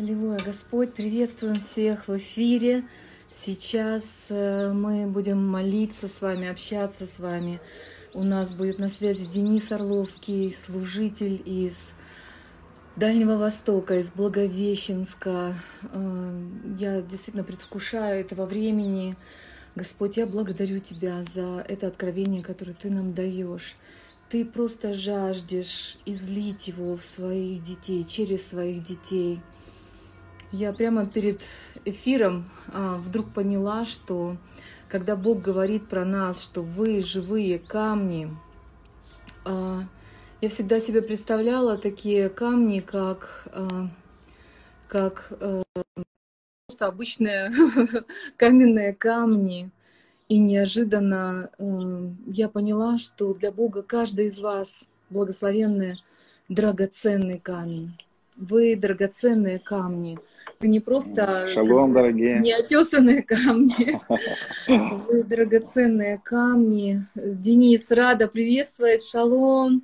Аллилуйя, 0.00 0.38
Господь, 0.42 0.94
приветствуем 0.94 1.60
всех 1.60 2.08
в 2.08 2.16
эфире. 2.16 2.84
Сейчас 3.30 4.28
э, 4.30 4.72
мы 4.72 5.06
будем 5.06 5.46
молиться 5.46 6.08
с 6.08 6.22
вами, 6.22 6.48
общаться 6.48 7.04
с 7.04 7.18
вами. 7.18 7.60
У 8.14 8.22
нас 8.22 8.50
будет 8.54 8.78
на 8.78 8.88
связи 8.88 9.26
Денис 9.26 9.70
Орловский, 9.70 10.54
служитель 10.54 11.42
из 11.44 11.90
Дальнего 12.96 13.36
Востока, 13.36 13.98
из 13.98 14.08
Благовещенска. 14.08 15.54
Э, 15.92 16.46
я 16.78 17.02
действительно 17.02 17.44
предвкушаю 17.44 18.22
этого 18.22 18.46
времени. 18.46 19.18
Господь, 19.74 20.16
я 20.16 20.24
благодарю 20.24 20.80
Тебя 20.80 21.24
за 21.24 21.62
это 21.68 21.88
откровение, 21.88 22.42
которое 22.42 22.72
Ты 22.72 22.88
нам 22.88 23.12
даешь. 23.12 23.76
Ты 24.30 24.46
просто 24.46 24.94
жаждешь 24.94 25.98
излить 26.06 26.68
его 26.68 26.96
в 26.96 27.04
своих 27.04 27.62
детей, 27.62 28.02
через 28.08 28.48
своих 28.48 28.82
детей– 28.82 29.42
я 30.52 30.72
прямо 30.72 31.06
перед 31.06 31.40
эфиром 31.84 32.50
а, 32.68 32.96
вдруг 32.96 33.32
поняла, 33.32 33.84
что 33.84 34.36
когда 34.88 35.16
Бог 35.16 35.40
говорит 35.40 35.88
про 35.88 36.04
нас, 36.04 36.42
что 36.42 36.62
вы 36.62 37.00
живые 37.02 37.58
камни, 37.58 38.36
а, 39.44 39.84
я 40.40 40.48
всегда 40.48 40.80
себе 40.80 41.02
представляла 41.02 41.76
такие 41.76 42.28
камни, 42.28 42.80
как, 42.80 43.48
а, 43.52 43.88
как 44.88 45.32
а, 45.40 45.62
просто 46.66 46.86
обычные 46.86 47.52
каменные 48.36 48.94
камни. 48.94 49.70
И 50.28 50.38
неожиданно 50.38 51.50
э, 51.58 52.10
я 52.28 52.48
поняла, 52.48 52.98
что 52.98 53.34
для 53.34 53.50
Бога 53.50 53.82
каждый 53.82 54.26
из 54.26 54.38
вас 54.38 54.88
благословенный, 55.10 56.00
драгоценный 56.48 57.40
камень. 57.40 57.90
Вы 58.36 58.76
драгоценные 58.76 59.58
камни. 59.58 60.20
Не 60.60 60.80
просто 60.80 61.46
Шалом, 61.54 61.94
дорогие. 61.94 62.38
неотесанные 62.38 63.22
камни. 63.22 63.98
Вы 65.06 65.24
драгоценные 65.24 66.20
камни. 66.22 66.98
Денис, 67.14 67.90
рада 67.90 68.28
приветствовать. 68.28 69.02
Шалом. 69.02 69.82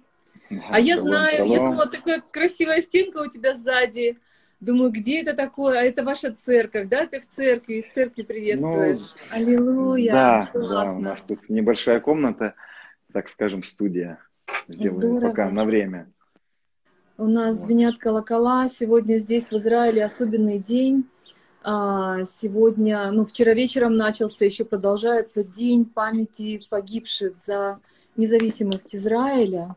А 0.69 0.79
я 0.79 1.01
знаю, 1.01 1.49
я 1.49 1.59
думала, 1.59 1.87
такая 1.87 2.23
красивая 2.31 2.83
стенка 2.83 3.23
у 3.23 3.31
тебя 3.31 3.55
сзади. 3.55 4.19
Думаю, 4.61 4.91
где 4.91 5.23
это 5.23 5.33
такое? 5.33 5.81
А 5.81 5.83
это 5.83 6.05
ваша 6.05 6.33
церковь, 6.33 6.89
да? 6.89 7.07
Ты 7.07 7.21
в 7.21 7.27
церкви, 7.27 7.77
из 7.77 7.95
церкви 7.95 8.23
приветствуешь. 8.23 9.15
Ну, 9.31 9.37
Аллилуйя. 9.37 10.13
Да, 10.13 10.51
да, 10.53 10.93
у 10.93 11.01
нас 11.01 11.23
тут 11.23 11.49
небольшая 11.49 12.01
комната, 12.01 12.55
так 13.15 13.31
скажем, 13.31 13.63
студия. 13.63 14.19
Сделаем 14.69 15.23
пока 15.23 15.51
на 15.51 15.65
время. 15.65 16.11
У 17.19 17.27
нас 17.27 17.63
звенят 17.63 17.97
колокола. 17.97 18.69
Сегодня 18.69 19.17
здесь, 19.17 19.51
в 19.51 19.55
Израиле, 19.55 20.05
особенный 20.05 20.59
день. 20.59 21.09
А, 21.63 22.25
сегодня, 22.27 23.11
ну, 23.11 23.25
вчера 23.25 23.55
вечером 23.55 23.97
начался, 23.97 24.45
еще 24.45 24.67
продолжается 24.67 25.43
День 25.43 25.87
памяти 25.87 26.67
погибших 26.69 27.35
за 27.35 27.81
независимость 28.17 28.95
Израиля. 28.95 29.77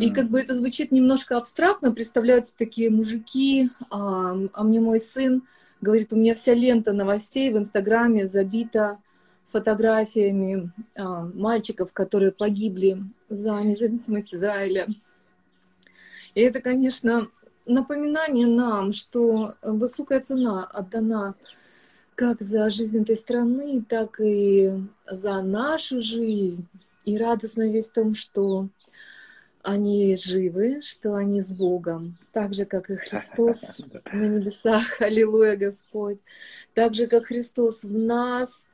И 0.00 0.10
как 0.10 0.28
бы 0.28 0.40
это 0.40 0.54
звучит 0.54 0.92
немножко 0.92 1.36
абстрактно, 1.36 1.92
представляются 1.92 2.56
такие 2.56 2.90
мужики, 2.90 3.68
а, 3.90 4.36
а 4.52 4.64
мне 4.64 4.80
мой 4.80 5.00
сын 5.00 5.42
говорит, 5.80 6.12
у 6.12 6.16
меня 6.16 6.34
вся 6.34 6.54
лента 6.54 6.92
новостей 6.92 7.52
в 7.52 7.58
Инстаграме 7.58 8.26
забита 8.26 8.98
фотографиями 9.46 10.70
а, 10.96 11.24
мальчиков, 11.34 11.92
которые 11.92 12.30
погибли 12.30 13.02
за 13.28 13.60
независимость 13.62 14.32
Израиля. 14.34 14.86
И 16.34 16.40
это, 16.40 16.60
конечно, 16.60 17.28
напоминание 17.66 18.46
нам, 18.46 18.92
что 18.92 19.54
высокая 19.62 20.20
цена 20.20 20.64
отдана 20.64 21.34
как 22.14 22.40
за 22.40 22.68
жизнь 22.70 23.02
этой 23.02 23.16
страны, 23.16 23.84
так 23.88 24.20
и 24.20 24.72
за 25.06 25.40
нашу 25.42 26.00
жизнь. 26.00 26.66
И 27.04 27.16
радостная 27.16 27.70
весть 27.70 27.90
в 27.90 27.94
том, 27.94 28.14
что 28.14 28.68
они 29.62 30.16
живы, 30.16 30.80
что 30.82 31.14
они 31.14 31.40
с 31.40 31.52
Богом, 31.52 32.16
так 32.32 32.54
же, 32.54 32.64
как 32.64 32.90
и 32.90 32.96
Христос 32.96 33.82
на 34.12 34.28
небесах, 34.28 35.00
аллилуйя, 35.00 35.56
Господь, 35.56 36.18
так 36.74 36.94
же, 36.94 37.06
как 37.06 37.26
Христос 37.26 37.84
в 37.84 37.96
нас, 37.96 38.67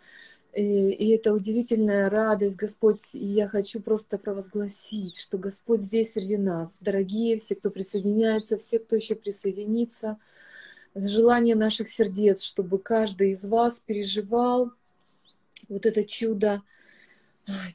и, 0.57 0.91
и 0.91 1.09
это 1.11 1.33
удивительная 1.33 2.09
радость, 2.09 2.57
Господь. 2.57 3.03
Я 3.13 3.49
хочу 3.49 3.81
просто 3.81 4.19
провозгласить, 4.19 5.17
что 5.17 5.39
Господь 5.39 5.83
здесь 5.83 6.13
среди 6.13 6.37
нас. 6.37 6.77
Дорогие, 6.81 7.39
все, 7.39 7.55
кто 7.55 7.71
присоединяется, 7.71 8.57
все, 8.57 8.79
кто 8.79 8.97
еще 8.97 9.15
присоединится. 9.15 10.19
Желание 10.95 11.57
наших 11.57 11.89
сердец, 11.89 12.43
чтобы 12.43 12.79
каждый 12.79 13.33
из 13.33 13.45
вас 13.45 13.81
переживал 13.85 14.71
вот 15.69 15.87
это 15.87 16.05
чудо 16.05 16.63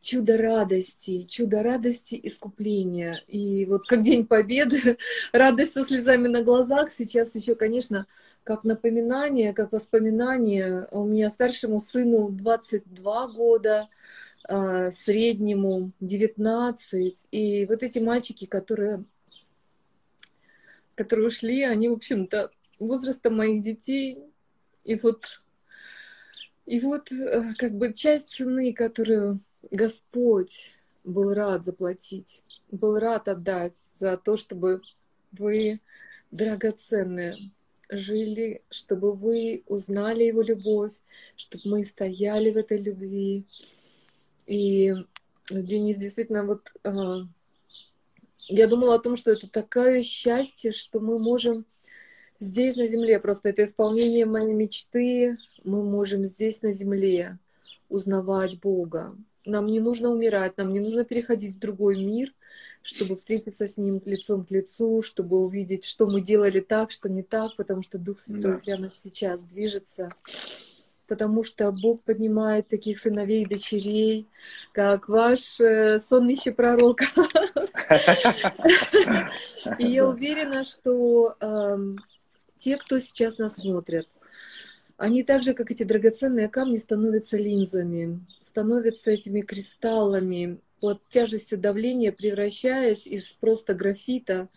чудо 0.02 0.38
радости, 0.38 1.24
чудо 1.24 1.62
радости 1.62 2.20
искупления. 2.24 3.22
И 3.28 3.66
вот 3.66 3.86
как 3.86 4.04
День 4.04 4.26
Победы, 4.26 4.98
радость 5.32 5.74
со 5.74 5.86
слезами 5.86 6.28
на 6.28 6.44
глазах, 6.44 6.92
сейчас 6.92 7.36
еще, 7.36 7.56
конечно, 7.56 8.08
как 8.44 8.64
напоминание, 8.64 9.54
как 9.54 9.72
воспоминание. 9.72 10.88
У 10.92 11.06
меня 11.06 11.30
старшему 11.30 11.80
сыну 11.80 12.30
22 12.30 13.28
года, 13.28 13.90
а, 14.44 14.92
среднему 14.92 15.92
19. 16.00 17.28
И 17.32 17.66
вот 17.68 17.84
эти 17.84 18.00
мальчики, 18.00 18.46
которые, 18.46 19.04
которые 20.96 21.28
ушли, 21.28 21.64
они, 21.64 21.90
в 21.90 21.94
общем-то, 21.94 22.52
возраста 22.80 23.30
моих 23.30 23.62
детей. 23.62 24.18
И 24.84 24.96
вот, 24.96 25.42
и 26.66 26.80
вот 26.80 27.12
э, 27.12 27.54
как 27.58 27.74
бы 27.74 27.94
часть 27.94 28.30
цены, 28.30 28.74
которую 28.74 29.42
Господь 29.70 30.72
был 31.04 31.34
рад 31.34 31.66
заплатить, 31.66 32.44
был 32.72 32.98
рад 32.98 33.28
отдать 33.28 33.76
за 33.94 34.18
то, 34.18 34.38
чтобы 34.38 34.82
вы, 35.32 35.82
драгоценные, 36.32 37.52
жили, 37.90 38.62
чтобы 38.70 39.14
вы 39.14 39.64
узнали 39.68 40.24
Его 40.24 40.42
любовь, 40.42 40.94
чтобы 41.36 41.64
мы 41.66 41.84
стояли 41.84 42.52
в 42.52 42.58
этой 42.58 42.80
любви. 42.80 43.46
И 44.46 44.94
Денис, 45.50 45.98
действительно, 45.98 46.44
вот 46.44 46.72
э, 46.84 46.92
я 48.48 48.68
думала 48.68 48.96
о 48.96 49.00
том, 49.00 49.16
что 49.16 49.32
это 49.32 49.50
такое 49.50 50.04
счастье, 50.04 50.72
что 50.72 51.00
мы 51.00 51.20
можем 51.20 51.66
здесь 52.40 52.78
на 52.78 52.88
земле, 52.88 53.20
просто 53.20 53.50
это 53.50 53.64
исполнение 53.64 54.26
моей 54.26 54.54
мечты, 54.54 55.38
мы 55.64 55.84
можем 55.84 56.24
здесь 56.26 56.62
на 56.62 56.72
земле 56.72 57.38
узнавать 57.90 58.60
Бога, 58.60 59.16
нам 59.46 59.68
не 59.68 59.80
нужно 59.80 60.10
умирать, 60.10 60.58
нам 60.58 60.72
не 60.72 60.80
нужно 60.80 61.04
переходить 61.04 61.56
в 61.56 61.60
другой 61.60 61.98
мир, 62.04 62.34
чтобы 62.82 63.16
встретиться 63.16 63.68
с 63.68 63.78
Ним 63.78 64.02
лицом 64.06 64.46
к 64.46 64.52
лицу, 64.52 65.02
чтобы 65.02 65.40
увидеть, 65.40 65.86
что 65.86 66.08
мы 66.08 66.22
делали 66.22 66.60
так, 66.60 66.92
что 66.92 67.10
не 67.10 67.24
так, 67.24 67.56
потому 67.56 67.84
что 67.84 67.98
Дух 67.98 68.20
Святой 68.20 68.54
да. 68.54 68.58
прямо 68.60 68.90
сейчас 68.90 69.42
движется. 69.44 70.10
Потому 71.08 71.44
что 71.44 71.72
Бог 71.72 72.04
поднимает 72.04 72.68
таких 72.68 73.00
сыновей 73.00 73.44
и 73.44 73.48
дочерей, 73.48 74.28
как 74.74 75.10
ваш 75.10 75.60
э, 75.60 76.00
сонный 76.00 76.38
пророк. 76.56 77.02
И 79.80 79.88
я 79.88 80.08
уверена, 80.08 80.64
что 80.64 81.36
эм, 81.40 81.98
те, 82.60 82.78
кто 82.78 83.00
сейчас 83.00 83.40
нас 83.40 83.56
смотрят, 83.56 84.08
они 84.98 85.24
так 85.24 85.42
же, 85.44 85.54
как 85.54 85.72
эти 85.72 85.84
драгоценные 85.84 86.50
камни, 86.50 86.78
становятся 86.78 87.38
линзами, 87.38 88.20
становятся 88.42 89.12
этими 89.12 89.42
кристаллами, 89.42 90.60
под 90.80 91.02
тяжестью 91.10 91.58
давления 91.58 92.12
превращаясь 92.12 93.08
из 93.08 93.32
просто 93.32 93.74
графита 93.74 94.50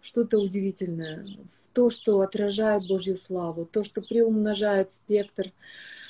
в 0.00 0.06
что-то 0.06 0.38
удивительное, 0.38 1.26
в 1.62 1.68
то, 1.74 1.90
что 1.90 2.20
отражает 2.20 2.86
Божью 2.86 3.16
славу, 3.16 3.66
то, 3.66 3.82
что 3.82 4.02
приумножает 4.02 4.92
спектр 4.92 5.52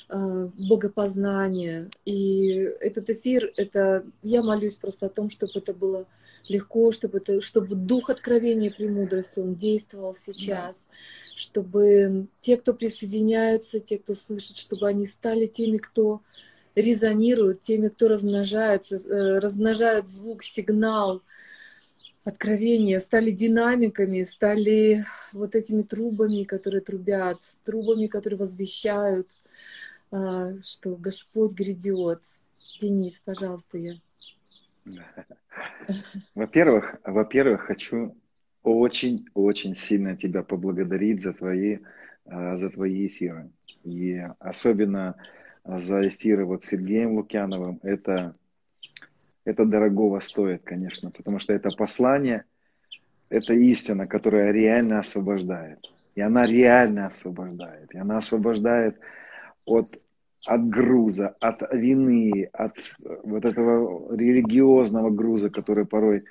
э, 0.09 0.49
богопознания. 0.57 1.89
И 2.05 2.51
этот 2.79 3.09
эфир, 3.09 3.51
это 3.57 4.05
я 4.23 4.43
молюсь 4.43 4.75
просто 4.75 5.07
о 5.07 5.09
том, 5.09 5.29
чтобы 5.29 5.53
это 5.55 5.73
было 5.73 6.05
легко, 6.47 6.91
чтобы, 6.91 7.17
это, 7.17 7.41
чтобы 7.41 7.75
дух 7.75 8.09
откровения 8.09 8.71
премудрости, 8.71 9.39
он 9.39 9.55
действовал 9.55 10.15
сейчас. 10.15 10.77
Да 10.77 10.95
чтобы 11.37 12.27
те, 12.41 12.57
кто 12.57 12.73
присоединяются, 12.73 13.79
те, 13.79 13.99
кто 13.99 14.15
слышит, 14.15 14.57
чтобы 14.57 14.87
они 14.87 15.05
стали 15.05 15.45
теми, 15.45 15.77
кто 15.77 16.21
резонирует, 16.81 17.61
теми, 17.63 17.87
кто 17.89 18.07
размножается, 18.07 18.95
э, 18.95 19.39
размножает 19.39 20.11
звук, 20.11 20.43
сигнал, 20.43 21.23
откровения, 22.23 22.99
стали 22.99 23.31
динамиками, 23.31 24.23
стали 24.23 25.03
вот 25.33 25.55
этими 25.55 25.81
трубами, 25.81 26.43
которые 26.43 26.81
трубят, 26.81 27.39
трубами, 27.63 28.07
которые 28.07 28.37
возвещают, 28.37 29.29
а, 30.11 30.59
что 30.61 30.95
Господь 30.95 31.53
грядет. 31.53 32.21
Денис, 32.81 33.19
пожалуйста, 33.25 33.77
я. 33.77 33.93
Во-первых, 36.35 36.97
во-первых, 37.03 37.61
хочу 37.61 38.15
очень-очень 38.63 39.75
сильно 39.75 40.15
тебя 40.17 40.43
поблагодарить 40.43 41.23
за 41.23 41.33
твои, 41.33 41.79
а, 42.25 42.57
за 42.57 42.69
твои 42.69 43.07
эфиры. 43.07 43.49
И 43.83 44.21
особенно 44.39 45.15
за 45.67 46.07
эфиры 46.07 46.45
вот 46.45 46.63
с 46.63 46.67
Сергеем 46.67 47.13
Лукьяновым. 47.15 47.79
Это, 47.83 48.35
это 49.43 49.65
дорогого 49.65 50.19
стоит, 50.19 50.63
конечно, 50.63 51.11
потому 51.11 51.39
что 51.39 51.53
это 51.53 51.69
послание, 51.71 52.45
это 53.29 53.53
истина, 53.53 54.07
которая 54.07 54.51
реально 54.51 54.99
освобождает. 54.99 55.79
И 56.15 56.21
она 56.21 56.45
реально 56.45 57.07
освобождает. 57.07 57.93
И 57.93 57.97
она 57.97 58.17
освобождает 58.17 58.97
от, 59.65 59.87
от 60.45 60.69
груза, 60.69 61.35
от 61.39 61.61
вины, 61.73 62.49
от 62.53 62.77
вот 63.23 63.45
этого 63.45 64.15
религиозного 64.15 65.09
груза, 65.09 65.49
который 65.49 65.85
порой 65.85 66.23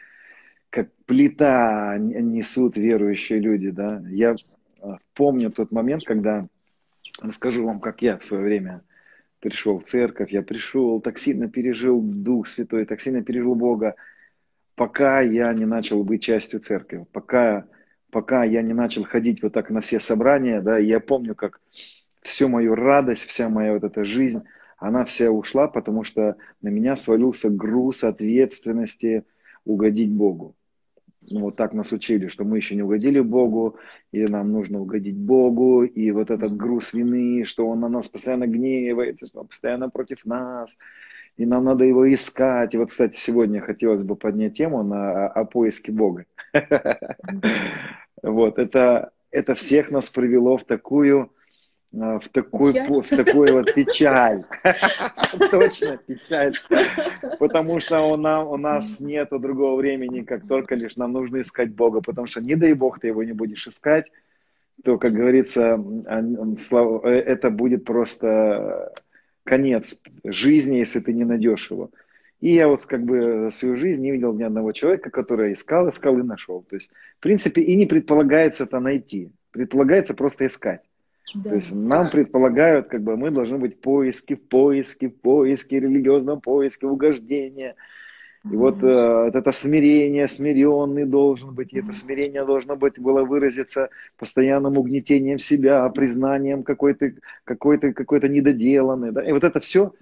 как 0.71 0.89
плита 1.07 1.97
несут 1.99 2.77
верующие 2.77 3.39
люди, 3.39 3.71
да. 3.71 4.03
Я 4.09 4.35
а, 4.81 4.97
помню 5.15 5.51
тот 5.51 5.71
момент, 5.73 6.05
когда, 6.05 6.49
расскажу 7.21 7.65
вам, 7.65 7.81
как 7.81 8.03
я 8.03 8.19
в 8.19 8.25
свое 8.25 8.43
время 8.43 8.83
пришел 9.47 9.79
в 9.79 9.85
церковь, 9.85 10.33
я 10.33 10.43
пришел, 10.43 11.01
так 11.01 11.21
сильно 11.21 11.49
пережил 11.49 12.01
Дух 12.01 12.49
Святой, 12.49 12.85
так 12.85 13.01
сильно 13.01 13.23
пережил 13.23 13.55
Бога, 13.55 13.95
пока 14.75 15.21
я 15.21 15.53
не 15.53 15.67
начал 15.67 16.03
быть 16.03 16.25
частью 16.25 16.59
церкви, 16.59 17.07
пока, 17.13 17.69
пока 18.11 18.43
я 18.43 18.61
не 18.63 18.75
начал 18.75 19.05
ходить 19.05 19.45
вот 19.45 19.53
так 19.53 19.71
на 19.71 19.81
все 19.81 20.01
собрания, 20.01 20.61
да, 20.61 20.79
я 20.79 20.99
помню, 20.99 21.37
как 21.37 21.61
всю 22.23 22.49
мою 22.49 22.75
радость, 22.75 23.23
вся 23.23 23.49
моя 23.49 23.75
вот 23.75 23.85
эта 23.85 24.03
жизнь, 24.03 24.43
она 24.79 25.05
вся 25.05 25.31
ушла, 25.31 25.69
потому 25.69 26.03
что 26.03 26.35
на 26.61 26.69
меня 26.69 26.97
свалился 26.97 27.49
груз 27.49 28.03
ответственности 28.03 29.23
угодить 29.65 30.11
Богу 30.11 30.56
ну, 31.29 31.41
вот 31.41 31.57
так 31.57 31.73
нас 31.73 31.93
учили, 31.93 32.29
что 32.29 32.45
мы 32.45 32.57
еще 32.57 32.75
не 32.77 32.83
угодили 32.83 33.21
Богу, 33.21 33.77
и 34.13 34.25
нам 34.25 34.53
нужно 34.53 34.81
угодить 34.81 35.17
Богу, 35.17 35.85
и 35.85 36.11
вот 36.11 36.31
этот 36.31 36.57
груз 36.57 36.93
вины, 36.93 37.45
что 37.45 37.69
Он 37.69 37.81
на 37.81 37.89
нас 37.89 38.09
постоянно 38.09 38.47
гневается, 38.47 39.27
что 39.27 39.41
Он 39.41 39.49
постоянно 39.49 39.91
против 39.91 40.25
нас, 40.25 40.77
и 41.37 41.47
нам 41.47 41.65
надо 41.65 41.85
его 41.85 42.13
искать. 42.13 42.75
И 42.75 42.79
вот, 42.79 42.89
кстати, 42.89 43.17
сегодня 43.17 43.61
хотелось 43.61 44.03
бы 44.03 44.17
поднять 44.17 44.57
тему 44.57 44.83
на, 44.83 45.29
о 45.29 45.45
поиске 45.45 45.93
Бога. 45.93 46.27
Вот, 48.23 48.59
это, 48.59 49.13
это 49.31 49.55
всех 49.55 49.91
нас 49.91 50.09
привело 50.09 50.57
в 50.57 50.65
такую 50.65 51.31
в 51.97 52.29
такой, 52.31 52.73
в 52.73 53.09
такой 53.09 53.53
вот 53.53 53.73
печаль. 53.73 54.45
Точно, 55.51 55.97
печаль. 55.97 56.55
Потому 57.39 57.81
что 57.81 58.03
у, 58.03 58.17
нас, 58.17 58.47
у 58.47 58.57
нас 58.57 59.01
нет 59.01 59.29
другого 59.31 59.77
времени, 59.77 60.23
как 60.23 60.47
только 60.47 60.75
лишь 60.75 60.97
нам 60.97 61.13
нужно 61.13 61.41
искать 61.41 61.75
Бога. 61.75 62.03
Потому 62.03 62.27
что 62.27 62.41
не 62.41 62.55
дай 62.55 62.75
Бог 62.75 63.01
ты 63.01 63.09
его 63.09 63.23
не 63.25 63.33
будешь 63.33 63.67
искать, 63.67 64.07
то, 64.85 64.99
как 64.99 65.15
говорится, 65.15 65.83
э, 66.07 67.11
это 67.11 67.51
будет 67.51 67.85
просто 67.85 68.93
конец 69.45 70.03
жизни, 70.23 70.77
если 70.77 71.01
ты 71.01 71.15
не 71.15 71.25
найдешь 71.25 71.71
его. 71.71 71.91
И 72.41 72.53
я 72.53 72.69
вот 72.69 72.85
как 72.85 73.03
бы 73.05 73.49
свою 73.51 73.77
жизнь 73.77 74.03
не 74.03 74.11
видел 74.11 74.35
ни 74.35 74.43
одного 74.43 74.73
человека, 74.73 75.09
который 75.09 75.55
искал, 75.55 75.89
искал 75.89 76.19
и 76.19 76.23
нашел. 76.23 76.63
То 76.63 76.77
есть, 76.77 76.91
в 77.19 77.23
принципе, 77.23 77.63
и 77.63 77.75
не 77.75 77.87
предполагается 77.87 78.65
это 78.65 78.81
найти. 78.81 79.31
Предполагается 79.51 80.13
просто 80.13 80.47
искать. 80.47 80.83
Да. 81.35 81.51
То 81.51 81.57
есть 81.57 81.75
нам 81.75 82.11
предполагают, 82.11 82.89
как 82.89 83.03
бы 83.03 83.17
мы 83.17 83.31
должны 83.31 83.59
быть 83.59 83.77
в 83.77 83.81
поиске, 83.81 84.37
в 84.37 84.43
поиске, 84.43 85.09
в 85.09 85.17
поиске, 85.21 85.81
религиозном 85.81 86.41
поиске, 86.41 86.87
угождения. 86.87 87.75
И 88.45 88.49
mm-hmm. 88.49 88.57
вот 88.57 88.83
э, 88.83 89.31
это 89.35 89.51
смирение, 89.51 90.29
смиренный 90.29 91.05
должен 91.05 91.53
быть, 91.53 91.73
и 91.73 91.81
это 91.81 91.91
смирение 91.91 92.45
должно 92.45 92.77
быть, 92.77 92.99
было 92.99 93.25
выразиться 93.25 93.91
постоянным 94.17 94.79
угнетением 94.79 95.39
себя, 95.39 95.89
признанием 95.89 96.63
какой-то 96.63 97.13
какой 97.43 97.77
-то, 97.77 97.93
какой 97.93 98.21
-то 98.21 98.29
недоделанный. 98.29 99.11
Да? 99.11 99.23
И 99.23 99.33
вот 99.33 99.43
это 99.43 99.59
все 99.59 99.93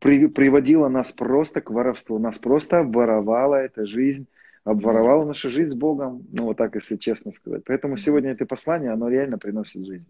при, 0.00 0.26
приводило 0.26 0.88
нас 0.88 1.12
просто 1.12 1.62
к 1.62 1.70
воровству, 1.70 2.18
нас 2.18 2.38
просто 2.38 2.80
обворовала 2.80 3.56
эта 3.56 3.86
жизнь, 3.86 4.26
обворовала 4.64 5.24
нашу 5.24 5.50
жизнь 5.50 5.72
с 5.72 5.74
Богом, 5.74 6.26
ну 6.30 6.44
вот 6.44 6.58
так, 6.58 6.74
если 6.74 6.96
честно 6.96 7.32
сказать. 7.32 7.62
Поэтому 7.64 7.96
сегодня 7.96 8.30
это 8.30 8.44
послание, 8.44 8.90
оно 8.90 9.08
реально 9.08 9.38
приносит 9.38 9.86
жизнь. 9.86 10.06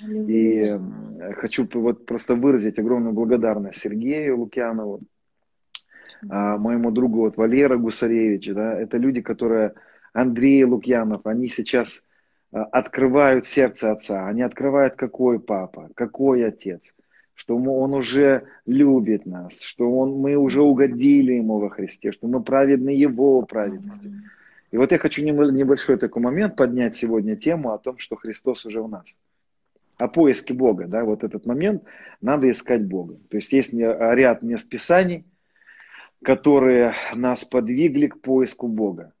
И 0.00 0.78
хочу 1.36 1.68
вот 1.74 2.06
просто 2.06 2.34
выразить 2.34 2.78
огромную 2.78 3.12
благодарность 3.12 3.80
Сергею 3.80 4.38
Лукьянову, 4.38 5.00
а, 6.28 6.56
моему 6.56 6.90
другу 6.90 7.20
вот 7.20 7.36
Валера 7.36 7.76
Гусаревич, 7.76 8.52
да, 8.52 8.74
это 8.74 8.96
люди, 8.96 9.20
которые, 9.20 9.74
Андрей 10.12 10.64
Лукьянов, 10.64 11.26
они 11.26 11.48
сейчас 11.48 12.04
а, 12.52 12.64
открывают 12.64 13.46
сердце 13.46 13.92
отца, 13.92 14.26
они 14.26 14.42
открывают, 14.42 14.94
какой 14.96 15.38
папа, 15.40 15.90
какой 15.94 16.46
отец, 16.46 16.94
что 17.34 17.56
он 17.56 17.94
уже 17.94 18.46
любит 18.66 19.26
нас, 19.26 19.60
что 19.60 19.90
он, 19.90 20.12
мы 20.12 20.36
уже 20.36 20.62
угодили 20.62 21.34
ему 21.34 21.58
во 21.58 21.70
Христе, 21.70 22.12
что 22.12 22.28
мы 22.28 22.42
праведны 22.42 22.90
его 22.90 23.42
праведностью. 23.42 24.12
И 24.70 24.78
вот 24.78 24.90
я 24.90 24.98
хочу 24.98 25.22
небольшой 25.22 25.98
такой 25.98 26.22
момент 26.22 26.56
поднять 26.56 26.96
сегодня 26.96 27.36
тему 27.36 27.72
о 27.72 27.78
том, 27.78 27.98
что 27.98 28.16
Христос 28.16 28.64
уже 28.64 28.80
в 28.80 28.88
нас 28.88 29.18
о 30.02 30.08
поиске 30.08 30.52
Бога, 30.54 30.86
да, 30.86 31.04
вот 31.04 31.24
этот 31.24 31.46
момент, 31.46 31.84
надо 32.20 32.50
искать 32.50 32.84
Бога. 32.84 33.18
То 33.30 33.36
есть 33.36 33.52
есть 33.52 33.72
ряд 33.72 34.42
мест 34.42 34.68
Писаний, 34.68 35.24
которые 36.22 36.94
нас 37.14 37.44
подвигли 37.44 38.08
к 38.08 38.20
поиску 38.20 38.68
Бога. 38.68 39.12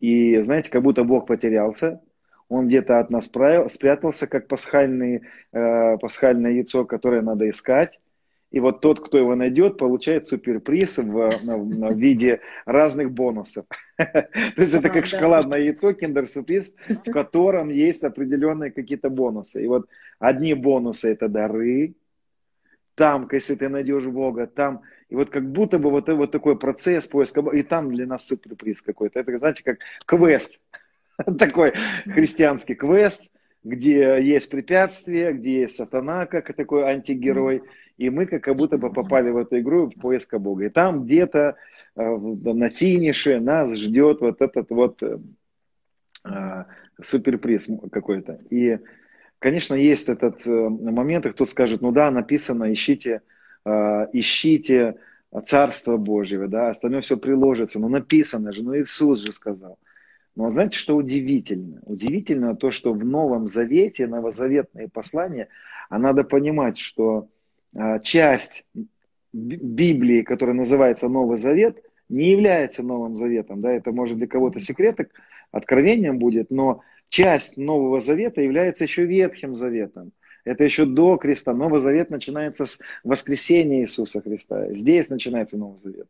И 0.00 0.40
знаете, 0.40 0.70
как 0.70 0.82
будто 0.82 1.04
Бог 1.04 1.26
потерялся, 1.26 2.00
он 2.48 2.68
где-то 2.68 2.98
от 2.98 3.10
нас 3.10 3.26
спрятался, 3.26 4.26
как 4.26 4.48
пасхальный, 4.48 5.22
э, 5.52 5.98
пасхальное 5.98 6.52
яйцо, 6.52 6.84
которое 6.84 7.20
надо 7.20 7.50
искать. 7.50 7.98
И 8.50 8.60
вот 8.60 8.80
тот, 8.80 9.00
кто 9.00 9.18
его 9.18 9.34
найдет, 9.34 9.76
получает 9.76 10.26
суперприз 10.26 10.98
в, 10.98 11.02
в, 11.02 11.30
в 11.44 11.98
виде 11.98 12.40
разных 12.64 13.10
бонусов. 13.10 13.66
То 13.96 14.28
есть 14.56 14.72
это 14.72 14.88
как 14.88 15.06
шоколадное 15.06 15.60
яйцо, 15.60 15.92
киндер-сюрприз, 15.92 16.74
в 16.88 17.10
котором 17.10 17.68
есть 17.68 18.04
определенные 18.04 18.70
какие-то 18.70 19.10
бонусы. 19.10 19.62
И 19.62 19.66
вот 19.66 19.86
одни 20.18 20.54
бонусы 20.54 21.12
это 21.12 21.28
дары, 21.28 21.94
там, 22.94 23.28
если 23.30 23.54
ты 23.54 23.68
найдешь 23.68 24.06
Бога, 24.06 24.46
там, 24.46 24.82
и 25.08 25.14
вот 25.14 25.30
как 25.30 25.48
будто 25.50 25.78
бы 25.78 25.90
вот, 25.90 26.08
вот 26.08 26.32
такой 26.32 26.58
процесс 26.58 27.06
поиска, 27.06 27.42
и 27.50 27.62
там 27.62 27.94
для 27.94 28.06
нас 28.06 28.26
суперприз 28.26 28.82
какой-то. 28.82 29.20
Это, 29.20 29.38
знаете, 29.38 29.62
как 29.62 29.78
квест, 30.04 30.58
такой 31.38 31.74
христианский 32.06 32.74
квест, 32.74 33.30
где 33.62 34.18
есть 34.22 34.50
препятствия, 34.50 35.32
где 35.32 35.60
есть 35.60 35.76
сатана, 35.76 36.26
как 36.26 36.54
такой 36.54 36.84
антигерой, 36.84 37.62
и 37.98 38.10
мы 38.10 38.26
как 38.26 38.56
будто 38.56 38.78
бы 38.78 38.90
попали 38.92 39.30
в 39.30 39.36
эту 39.36 39.58
игру 39.58 39.90
в 39.90 40.00
поиска 40.00 40.38
Бога. 40.38 40.64
И 40.64 40.68
там 40.68 41.04
где-то 41.04 41.56
э, 41.96 42.16
на 42.16 42.70
финише 42.70 43.40
нас 43.40 43.76
ждет 43.76 44.20
вот 44.20 44.40
этот 44.40 44.70
вот 44.70 45.02
э, 45.02 45.18
э, 46.24 46.64
суперприз 47.02 47.68
какой-то. 47.90 48.40
И, 48.50 48.78
конечно, 49.40 49.74
есть 49.74 50.08
этот 50.08 50.46
момент, 50.46 51.26
и 51.26 51.30
кто 51.30 51.44
скажет, 51.44 51.80
ну 51.82 51.90
да, 51.90 52.10
написано, 52.10 52.72
ищите, 52.72 53.22
ищите 53.64 54.96
Царство 55.44 55.96
Божьего, 55.96 56.46
да, 56.46 56.68
остальное 56.68 57.00
все 57.00 57.16
приложится. 57.16 57.80
Но 57.80 57.88
написано 57.88 58.52
же, 58.52 58.62
ну 58.62 58.76
Иисус 58.76 59.20
же 59.24 59.32
сказал. 59.32 59.78
Но 60.36 60.50
знаете, 60.50 60.78
что 60.78 60.94
удивительно? 60.96 61.80
Удивительно 61.82 62.54
то, 62.54 62.70
что 62.70 62.92
в 62.92 63.04
Новом 63.04 63.48
Завете, 63.48 64.06
новозаветные 64.06 64.88
послания, 64.88 65.48
а 65.88 65.98
надо 65.98 66.22
понимать, 66.22 66.78
что 66.78 67.18
а, 67.18 67.28
часть 68.02 68.64
Библии, 69.32 70.22
которая 70.22 70.56
называется 70.56 71.08
Новый 71.08 71.36
Завет, 71.36 71.82
не 72.08 72.30
является 72.30 72.82
Новым 72.82 73.16
Заветом. 73.16 73.60
Да? 73.60 73.72
Это 73.72 73.92
может 73.92 74.16
для 74.16 74.26
кого-то 74.26 74.60
секрет, 74.60 74.98
откровением 75.52 76.18
будет, 76.18 76.50
но 76.50 76.80
часть 77.08 77.56
Нового 77.56 78.00
Завета 78.00 78.40
является 78.40 78.84
еще 78.84 79.04
Ветхим 79.04 79.54
Заветом. 79.54 80.12
Это 80.44 80.64
еще 80.64 80.86
до 80.86 81.16
креста. 81.16 81.52
Новый 81.52 81.80
Завет 81.80 82.10
начинается 82.10 82.64
с 82.64 82.78
воскресения 83.04 83.82
Иисуса 83.82 84.22
Христа. 84.22 84.72
Здесь 84.72 85.10
начинается 85.10 85.58
Новый 85.58 85.80
Завет. 85.82 86.08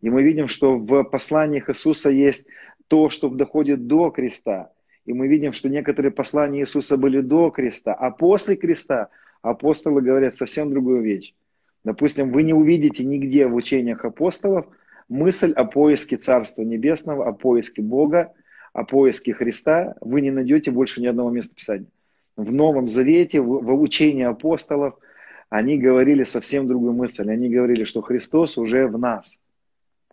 И 0.00 0.10
мы 0.10 0.22
видим, 0.22 0.46
что 0.46 0.76
в 0.76 1.04
посланиях 1.04 1.68
Иисуса 1.68 2.10
есть 2.10 2.46
то, 2.88 3.08
что 3.08 3.28
доходит 3.28 3.86
до 3.86 4.10
креста. 4.10 4.72
И 5.04 5.12
мы 5.12 5.26
видим, 5.26 5.52
что 5.52 5.68
некоторые 5.68 6.12
послания 6.12 6.60
Иисуса 6.60 6.96
были 6.96 7.20
до 7.20 7.50
креста, 7.50 7.92
а 7.92 8.10
после 8.10 8.54
креста 8.54 9.08
апостолы 9.42 10.00
говорят 10.00 10.34
совсем 10.34 10.70
другую 10.70 11.02
вещь. 11.02 11.34
Допустим, 11.84 12.30
вы 12.30 12.42
не 12.42 12.54
увидите 12.54 13.04
нигде 13.04 13.46
в 13.46 13.54
учениях 13.54 14.04
апостолов 14.04 14.66
мысль 15.08 15.52
о 15.52 15.64
поиске 15.64 16.16
Царства 16.16 16.62
Небесного, 16.62 17.26
о 17.28 17.32
поиске 17.32 17.82
Бога, 17.82 18.32
о 18.72 18.84
поиске 18.84 19.34
Христа. 19.34 19.94
Вы 20.00 20.20
не 20.20 20.30
найдете 20.30 20.70
больше 20.70 21.00
ни 21.00 21.06
одного 21.06 21.30
места 21.30 21.54
Писания. 21.54 21.88
В 22.36 22.50
Новом 22.52 22.88
Завете, 22.88 23.40
в, 23.40 23.46
в 23.46 23.80
учении 23.80 24.24
апостолов, 24.24 24.94
они 25.50 25.76
говорили 25.76 26.22
совсем 26.22 26.66
другую 26.66 26.94
мысль. 26.94 27.30
Они 27.30 27.48
говорили, 27.48 27.84
что 27.84 28.00
Христос 28.00 28.56
уже 28.56 28.86
в 28.86 28.98
нас– 28.98 29.38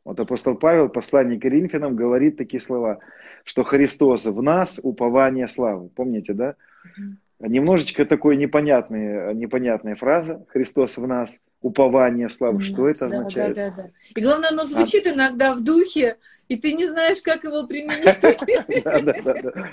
вот 0.10 0.20
апостол 0.20 0.56
Павел, 0.56 0.90
послание 0.90 1.38
к 1.38 1.44
Коринфянам, 1.44 1.96
говорит 1.96 2.36
такие 2.36 2.60
слова, 2.60 2.98
что 3.44 3.64
Христос 3.64 4.26
в 4.26 4.42
нас, 4.42 4.80
упование 4.82 5.48
славы. 5.48 5.90
Помните, 5.90 6.34
да? 6.34 6.56
Немножечко 7.40 8.06
такой 8.06 8.36
непонятная, 8.36 9.34
непонятная 9.34 9.96
фраза. 9.96 10.46
Христос 10.50 10.98
в 10.98 11.08
нас, 11.08 11.38
упование 11.62 12.28
славы. 12.28 12.62
Что 12.62 12.90
это 12.90 13.08
да, 13.08 13.18
означает? 13.20 13.56
Да, 13.56 13.70
да, 13.70 13.84
да. 13.84 13.90
И 14.14 14.22
главное, 14.22 14.50
оно 14.50 14.66
звучит 14.66 15.08
а... 15.08 15.12
иногда 15.12 15.56
в 15.56 15.64
духе, 15.64 16.18
и 16.50 16.58
ты 16.58 16.74
не 16.74 16.88
знаешь, 16.88 17.22
как 17.22 17.46
его 17.46 17.66
применить. 17.66 18.84
Да, 18.84 19.00
да, 19.02 19.42
да. 19.42 19.70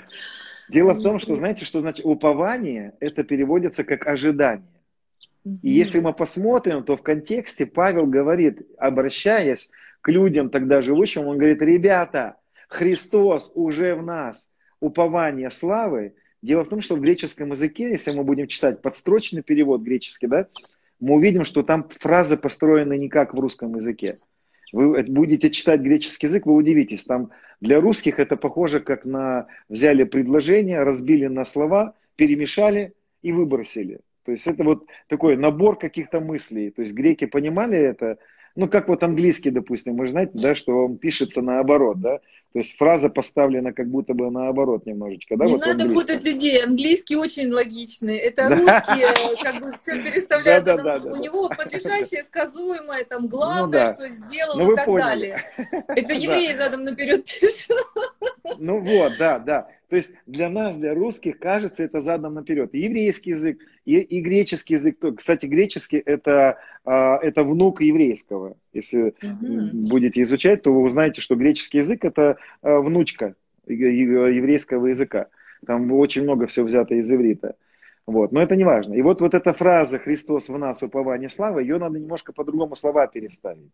Дело 0.69 0.93
в 0.93 1.01
том, 1.01 1.19
что 1.19 1.35
знаете, 1.35 1.65
что 1.65 1.81
значит 1.81 2.05
упование? 2.05 2.93
Это 2.99 3.23
переводится 3.23 3.83
как 3.83 4.07
ожидание. 4.07 4.65
И 5.61 5.69
если 5.69 5.99
мы 5.99 6.13
посмотрим, 6.13 6.83
то 6.83 6.97
в 6.97 7.01
контексте 7.01 7.65
Павел 7.65 8.05
говорит, 8.05 8.67
обращаясь 8.77 9.69
к 10.01 10.09
людям 10.09 10.49
тогда 10.49 10.81
живущим, 10.81 11.27
он 11.27 11.37
говорит, 11.37 11.61
ребята, 11.61 12.35
Христос 12.67 13.51
уже 13.55 13.95
в 13.95 14.03
нас, 14.03 14.51
упование 14.79 15.51
славы. 15.51 16.15
Дело 16.41 16.63
в 16.63 16.69
том, 16.69 16.81
что 16.81 16.95
в 16.95 17.01
греческом 17.01 17.51
языке, 17.51 17.89
если 17.89 18.11
мы 18.11 18.23
будем 18.23 18.47
читать 18.47 18.81
подстрочный 18.81 19.41
перевод 19.41 19.81
греческий, 19.81 20.27
да, 20.27 20.47
мы 20.99 21.15
увидим, 21.15 21.43
что 21.43 21.63
там 21.63 21.89
фразы 21.99 22.37
построены 22.37 22.97
не 22.97 23.09
как 23.09 23.33
в 23.33 23.39
русском 23.39 23.75
языке. 23.75 24.17
Вы 24.71 25.03
будете 25.03 25.49
читать 25.49 25.81
греческий 25.81 26.27
язык, 26.27 26.45
вы 26.45 26.53
удивитесь. 26.53 27.03
Там 27.05 27.31
для 27.61 27.79
русских 27.79 28.19
это 28.19 28.35
похоже, 28.35 28.81
как 28.81 29.05
на 29.05 29.47
взяли 29.69 30.03
предложение, 30.03 30.83
разбили 30.83 31.27
на 31.27 31.45
слова, 31.45 31.95
перемешали 32.15 32.93
и 33.21 33.31
выбросили. 33.31 34.01
То 34.25 34.33
есть 34.33 34.45
это 34.45 34.63
вот 34.63 34.85
такой 35.07 35.37
набор 35.37 35.77
каких-то 35.77 36.19
мыслей. 36.19 36.71
То 36.71 36.81
есть 36.81 36.93
греки 36.93 37.25
понимали 37.25 37.77
это, 37.77 38.17
ну, 38.57 38.67
как 38.67 38.87
вот 38.87 39.03
английский, 39.03 39.51
допустим, 39.51 39.95
вы 39.95 40.05
же 40.05 40.11
знаете, 40.11 40.31
да, 40.33 40.55
что 40.55 40.85
он 40.85 40.97
пишется 40.97 41.43
наоборот, 41.43 42.01
да, 42.01 42.17
то 42.17 42.59
есть 42.59 42.75
фраза 42.75 43.07
поставлена 43.07 43.71
как 43.71 43.87
будто 43.87 44.15
бы 44.15 44.31
наоборот 44.31 44.87
немножечко, 44.87 45.37
да? 45.37 45.45
Не 45.45 45.51
вот 45.51 45.65
надо 45.65 45.87
путать 45.89 46.23
людей, 46.23 46.63
английский 46.63 47.17
очень 47.17 47.51
логичный, 47.51 48.17
это 48.17 48.49
русский, 48.49 49.03
э, 49.03 49.43
как 49.43 49.61
бы 49.61 49.73
все 49.73 50.01
переставляется, 50.01 50.73
у 51.11 51.17
него 51.17 51.49
подлежащее, 51.49 52.23
сказуемое, 52.23 53.05
там, 53.05 53.23
ну 53.23 53.27
главное, 53.27 53.93
что 53.93 54.09
сделал 54.09 54.57
ну, 54.57 54.73
и 54.73 54.75
так 54.75 54.87
далее. 54.87 55.39
Это 55.87 56.13
евреи 56.13 56.53
задом 56.53 56.83
наперед 56.83 57.25
пишут. 57.25 57.77
Ну 58.57 58.79
вот, 58.79 59.13
да, 59.19 59.37
да. 59.37 59.67
То 59.89 59.95
есть 59.95 60.13
для 60.25 60.49
нас, 60.49 60.75
для 60.75 60.93
русских, 60.93 61.39
кажется, 61.39 61.83
это 61.83 62.01
задом 62.01 62.33
наперед. 62.33 62.69
И 62.73 62.79
еврейский 62.79 63.31
язык, 63.31 63.59
и, 63.85 63.95
и 63.95 64.19
греческий 64.19 64.73
язык. 64.73 64.97
Кстати, 65.15 65.45
греческий 65.45 65.97
это, 65.97 66.57
а, 66.83 67.17
это 67.21 67.45
внук 67.45 67.81
еврейского. 67.81 68.57
Если 68.73 69.15
угу. 69.21 69.89
будете 69.89 70.21
изучать, 70.23 70.63
то 70.63 70.73
вы 70.73 70.81
узнаете, 70.81 71.21
что 71.21 71.35
греческий 71.35 71.77
язык 71.77 72.03
это 72.03 72.37
а, 72.61 72.79
внучка 72.79 73.35
еврейского 73.65 74.87
языка. 74.87 75.27
Там 75.65 75.91
очень 75.93 76.23
много 76.23 76.47
всего 76.47 76.65
взято 76.65 76.95
из 76.95 77.09
иврита. 77.09 77.55
Вот. 78.05 78.33
Но 78.33 78.41
это 78.41 78.57
не 78.57 78.65
важно. 78.65 78.93
И 78.93 79.01
вот, 79.01 79.21
вот 79.21 79.33
эта 79.33 79.53
фраза 79.53 79.99
«Христос 79.99 80.49
в 80.49 80.57
нас, 80.57 80.83
упование 80.83 81.29
славы», 81.29 81.61
ее 81.61 81.77
надо 81.77 81.97
немножко 81.97 82.33
по-другому 82.33 82.75
слова 82.75 83.07
переставить. 83.07 83.71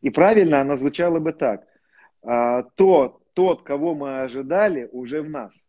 И 0.00 0.10
правильно 0.10 0.62
она 0.62 0.76
звучала 0.76 1.18
бы 1.18 1.32
так. 1.32 1.66
А, 2.22 2.62
то, 2.74 3.21
тот, 3.34 3.62
кого 3.62 3.94
мы 3.94 4.22
ожидали, 4.22 4.88
уже 4.92 5.22
в 5.22 5.30
нас. 5.30 5.64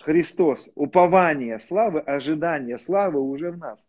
Христос, 0.00 0.70
упование 0.74 1.58
славы, 1.58 2.00
ожидание 2.00 2.78
славы 2.78 3.20
уже 3.20 3.50
в 3.50 3.58
нас. 3.58 3.86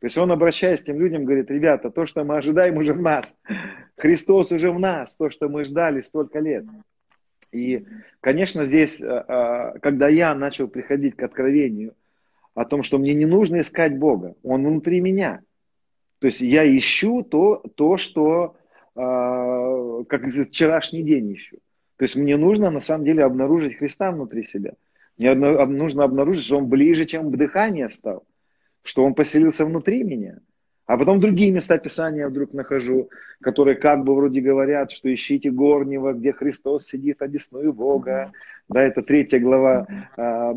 То 0.00 0.06
есть 0.06 0.18
он, 0.18 0.32
обращаясь 0.32 0.82
к 0.82 0.86
тем 0.86 0.98
людям, 1.00 1.24
говорит, 1.24 1.50
ребята, 1.50 1.90
то, 1.90 2.04
что 2.06 2.24
мы 2.24 2.36
ожидаем, 2.36 2.76
уже 2.76 2.92
в 2.92 3.00
нас. 3.00 3.38
Христос 3.96 4.52
уже 4.52 4.70
в 4.70 4.78
нас, 4.78 5.16
то, 5.16 5.30
что 5.30 5.48
мы 5.48 5.64
ждали 5.64 6.00
столько 6.00 6.40
лет. 6.40 6.64
И, 7.52 7.86
конечно, 8.20 8.64
здесь, 8.64 9.00
а, 9.00 9.24
а, 9.26 9.78
когда 9.78 10.08
я 10.08 10.34
начал 10.34 10.68
приходить 10.68 11.16
к 11.16 11.22
откровению 11.22 11.94
о 12.54 12.64
том, 12.64 12.82
что 12.82 12.98
мне 12.98 13.14
не 13.14 13.26
нужно 13.26 13.60
искать 13.60 13.96
Бога, 13.96 14.34
Он 14.42 14.66
внутри 14.66 15.00
меня. 15.00 15.40
То 16.18 16.26
есть 16.26 16.40
я 16.40 16.64
ищу 16.66 17.22
то, 17.22 17.62
то 17.74 17.96
что, 17.96 18.56
а, 18.94 20.04
как 20.04 20.26
вчерашний 20.26 21.02
день 21.02 21.34
ищу. 21.34 21.58
То 21.96 22.04
есть 22.04 22.16
мне 22.16 22.36
нужно 22.36 22.70
на 22.70 22.80
самом 22.80 23.04
деле 23.04 23.24
обнаружить 23.24 23.78
Христа 23.78 24.10
внутри 24.10 24.44
себя. 24.44 24.72
Мне 25.16 25.34
нужно 25.34 26.04
обнаружить, 26.04 26.44
что 26.44 26.58
Он 26.58 26.68
ближе, 26.68 27.04
чем 27.04 27.30
дыхание 27.30 27.88
стал, 27.90 28.24
что 28.82 29.04
Он 29.04 29.14
поселился 29.14 29.64
внутри 29.64 30.02
меня. 30.02 30.38
А 30.86 30.98
потом 30.98 31.18
другие 31.18 31.50
места 31.50 31.78
Писания 31.78 32.28
вдруг 32.28 32.52
нахожу, 32.52 33.08
которые 33.40 33.76
как 33.76 34.04
бы 34.04 34.14
вроде 34.14 34.40
говорят, 34.40 34.90
что 34.90 35.12
ищите 35.12 35.50
горнего, 35.50 36.12
где 36.12 36.32
Христос 36.32 36.86
сидит 36.86 37.22
одесную 37.22 37.72
Бога. 37.72 38.32
Да, 38.68 38.82
это 38.82 39.02
третья 39.02 39.38
глава 39.38 39.86
а, 40.16 40.52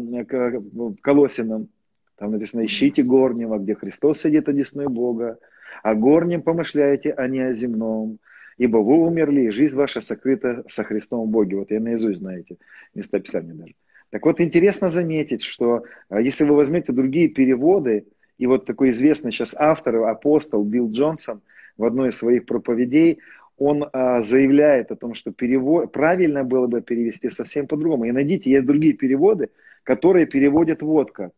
Колосинам. 1.02 1.70
Там 2.18 2.32
написано, 2.32 2.66
ищите 2.66 3.04
горнего, 3.04 3.58
где 3.58 3.76
Христос 3.76 4.20
сидит 4.20 4.50
одесную 4.50 4.90
Бога. 4.90 5.38
О 5.84 5.94
горнем 5.96 6.42
помышляйте, 6.42 7.14
а 7.14 7.28
не 7.28 7.40
о 7.40 7.54
земном 7.54 8.20
ибо 8.58 8.78
вы 8.78 8.98
умерли, 8.98 9.42
и 9.42 9.50
жизнь 9.50 9.76
ваша 9.76 10.02
сокрыта 10.02 10.64
со 10.68 10.84
Христом 10.84 11.28
в 11.28 11.30
Боге. 11.30 11.58
Вот 11.58 11.72
я 11.72 11.80
наизусть 11.80 12.20
знаете, 12.20 12.58
места 12.96 13.20
Писания 13.20 13.54
даже. 13.54 13.74
Так 14.10 14.26
вот, 14.26 14.40
интересно 14.42 14.90
заметить, 14.90 15.44
что 15.44 15.84
а, 16.10 16.22
если 16.22 16.44
вы 16.46 16.56
возьмете 16.56 16.94
другие 16.94 17.28
переводы, 17.28 18.06
и 18.38 18.48
вот 18.48 18.66
такой 18.66 18.92
известный 18.92 19.32
сейчас 19.32 19.56
автор, 19.58 19.98
апостол 20.04 20.64
Билл 20.64 20.92
Джонсон 20.92 21.42
в 21.78 21.84
одной 21.84 22.10
из 22.10 22.18
своих 22.18 22.46
проповедей, 22.46 23.20
он 23.58 23.86
а, 23.92 24.22
заявляет 24.22 24.92
о 24.92 24.96
том, 24.96 25.14
что 25.14 25.32
перевод, 25.32 25.92
правильно 25.92 26.44
было 26.44 26.68
бы 26.68 26.82
перевести 26.82 27.30
совсем 27.30 27.68
по-другому. 27.68 28.06
И 28.06 28.12
найдите, 28.12 28.52
есть 28.52 28.66
другие 28.66 28.94
переводы, 28.94 29.50
которые 29.84 30.26
переводят 30.26 30.82
вот 30.82 31.12
как. 31.12 31.32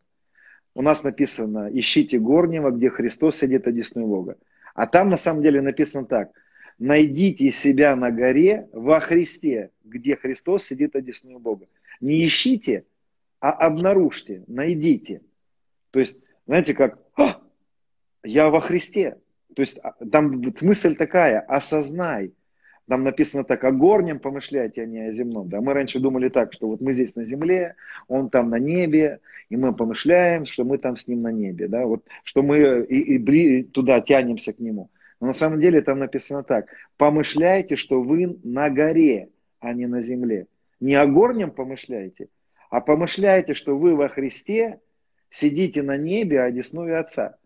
У 0.74 0.82
нас 0.82 1.02
написано 1.02 1.68
«Ищите 1.72 2.18
горнего, 2.18 2.70
где 2.70 2.90
Христос 2.90 3.36
сидит 3.36 3.66
одесную 3.66 4.06
Бога». 4.06 4.36
А 4.74 4.86
там 4.86 5.08
на 5.08 5.16
самом 5.16 5.42
деле 5.42 5.60
написано 5.60 6.06
так– 6.06 6.30
найдите 6.80 7.52
себя 7.52 7.94
на 7.94 8.10
горе 8.10 8.68
во 8.72 8.98
Христе, 8.98 9.70
где 9.84 10.16
Христос 10.16 10.64
сидит 10.64 10.96
одесную 10.96 11.38
Бога. 11.38 11.66
Не 12.00 12.24
ищите, 12.26 12.84
а 13.38 13.50
обнаружьте, 13.50 14.42
найдите. 14.48 15.20
То 15.90 16.00
есть, 16.00 16.18
знаете, 16.46 16.74
как 16.74 16.98
а, 17.16 17.40
я 18.24 18.48
во 18.48 18.60
Христе. 18.60 19.18
То 19.54 19.60
есть 19.60 19.78
а, 19.82 19.92
там 20.10 20.42
мысль 20.62 20.96
такая, 20.96 21.40
осознай. 21.40 22.32
Там 22.88 23.04
написано 23.04 23.44
так, 23.44 23.62
о 23.62 23.70
горнем 23.70 24.18
помышляйте, 24.18 24.82
а 24.82 24.86
не 24.86 25.00
о 25.00 25.12
земном. 25.12 25.48
Да? 25.48 25.60
Мы 25.60 25.74
раньше 25.74 26.00
думали 26.00 26.28
так, 26.28 26.52
что 26.52 26.66
вот 26.66 26.80
мы 26.80 26.92
здесь 26.94 27.14
на 27.14 27.24
земле, 27.24 27.76
он 28.08 28.30
там 28.30 28.50
на 28.50 28.58
небе, 28.58 29.20
и 29.48 29.56
мы 29.56 29.74
помышляем, 29.74 30.46
что 30.46 30.64
мы 30.64 30.78
там 30.78 30.96
с 30.96 31.06
ним 31.06 31.22
на 31.22 31.30
небе. 31.30 31.68
Да? 31.68 31.84
Вот, 31.84 32.04
что 32.24 32.42
мы 32.42 32.84
и, 32.88 33.16
и 33.16 33.62
туда 33.64 34.00
тянемся 34.00 34.54
к 34.54 34.58
нему. 34.58 34.90
Но 35.20 35.28
на 35.28 35.32
самом 35.32 35.60
деле 35.60 35.82
там 35.82 35.98
написано 35.98 36.42
так. 36.42 36.66
Помышляйте, 36.96 37.76
что 37.76 38.02
вы 38.02 38.38
на 38.42 38.70
горе, 38.70 39.28
а 39.60 39.72
не 39.74 39.86
на 39.86 40.02
земле. 40.02 40.46
Не 40.80 40.94
о 40.94 41.06
горнем 41.06 41.50
помышляйте, 41.50 42.28
а 42.70 42.80
помышляйте, 42.80 43.52
что 43.52 43.76
вы 43.76 43.94
во 43.94 44.08
Христе 44.08 44.80
сидите 45.28 45.82
на 45.82 45.98
небе, 45.98 46.40
а 46.40 46.50
десную 46.50 46.98
Отца. 46.98 47.36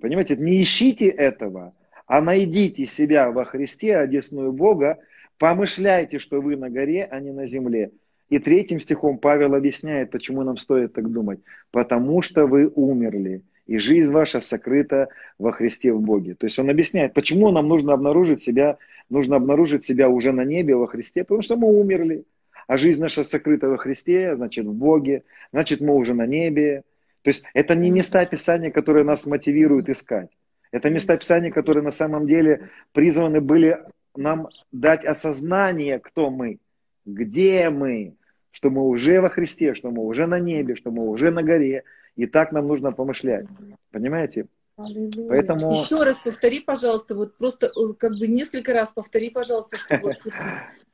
Понимаете, 0.00 0.36
не 0.36 0.60
ищите 0.60 1.08
этого, 1.08 1.74
а 2.06 2.20
найдите 2.20 2.86
себя 2.86 3.30
во 3.30 3.44
Христе, 3.44 3.96
одесную 3.96 4.52
Бога, 4.52 4.98
помышляйте, 5.38 6.18
что 6.18 6.40
вы 6.40 6.56
на 6.56 6.68
горе, 6.68 7.04
а 7.04 7.20
не 7.20 7.32
на 7.32 7.46
земле. 7.46 7.92
И 8.28 8.38
третьим 8.38 8.80
стихом 8.80 9.18
Павел 9.18 9.54
объясняет, 9.54 10.10
почему 10.10 10.42
нам 10.42 10.56
стоит 10.56 10.92
так 10.92 11.10
думать. 11.10 11.40
Потому 11.70 12.22
что 12.22 12.46
вы 12.46 12.66
умерли, 12.74 13.42
и 13.68 13.76
жизнь 13.76 14.10
ваша 14.10 14.40
сокрыта 14.40 15.08
во 15.38 15.52
Христе 15.52 15.92
в 15.92 16.00
Боге. 16.00 16.34
То 16.34 16.46
есть 16.46 16.58
он 16.58 16.70
объясняет, 16.70 17.12
почему 17.12 17.50
нам 17.50 17.68
нужно 17.68 17.92
обнаружить 17.92 18.42
себя, 18.42 18.78
нужно 19.10 19.36
обнаружить 19.36 19.84
себя 19.84 20.08
уже 20.08 20.32
на 20.32 20.44
небе 20.44 20.74
во 20.74 20.86
Христе, 20.86 21.22
потому 21.22 21.42
что 21.42 21.56
мы 21.56 21.68
умерли, 21.68 22.24
а 22.66 22.78
жизнь 22.78 23.00
наша 23.00 23.22
сокрыта 23.22 23.68
во 23.68 23.76
Христе, 23.76 24.34
значит 24.34 24.64
в 24.66 24.72
Боге, 24.72 25.22
значит 25.52 25.80
мы 25.80 25.94
уже 25.94 26.14
на 26.14 26.26
небе. 26.26 26.82
То 27.22 27.28
есть 27.28 27.44
это 27.52 27.74
не 27.74 27.90
места 27.90 28.24
Писания, 28.24 28.70
которые 28.70 29.04
нас 29.04 29.26
мотивируют 29.26 29.90
искать. 29.90 30.30
Это 30.72 30.88
места 30.88 31.16
Писания, 31.18 31.50
которые 31.50 31.84
на 31.84 31.90
самом 31.90 32.26
деле 32.26 32.70
призваны 32.92 33.42
были 33.42 33.78
нам 34.16 34.48
дать 34.72 35.04
осознание, 35.04 35.98
кто 35.98 36.30
мы, 36.30 36.58
где 37.04 37.68
мы, 37.68 38.14
что 38.50 38.70
мы 38.70 38.88
уже 38.88 39.20
во 39.20 39.28
Христе, 39.28 39.74
что 39.74 39.90
мы 39.90 40.04
уже 40.04 40.26
на 40.26 40.40
небе, 40.40 40.74
что 40.74 40.90
мы 40.90 41.06
уже 41.06 41.30
на 41.30 41.42
горе, 41.42 41.84
и 42.18 42.26
так 42.26 42.52
нам 42.52 42.66
нужно 42.66 42.92
помышлять. 42.92 43.46
Понимаете? 43.92 44.46
Аллилуйя. 44.76 45.28
Поэтому... 45.28 45.70
Еще 45.72 46.02
раз 46.02 46.18
повтори, 46.18 46.60
пожалуйста, 46.60 47.14
вот 47.14 47.36
просто 47.36 47.66
э, 47.66 47.94
как 47.96 48.12
бы 48.18 48.26
несколько 48.26 48.72
раз 48.72 48.92
повтори, 48.92 49.30
пожалуйста, 49.30 49.78
чтобы 49.78 50.08
вот, 50.08 50.16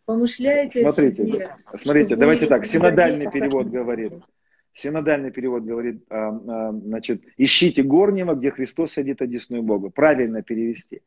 помышляете 0.05 0.83
Смотрите, 0.83 1.27
себе, 1.27 1.57
смотрите, 1.77 2.17
давайте 2.17 2.47
так, 2.47 2.67
синодальный 2.67 3.31
перевод 3.31 3.69
говорит. 3.69 4.13
Синодальный 4.75 5.31
перевод 5.31 5.65
говорит, 5.65 6.03
а, 6.11 6.29
а, 6.29 6.73
значит, 6.73 7.23
ищите 7.39 7.83
горнего, 7.83 8.35
где 8.35 8.51
Христос 8.51 8.93
сидит 8.93 9.23
одесную 9.23 9.63
Богу. 9.63 9.91
Правильно 9.91 10.43
перевести. 10.43 11.01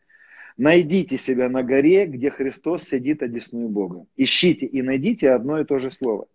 Найдите 0.56 1.18
себя 1.18 1.50
на 1.50 1.62
горе, 1.64 2.08
где 2.08 2.32
Христос 2.32 2.84
сидит 2.84 3.22
одесную 3.22 3.70
Бога. 3.70 4.06
Ищите 4.16 4.66
и 4.66 4.82
найдите 4.82 5.32
одно 5.32 5.60
и 5.60 5.66
то 5.66 5.78
же 5.78 5.92
слово. 5.92 6.28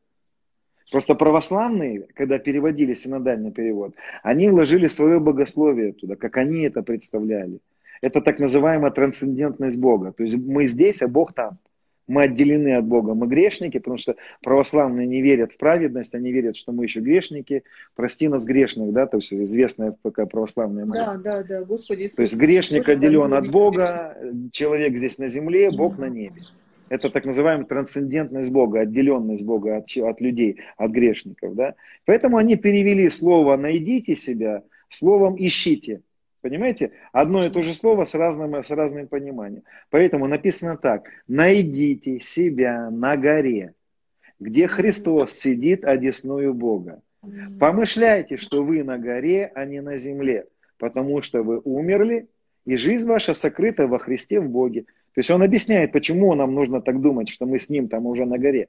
Просто 0.93 1.15
православные, 1.15 2.07
когда 2.15 2.39
переводили 2.39 2.93
синодальный 2.93 3.51
перевод, 3.51 3.95
они 4.23 4.51
вложили 4.51 4.89
свое 4.89 5.19
богословие 5.19 5.95
туда, 5.95 6.17
как 6.17 6.37
они 6.37 6.65
это 6.65 6.83
представляли. 6.83 7.61
Это 8.03 8.21
так 8.21 8.39
называемая 8.39 8.91
трансцендентность 8.91 9.79
Бога. 9.79 10.13
То 10.13 10.23
есть 10.23 10.37
мы 10.37 10.67
здесь, 10.67 11.01
а 11.01 11.09
Бог 11.09 11.33
там. 11.33 11.59
Мы 12.09 12.25
отделены 12.25 12.77
от 12.77 12.85
Бога. 12.85 13.15
Мы 13.15 13.27
грешники, 13.27 13.79
потому 13.79 13.97
что 13.97 14.17
православные 14.43 15.07
не 15.07 15.23
верят 15.23 15.53
в 15.53 15.57
праведность, 15.57 16.15
они 16.15 16.31
верят, 16.31 16.57
что 16.57 16.73
мы 16.73 16.85
еще 16.85 17.01
грешники. 17.01 17.63
Прости 17.95 18.29
нас 18.29 18.45
грешных, 18.45 18.93
да, 18.93 19.07
то 19.07 19.17
есть 19.17 19.33
известная 19.33 19.97
такая 20.03 20.27
православная 20.27 20.85
молитва. 20.85 21.21
Да, 21.25 21.43
да, 21.43 21.43
да, 21.43 21.65
Господи 21.65 22.03
Иисус. 22.03 22.17
То 22.17 22.23
есть 22.23 22.37
грешник 22.37 22.87
отделен 22.87 23.33
от 23.33 23.51
Бога, 23.51 24.19
человек 24.51 24.97
здесь 24.99 25.17
на 25.17 25.29
земле, 25.29 25.71
Бог 25.71 25.97
на 25.97 26.11
небе. 26.11 26.43
Это 26.93 27.09
так 27.09 27.25
называемая 27.25 27.65
трансцендентность 27.65 28.51
Бога, 28.51 28.81
отделенность 28.81 29.43
Бога 29.43 29.79
от, 29.79 29.97
от 29.97 30.21
людей, 30.21 30.61
от 30.77 30.91
грешников. 30.91 31.55
Да? 31.55 31.75
Поэтому 32.05 32.37
они 32.37 32.57
перевели 32.57 33.09
слово 33.09 33.57
«найдите 33.57 34.15
себя» 34.15 34.63
словом 34.91 35.37
«ищите». 35.39 36.03
Понимаете? 36.43 36.91
Одно 37.13 37.47
и 37.47 37.49
то 37.49 37.63
же 37.63 37.73
слово 37.73 38.05
с 38.05 38.13
разным, 38.15 38.63
с 38.63 38.71
разным 38.71 39.09
пониманием. 39.09 39.63
Поэтому 39.89 40.27
написано 40.27 40.77
так. 40.77 41.09
«Найдите 41.27 42.21
себя 42.21 42.91
на 42.91 43.17
горе, 43.17 43.73
где 44.39 44.69
Христос 44.69 45.33
сидит 45.33 45.87
одесную 45.87 46.53
Бога. 46.53 47.01
Помышляйте, 47.59 48.37
что 48.37 48.63
вы 48.63 48.85
на 48.85 48.99
горе, 48.99 49.51
а 49.55 49.65
не 49.65 49.81
на 49.81 49.97
земле, 49.97 50.45
потому 50.77 51.23
что 51.23 51.43
вы 51.43 51.59
умерли, 51.65 52.29
и 52.67 52.77
жизнь 52.77 53.07
ваша 53.07 53.33
сокрыта 53.33 53.87
во 53.87 53.99
Христе 53.99 54.41
в 54.41 54.51
Боге. 54.51 54.85
То 55.15 55.19
есть 55.19 55.31
он 55.31 55.43
объясняет, 55.43 55.93
почему 55.93 56.35
нам 56.35 56.55
нужно 56.55 56.81
так 56.81 57.01
думать, 57.01 57.29
что 57.29 57.47
мы 57.47 57.59
с 57.59 57.69
ним 57.69 57.89
там 57.89 58.07
уже 58.07 58.25
на 58.25 58.39
горе. 58.39 58.69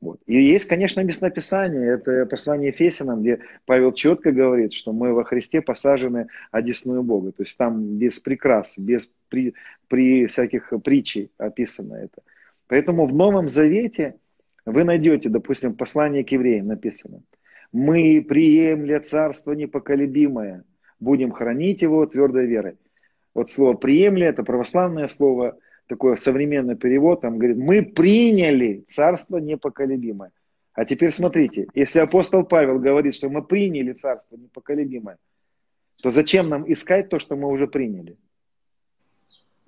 Вот. 0.00 0.20
И 0.26 0.34
есть, 0.34 0.66
конечно, 0.66 1.00
местописание, 1.00 1.94
это 1.94 2.26
послание 2.26 2.68
Ефесянам, 2.68 3.22
где 3.22 3.40
Павел 3.64 3.92
четко 3.92 4.32
говорит, 4.32 4.74
что 4.74 4.92
мы 4.92 5.14
во 5.14 5.24
Христе 5.24 5.62
посажены 5.62 6.26
одесную 6.50 7.02
Бога. 7.02 7.32
То 7.32 7.42
есть 7.42 7.56
там 7.56 7.96
без 7.96 8.20
прикрас, 8.20 8.76
без 8.76 9.10
при, 9.30 9.54
при 9.88 10.26
всяких 10.26 10.72
притчей 10.84 11.30
описано 11.38 11.94
это. 11.94 12.22
Поэтому 12.66 13.06
в 13.06 13.14
Новом 13.14 13.48
Завете 13.48 14.16
вы 14.66 14.84
найдете, 14.84 15.30
допустим, 15.30 15.74
послание 15.74 16.22
к 16.22 16.32
евреям 16.32 16.66
написано. 16.66 17.22
Мы, 17.72 18.24
приемля 18.28 19.00
царство 19.00 19.52
непоколебимое, 19.52 20.64
будем 21.00 21.32
хранить 21.32 21.80
его 21.80 22.04
твердой 22.04 22.46
верой. 22.46 22.76
Вот 23.34 23.50
слово 23.50 23.74
«приемли»– 23.74 24.24
это 24.26 24.44
православное 24.44 25.08
слово, 25.08 25.58
такой 25.86 26.16
современный 26.16 26.76
перевод, 26.76 27.20
там 27.20 27.38
говорит, 27.38 27.58
мы 27.58 27.82
приняли 27.82 28.84
царство 28.88 29.38
непоколебимое. 29.38 30.30
А 30.72 30.84
теперь 30.84 31.12
смотрите, 31.12 31.68
если 31.74 32.00
апостол 32.00 32.44
Павел 32.44 32.78
говорит, 32.78 33.14
что 33.14 33.28
мы 33.28 33.42
приняли 33.42 33.92
царство 33.92 34.36
непоколебимое, 34.36 35.18
то 36.02 36.10
зачем 36.10 36.48
нам 36.48 36.70
искать 36.72 37.08
то, 37.08 37.18
что 37.18 37.36
мы 37.36 37.48
уже 37.48 37.66
приняли? 37.66 38.16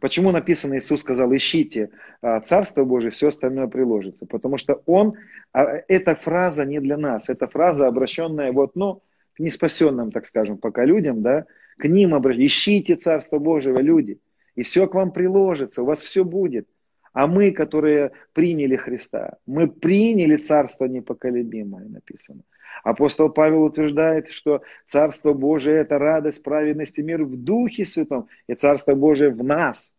Почему 0.01 0.31
написано, 0.31 0.77
Иисус 0.77 1.01
сказал, 1.01 1.35
ищите 1.35 1.91
а, 2.21 2.41
Царство 2.41 2.85
Божие, 2.85 3.11
все 3.11 3.29
остальное 3.29 3.67
приложится? 3.67 4.27
Потому 4.27 4.59
что 4.59 4.83
Он, 4.85 5.15
а, 5.53 5.65
эта 5.89 6.15
фраза 6.15 6.67
не 6.67 6.81
для 6.81 6.99
нас, 6.99 7.31
эта 7.31 7.47
фраза, 7.47 7.87
обращенная 7.87 8.53
вот, 8.53 8.77
ну, 8.77 9.03
к 9.35 9.41
неспасенным, 9.41 10.13
так 10.13 10.27
скажем, 10.27 10.59
пока 10.59 10.85
людям, 10.85 11.23
да, 11.23 11.47
к 11.79 11.87
ним 11.87 12.15
обращайтесь. 12.15 12.53
Ищите 12.53 12.97
Царство 12.97 13.39
Божьего, 13.39 13.79
люди, 13.79 14.19
и 14.55 14.63
все 14.63 14.87
к 14.87 14.95
вам 14.95 15.13
приложится, 15.13 15.83
у 15.83 15.87
вас 15.87 16.03
все 16.03 16.25
будет. 16.25 16.69
А 17.13 17.27
мы, 17.27 17.51
которые 17.51 18.13
приняли 18.35 18.77
Христа, 18.77 19.39
мы 19.47 19.69
приняли 19.69 20.37
Царство 20.37 20.85
непоколебимое, 20.85 21.87
написано. 21.89 22.43
Апостол 22.85 23.31
Павел 23.31 23.63
утверждает, 23.63 24.29
что 24.29 24.63
Царство 24.85 25.33
Божие– 25.33 25.77
это 25.81 25.99
радость, 25.99 26.43
праведность 26.43 26.99
и 26.99 27.03
мир 27.03 27.25
в 27.25 27.37
Духе 27.37 27.87
Святом, 27.87 28.29
и 28.49 28.55
Царство 28.55 28.95
Божие 28.95 29.31
в 29.31 29.43
нас. 29.43 29.95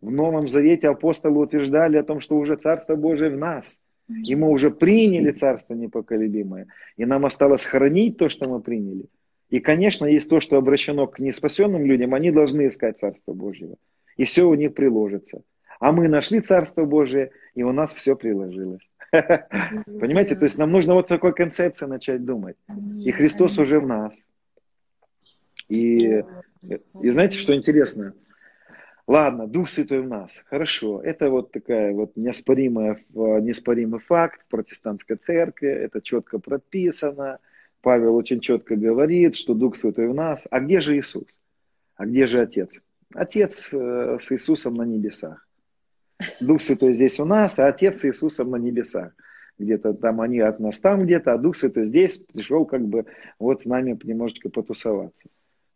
В 0.00 0.10
Новом 0.10 0.48
Завете 0.48 0.88
апостолы 0.88 1.40
утверждали 1.40 1.98
о 1.98 2.02
том, 2.02 2.20
что 2.20 2.38
уже 2.38 2.56
Царство 2.56 2.96
Божие 2.96 3.30
в 3.30 3.36
нас. 3.36 3.80
И 4.26 4.34
мы 4.34 4.48
уже 4.48 4.70
приняли 4.70 5.32
Царство 5.32 5.74
непоколебимое. 5.74 6.68
И 6.96 7.04
нам 7.04 7.26
осталось 7.26 7.64
хранить 7.64 8.16
то, 8.16 8.30
что 8.30 8.48
мы 8.48 8.60
приняли– 8.60 9.04
и, 9.50 9.60
конечно, 9.60 10.04
есть 10.04 10.28
то, 10.28 10.40
что 10.40 10.56
обращено 10.56 11.06
к 11.06 11.18
неспасенным 11.18 11.84
людям, 11.86 12.14
они 12.14 12.30
должны 12.30 12.66
искать 12.66 12.98
Царство 12.98 13.32
Божьего. 13.32 13.76
И 14.16 14.24
все 14.24 14.44
у 14.44 14.54
них 14.54 14.74
приложится. 14.74 15.42
А 15.80 15.92
мы 15.92 16.08
нашли 16.08 16.40
Царство 16.40 16.84
Божие, 16.84 17.30
и 17.54 17.62
у 17.62 17.72
нас 17.72 17.94
все 17.94 18.16
приложилось. 18.16 18.82
Понимаете, 20.00 20.34
то 20.34 20.44
есть 20.44 20.58
нам 20.58 20.70
нужно 20.70 20.94
вот 20.94 21.06
такой 21.06 21.32
концепции 21.32 21.86
начать 21.86 22.24
думать. 22.24 22.56
И 23.04 23.10
Христос 23.10 23.58
уже 23.58 23.80
в 23.80 23.86
нас. 23.86 24.20
И, 25.68 26.24
и 27.02 27.10
знаете, 27.10 27.38
что 27.38 27.54
интересно? 27.54 28.12
Ладно, 29.06 29.46
Дух 29.46 29.70
Святой 29.70 30.02
в 30.02 30.08
нас. 30.08 30.42
Хорошо. 30.46 31.00
Это 31.00 31.30
вот 31.30 31.52
такая 31.52 31.94
вот 31.94 32.16
неоспоримая, 32.16 33.02
неоспоримый 33.14 34.00
факт 34.00 34.42
в 34.42 34.50
протестантской 34.50 35.16
церкви. 35.16 35.68
Это 35.68 36.02
четко 36.02 36.38
прописано. 36.38 37.38
Павел 37.80 38.16
очень 38.16 38.40
четко 38.40 38.76
говорит, 38.76 39.34
что 39.34 39.54
Дух 39.54 39.76
Святой 39.76 40.08
в 40.08 40.14
нас. 40.14 40.46
А 40.50 40.60
где 40.60 40.80
же 40.80 40.96
Иисус? 40.98 41.40
А 41.96 42.06
где 42.06 42.26
же 42.26 42.40
Отец? 42.40 42.82
Отец 43.14 43.72
э, 43.72 44.18
с 44.20 44.32
Иисусом 44.32 44.74
на 44.74 44.82
небесах. 44.82 45.46
Дух 46.40 46.60
Святой 46.60 46.94
здесь 46.94 47.20
у 47.20 47.24
нас, 47.24 47.58
а 47.58 47.68
Отец 47.68 48.00
с 48.00 48.04
Иисусом 48.04 48.50
на 48.50 48.56
небесах. 48.56 49.12
Где-то 49.58 49.94
там 49.94 50.20
они 50.20 50.40
от 50.40 50.60
нас 50.60 50.78
там 50.78 51.04
где-то, 51.04 51.32
а 51.32 51.38
Дух 51.38 51.56
Святой 51.56 51.84
здесь 51.84 52.18
пришел 52.18 52.64
как 52.64 52.82
бы 52.86 53.06
вот 53.38 53.62
с 53.62 53.64
нами 53.66 53.98
немножечко 54.02 54.48
потусоваться. 54.48 55.28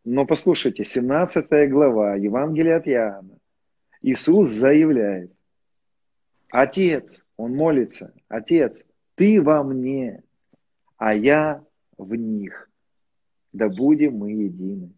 Но 0.04 0.26
послушайте, 0.26 0.84
17 0.84 1.70
глава 1.70 2.16
Евангелия 2.16 2.76
от 2.76 2.88
Иоанна. 2.88 3.38
Иисус 4.02 4.50
заявляет, 4.50 5.32
Отец, 6.50 7.24
Он 7.36 7.54
молится, 7.54 8.12
Отец, 8.28 8.84
Ты 9.14 9.40
во 9.40 9.62
мне, 9.62 10.22
а 10.96 11.14
я 11.14 11.64
в 11.98 12.14
них. 12.14 12.68
Да 13.52 13.68
будем 13.68 14.18
мы 14.18 14.32
едины. 14.32 14.92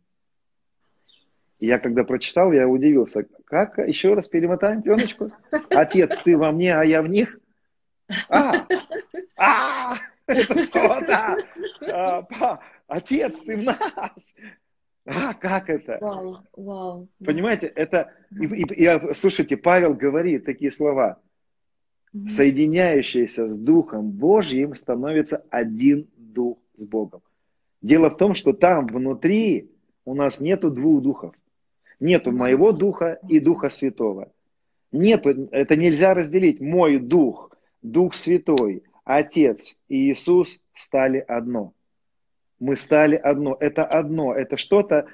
И 1.59 1.67
я 1.67 1.79
когда 1.79 2.05
прочитал, 2.05 2.53
я 2.53 2.69
удивился. 2.69 3.27
Как? 3.45 3.79
Еще 3.79 4.15
раз 4.15 4.29
перемотаем 4.29 4.83
пленочку. 4.83 5.33
Отец, 5.71 6.23
ты 6.23 6.37
во 6.37 6.53
мне, 6.53 6.75
а 6.75 6.85
я 6.85 7.03
в 7.03 7.09
них? 7.09 7.39
А! 8.29 8.67
А! 9.37 9.97
Это 10.27 10.67
кто-то! 10.67 11.37
А, 11.83 12.61
отец, 12.87 13.41
ты 13.43 13.57
в 13.59 13.63
нас! 13.63 14.35
А, 15.07 15.35
как 15.35 15.69
это? 15.69 15.99
Вау, 16.01 16.39
вау. 16.55 17.09
Понимаете, 17.25 17.67
это... 17.67 18.13
И, 18.31 18.47
и, 18.47 18.63
и, 18.63 19.13
слушайте, 19.13 19.57
Павел 19.57 19.95
говорит 19.95 20.47
такие 20.47 20.71
слова. 20.71 21.21
Соединяющиеся 22.29 23.47
с 23.47 23.57
Духом 23.57 24.11
Божьим 24.11 24.75
становится 24.75 25.45
один 25.51 26.09
Дух 26.17 26.59
с 26.77 26.85
Богом. 26.85 27.23
Дело 27.83 28.11
в 28.11 28.17
том, 28.17 28.35
что 28.35 28.53
там 28.53 28.87
внутри 28.87 29.71
у 30.05 30.15
нас 30.15 30.41
нету 30.41 30.71
двух 30.71 31.03
духов. 31.03 31.35
Нету 32.01 32.33
моего 32.33 32.73
духа 32.73 33.19
и 33.29 33.41
духа 33.41 33.69
святого. 33.69 34.33
Нету, 34.93 35.49
это 35.51 35.77
нельзя 35.77 36.15
разделить. 36.15 36.61
Мой 36.61 36.99
дух, 36.99 37.51
дух 37.83 38.15
святой, 38.15 38.85
Отец 39.05 39.77
и 39.89 40.11
Иисус 40.11 40.63
стали 40.73 41.19
одно. 41.19 41.75
Мы 42.59 42.77
стали 42.77 43.17
одно. 43.17 43.57
Это 43.61 43.85
одно. 43.85 44.35
Это 44.35 44.57
что-то, 44.57 45.07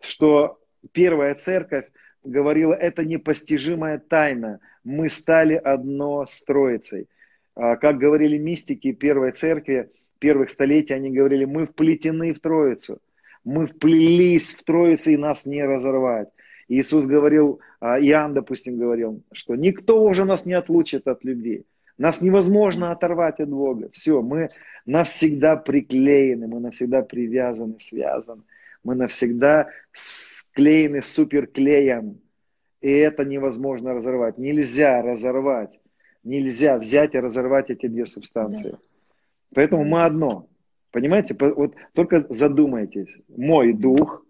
что 0.00 0.58
первая 0.92 1.34
церковь 1.34 1.86
говорила, 2.22 2.74
это 2.74 3.04
непостижимая 3.04 3.98
тайна. 3.98 4.60
Мы 4.84 5.08
стали 5.08 5.54
одно 5.54 6.26
с 6.26 6.42
Троицей. 6.42 7.08
А, 7.54 7.76
как 7.76 7.98
говорили 7.98 8.36
мистики 8.38 8.92
первой 8.92 9.32
церкви, 9.32 9.90
первых 10.18 10.50
столетий 10.50 10.94
они 10.94 11.10
говорили, 11.10 11.44
мы 11.44 11.66
вплетены 11.66 12.32
в 12.32 12.40
Троицу, 12.40 13.00
мы 13.44 13.66
вплелись 13.66 14.54
в 14.54 14.64
Троицу 14.64 15.10
и 15.10 15.16
нас 15.16 15.46
не 15.46 15.64
разорвать. 15.64 16.28
Иисус 16.68 17.06
говорил, 17.06 17.60
а, 17.80 17.98
Иоанн, 17.98 18.34
допустим, 18.34 18.76
говорил, 18.78 19.22
что 19.32 19.56
никто 19.56 20.02
уже 20.04 20.24
нас 20.24 20.44
не 20.44 20.52
отлучит 20.52 21.08
от 21.08 21.24
любви. 21.24 21.64
Нас 21.96 22.22
невозможно 22.22 22.92
оторвать 22.92 23.40
от 23.40 23.48
Бога. 23.48 23.88
Все, 23.92 24.22
мы 24.22 24.48
навсегда 24.86 25.56
приклеены, 25.56 26.46
мы 26.46 26.60
навсегда 26.60 27.02
привязаны, 27.02 27.80
связаны. 27.80 28.42
Мы 28.84 28.94
навсегда 28.94 29.68
склеены 29.92 31.02
суперклеем. 31.02 32.20
И 32.80 32.90
это 32.90 33.24
невозможно 33.24 33.94
разорвать. 33.94 34.38
Нельзя 34.38 35.02
разорвать. 35.02 35.80
Нельзя 36.22 36.78
взять 36.78 37.14
и 37.14 37.18
разорвать 37.18 37.70
эти 37.70 37.86
две 37.86 38.06
субстанции. 38.06 38.70
Да. 38.70 38.78
Поэтому 39.54 39.84
мы 39.84 40.02
одно. 40.02 40.48
Понимаете? 40.90 41.36
Вот 41.38 41.74
только 41.92 42.26
задумайтесь. 42.28 43.14
Мой 43.28 43.72
дух 43.72 44.24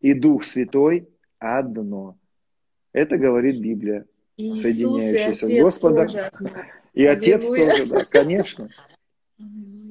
и 0.00 0.12
Дух 0.12 0.44
Святой 0.44 1.08
одно. 1.38 2.16
Это 2.92 3.16
говорит 3.16 3.60
Библия, 3.60 4.06
Иисус 4.36 4.62
соединяющаяся 4.62 5.46
с 5.46 5.62
Господом. 5.62 6.08
И 6.92 7.04
Отец 7.04 7.46
тоже, 7.46 7.86
да, 7.86 8.04
конечно. 8.04 8.68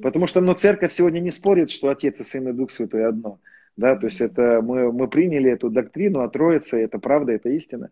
Потому 0.02 0.26
что 0.26 0.40
ну, 0.40 0.54
церковь 0.54 0.92
сегодня 0.92 1.20
не 1.20 1.30
спорит, 1.30 1.70
что 1.70 1.90
Отец 1.90 2.20
и 2.20 2.24
Сын 2.24 2.48
и 2.48 2.52
Дух 2.52 2.70
Святой 2.70 3.06
одно. 3.06 3.40
Да, 3.76 3.96
то 3.96 4.06
есть 4.06 4.20
это 4.20 4.60
мы, 4.62 4.92
мы 4.92 5.08
приняли 5.08 5.50
эту 5.50 5.68
доктрину 5.68 6.20
о 6.20 6.28
Троице, 6.28 6.80
это 6.80 6.98
правда, 6.98 7.32
это 7.32 7.48
истина. 7.48 7.90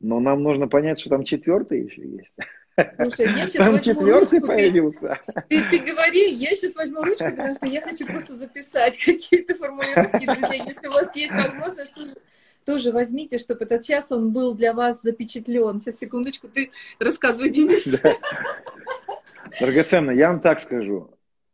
Но 0.00 0.18
нам 0.20 0.42
нужно 0.42 0.66
понять, 0.66 0.98
что 0.98 1.10
там 1.10 1.22
четвертый 1.22 1.84
еще 1.84 2.02
есть. 2.02 2.32
Слушай, 2.76 3.26
я 3.26 3.46
сейчас 3.46 3.66
Там 3.66 3.80
четвертый 3.80 4.40
ручку, 4.40 4.54
появился. 4.54 5.20
Ты, 5.48 5.62
ты, 5.62 5.70
ты 5.70 5.92
говори, 5.92 6.30
я 6.30 6.50
сейчас 6.56 6.74
возьму 6.74 7.02
ручку, 7.02 7.30
потому 7.30 7.54
что 7.54 7.66
я 7.66 7.80
хочу 7.80 8.06
просто 8.06 8.36
записать 8.36 8.98
какие-то 9.04 9.54
формулировки, 9.54 10.24
друзья. 10.26 10.64
Если 10.64 10.88
у 10.88 10.92
вас 10.92 11.14
есть 11.14 11.32
возможность, 11.32 11.94
тоже, 11.94 12.14
тоже 12.64 12.92
возьмите, 12.92 13.38
чтобы 13.38 13.64
этот 13.64 13.82
час 13.82 14.10
он 14.10 14.32
был 14.32 14.54
для 14.54 14.72
вас 14.72 15.02
запечатлен. 15.02 15.80
Сейчас, 15.80 15.98
секундочку, 15.98 16.48
ты 16.48 16.70
рассказывай, 16.98 17.50
Денис. 17.50 17.84
Да. 17.86 18.16
Драгоценно, 19.60 20.10
я 20.10 20.28
вам 20.28 20.40
так 20.40 20.58
скажу. 20.58 21.10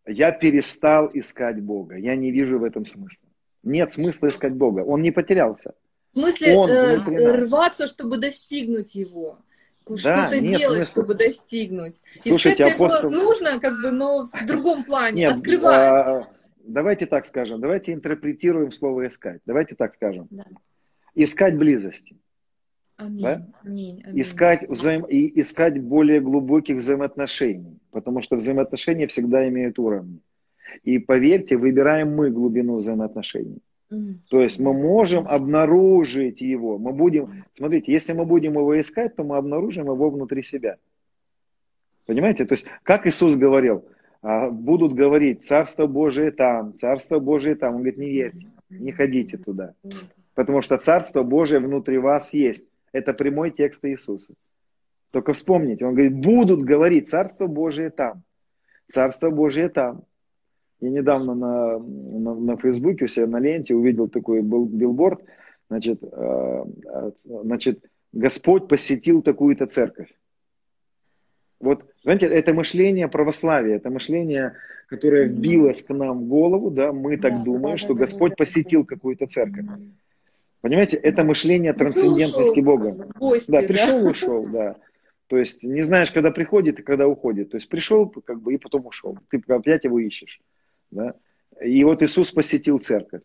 Я 0.07 0.33
перестал 0.33 1.11
искать 1.13 1.61
Бога. 1.61 1.97
Я 1.97 2.17
не 2.17 2.31
вижу 2.31 2.59
в 2.59 2.65
этом 2.65 2.87
смысла. 2.87 3.29
Нет 3.63 3.93
смысла 3.93 4.29
искать 4.29 4.55
Бога. 4.55 4.81
Он 4.81 5.03
не 5.03 5.11
потерялся. 5.11 5.75
В 6.15 6.19
смысле, 6.19 6.57
он 6.57 6.71
э, 6.71 6.97
рваться, 7.45 7.87
чтобы 7.87 8.17
достигнуть 8.17 8.95
его 8.95 9.39
что-то 9.85 10.41
делать, 10.41 10.65
смысла. 10.65 10.85
чтобы 10.85 11.15
достигнуть. 11.15 11.95
Слушайте, 12.21 12.65
Искать 12.65 12.75
апостол... 12.75 13.11
нужно, 13.11 13.61
как 13.61 13.75
бы, 13.83 13.91
но 13.91 14.27
в 14.33 14.47
другом 14.47 14.85
плане, 14.85 15.23
Нет, 15.23 15.37
открывать. 15.37 15.77
А, 15.77 16.29
давайте 16.65 17.07
так 17.07 17.27
скажем, 17.27 17.61
давайте 17.61 17.93
интерпретируем 17.93 18.73
слово 18.73 19.09
искать. 19.09 19.41
Давайте 19.47 19.75
так 19.75 19.95
скажем. 19.95 20.29
Да. 20.31 20.45
Искать 21.15 21.57
близости. 21.57 22.17
Аминь. 22.97 23.23
Да? 23.23 23.47
Аминь, 23.65 24.03
аминь. 24.05 24.23
Искать, 24.23 24.69
взаим... 24.69 25.05
и 25.05 25.41
искать 25.41 25.81
более 25.81 26.21
глубоких 26.21 26.77
взаимоотношений, 26.77 27.79
потому 27.91 28.21
что 28.21 28.37
взаимоотношения 28.37 29.07
всегда 29.07 29.49
имеют 29.49 29.79
уровни. 29.79 30.21
И 30.83 30.99
поверьте, 30.99 31.57
выбираем 31.57 32.15
мы 32.15 32.31
глубину 32.31 32.77
взаимоотношений. 32.77 33.59
То 34.29 34.41
есть 34.41 34.61
мы 34.61 34.73
можем 34.73 35.27
обнаружить 35.27 36.41
его. 36.41 36.79
Мы 36.79 36.93
будем, 36.93 37.45
смотрите, 37.53 37.93
если 37.93 38.13
мы 38.13 38.25
будем 38.25 38.53
его 38.53 38.81
искать, 38.81 39.17
то 39.17 39.25
мы 39.25 39.37
обнаружим 39.37 39.87
его 39.87 40.11
внутри 40.11 40.43
себя. 40.43 40.77
Понимаете? 42.07 42.45
То 42.45 42.53
есть, 42.53 42.67
как 42.85 43.07
Иисус 43.07 43.37
говорил, 43.37 43.85
а, 44.23 44.51
будут 44.51 44.95
говорить, 44.95 45.45
Царство 45.45 45.87
Божие 45.87 46.31
там, 46.31 46.77
Царство 46.77 47.19
Божие 47.19 47.55
там. 47.57 47.75
Он 47.75 47.79
говорит, 47.79 47.99
не 47.99 48.11
верьте, 48.11 48.47
не 48.69 48.93
ходите 48.93 49.39
туда. 49.39 49.75
Потому 50.35 50.63
что 50.63 50.79
Царство 50.79 51.23
Божие 51.23 51.61
внутри 51.61 51.99
вас 51.99 52.33
есть. 52.33 52.67
Это 52.93 53.13
прямой 53.13 53.51
текст 53.51 53.85
Иисуса. 53.85 54.35
Только 55.11 55.33
вспомните, 55.33 55.85
он 55.85 55.95
говорит, 55.95 56.15
будут 56.15 56.63
говорить, 56.63 57.09
Царство 57.09 57.47
Божие 57.47 57.91
там, 57.91 58.23
Царство 58.87 59.31
Божие 59.31 59.69
там. 59.69 60.05
Я 60.81 60.91
недавно 60.91 61.35
на, 61.35 61.79
на, 61.79 62.35
на 62.35 62.57
Фейсбуке 62.57 63.05
у 63.05 63.09
себя 63.09 63.27
на 63.27 63.39
ленте 63.39 63.75
увидел 63.75 64.09
такой 64.09 64.41
был, 64.41 64.65
билборд, 64.65 65.21
значит, 65.69 66.03
э, 66.03 66.65
э, 66.87 67.11
значит, 67.25 67.85
Господь 68.13 68.67
посетил 68.67 69.23
такую-то 69.23 69.67
церковь. 69.67 70.09
Вот, 71.61 71.85
знаете, 72.03 72.27
это 72.27 72.55
мышление 72.55 73.09
православия, 73.09 73.77
это 73.77 73.91
мышление, 73.91 74.55
которое 74.89 75.27
вбилось 75.27 75.83
к 75.83 75.93
нам 75.93 76.25
в 76.25 76.29
голову, 76.29 76.71
да, 76.71 76.93
мы 76.93 77.19
так 77.19 77.33
да, 77.33 77.43
думаем, 77.45 77.75
да, 77.75 77.77
что 77.77 77.93
да, 77.93 78.01
Господь 78.01 78.31
да, 78.31 78.37
посетил 78.37 78.83
да. 78.83 78.95
какую-то 78.95 79.27
церковь. 79.27 79.67
Понимаете, 80.63 80.97
это 80.97 81.25
мышление 81.25 81.75
трансцендентности 81.75 82.61
Бога. 82.61 83.09
Гости, 83.19 83.51
да, 83.51 83.63
пришел, 83.63 84.03
да? 84.03 84.11
ушел, 84.11 84.47
да. 84.47 84.77
То 85.27 85.37
есть 85.39 85.63
не 85.63 85.83
знаешь, 85.83 86.11
когда 86.11 86.31
приходит 86.31 86.81
и 86.81 86.83
когда 86.83 87.07
уходит. 87.07 87.51
То 87.51 87.57
есть 87.57 87.69
пришел, 87.69 88.09
как 88.09 88.41
бы, 88.41 88.55
и 88.55 88.59
потом 88.59 88.87
ушел. 88.87 89.17
Ты 89.31 89.41
опять 89.49 89.85
его 89.85 89.99
ищешь. 89.99 90.41
Да? 90.91 91.15
И 91.63 91.83
вот 91.85 92.03
Иисус 92.03 92.31
посетил 92.31 92.79
церковь. 92.79 93.23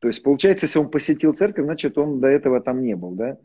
То 0.00 0.08
есть, 0.08 0.22
получается, 0.22 0.66
если 0.66 0.78
он 0.78 0.90
посетил 0.90 1.34
церковь, 1.34 1.64
значит, 1.64 1.98
он 1.98 2.20
до 2.20 2.28
этого 2.28 2.60
там 2.60 2.82
не 2.82 2.96
был, 2.96 3.12
да? 3.12 3.38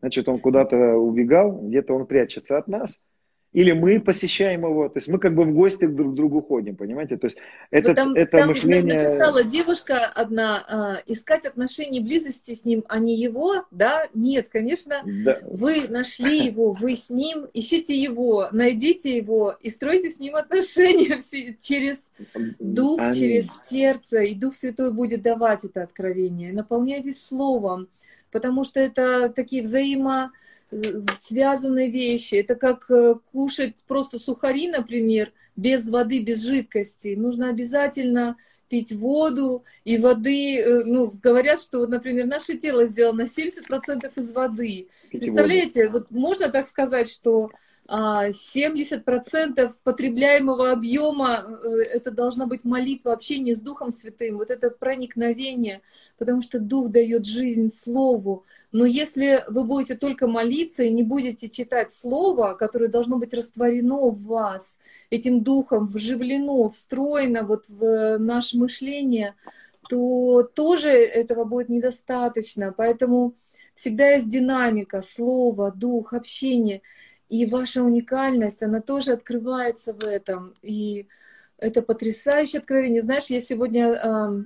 Значит, 0.00 0.28
он 0.28 0.38
куда-то 0.38 0.76
убегал, 0.96 1.58
где-то 1.66 1.94
он 1.94 2.06
прячется 2.06 2.58
от 2.58 2.68
нас– 2.68 3.00
или 3.56 3.72
мы 3.72 4.00
посещаем 4.00 4.66
его, 4.66 4.86
то 4.90 4.98
есть 4.98 5.08
мы 5.08 5.18
как 5.18 5.34
бы 5.34 5.44
в 5.44 5.54
гости 5.54 5.86
друг 5.86 6.12
к 6.12 6.14
другу 6.14 6.42
ходим, 6.42 6.76
понимаете? 6.76 7.16
То 7.16 7.24
есть 7.24 7.38
это, 7.70 7.94
там, 7.94 8.12
это 8.12 8.36
там 8.36 8.48
мышление... 8.50 9.00
написала 9.00 9.44
девушка 9.44 10.04
одна, 10.04 11.00
э, 11.06 11.10
искать 11.10 11.46
отношения 11.46 12.02
близости 12.02 12.54
с 12.54 12.66
ним, 12.66 12.84
а 12.86 12.98
не 12.98 13.16
его, 13.16 13.64
да? 13.70 14.08
Нет, 14.12 14.50
конечно, 14.50 15.02
да. 15.06 15.38
вы 15.42 15.88
нашли 15.88 16.44
его, 16.44 16.72
вы 16.72 16.96
с 16.96 17.08
ним, 17.08 17.46
ищите 17.54 17.98
его, 17.98 18.48
найдите 18.52 19.16
его 19.16 19.56
и 19.58 19.70
стройте 19.70 20.10
с 20.10 20.18
ним 20.18 20.36
отношения 20.36 21.18
через 21.62 22.12
Дух, 22.58 23.00
Аминь. 23.00 23.14
через 23.14 23.48
сердце, 23.70 24.20
и 24.24 24.34
Дух 24.34 24.52
Святой 24.52 24.92
будет 24.92 25.22
давать 25.22 25.64
это 25.64 25.84
откровение. 25.84 26.52
Наполняйтесь 26.52 27.24
Словом, 27.24 27.88
потому 28.30 28.64
что 28.64 28.80
это 28.80 29.30
такие 29.30 29.62
взаимо 29.62 30.30
связанные 31.20 31.90
вещи. 31.90 32.34
Это 32.36 32.54
как 32.54 32.90
э, 32.90 33.14
кушать 33.32 33.76
просто 33.86 34.18
сухари, 34.18 34.68
например, 34.68 35.32
без 35.54 35.88
воды, 35.88 36.20
без 36.20 36.44
жидкости. 36.44 37.14
Нужно 37.16 37.50
обязательно 37.50 38.36
пить 38.68 38.92
воду 38.92 39.64
и 39.84 39.96
воды. 39.98 40.58
Э, 40.58 40.84
ну, 40.84 41.12
говорят, 41.22 41.60
что, 41.60 41.86
например, 41.86 42.26
наше 42.26 42.56
тело 42.56 42.86
сделано 42.86 43.22
70% 43.22 44.10
из 44.16 44.32
воды. 44.32 44.88
Пить 45.10 45.20
Представляете, 45.20 45.86
воду. 45.86 45.98
вот 45.98 46.10
можно 46.10 46.48
так 46.48 46.66
сказать, 46.66 47.08
что 47.08 47.50
70% 47.88 49.60
а, 49.60 49.72
потребляемого 49.84 50.72
объема 50.72 51.46
э, 51.46 51.82
это 51.92 52.10
должна 52.10 52.46
быть 52.46 52.64
молитва, 52.64 53.12
общение 53.12 53.54
с 53.54 53.60
Духом 53.60 53.92
Святым, 53.92 54.38
вот 54.38 54.50
это 54.50 54.70
проникновение, 54.70 55.82
потому 56.18 56.42
что 56.42 56.58
Дух 56.58 56.90
дает 56.90 57.26
жизнь 57.26 57.70
Слову. 57.72 58.44
Но 58.76 58.84
если 58.84 59.42
вы 59.48 59.64
будете 59.64 59.94
только 59.94 60.26
молиться 60.26 60.82
и 60.82 60.92
не 60.92 61.02
будете 61.02 61.48
читать 61.48 61.94
Слово, 61.94 62.54
которое 62.54 62.88
должно 62.88 63.16
быть 63.16 63.32
растворено 63.32 64.10
в 64.10 64.22
вас, 64.24 64.78
этим 65.08 65.42
Духом 65.42 65.86
вживлено, 65.86 66.68
встроено 66.68 67.42
вот 67.42 67.68
в 67.68 68.18
наше 68.18 68.58
мышление, 68.58 69.34
то 69.88 70.42
тоже 70.42 70.90
этого 70.90 71.44
будет 71.44 71.70
недостаточно. 71.70 72.74
Поэтому 72.76 73.34
всегда 73.74 74.10
есть 74.10 74.28
динамика, 74.28 75.02
Слово, 75.02 75.72
Дух, 75.72 76.12
общение— 76.12 76.82
и 77.28 77.46
ваша 77.46 77.82
уникальность, 77.82 78.62
она 78.62 78.80
тоже 78.80 79.12
открывается 79.12 79.94
в 79.94 80.04
этом. 80.04 80.54
И 80.62 81.08
это 81.58 81.82
потрясающее 81.82 82.60
откровение. 82.60 83.02
Знаешь, 83.02 83.26
я 83.26 83.40
сегодня, 83.40 83.88
э, 83.88 84.44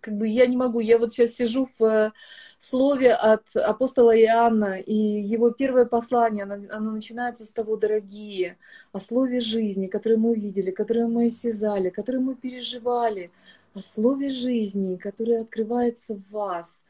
как 0.00 0.16
бы 0.16 0.28
я 0.28 0.46
не 0.46 0.56
могу, 0.56 0.80
я 0.80 0.98
вот 0.98 1.12
сейчас 1.12 1.34
сижу 1.34 1.68
в 1.78 1.84
э, 1.84 2.12
слове 2.58 3.14
от 3.14 3.56
апостола 3.56 4.16
Иоанна, 4.16 4.78
и 4.80 4.94
его 4.94 5.50
первое 5.50 5.86
послание, 5.86 6.44
оно, 6.44 6.54
оно 6.70 6.90
начинается 6.92 7.44
с 7.44 7.50
того, 7.50 7.76
дорогие, 7.76 8.58
о 8.92 9.00
слове 9.00 9.40
жизни, 9.40 9.86
которое 9.86 10.16
мы 10.16 10.30
увидели, 10.30 10.70
которое 10.70 11.06
мы 11.06 11.28
осязали, 11.28 11.90
которое 11.90 12.18
мы 12.18 12.34
переживали, 12.34 13.30
о 13.74 13.78
слове 13.78 14.30
жизни, 14.30 14.96
которое 14.96 15.42
открывается 15.42 16.14
в 16.14 16.30
вас. 16.30 16.82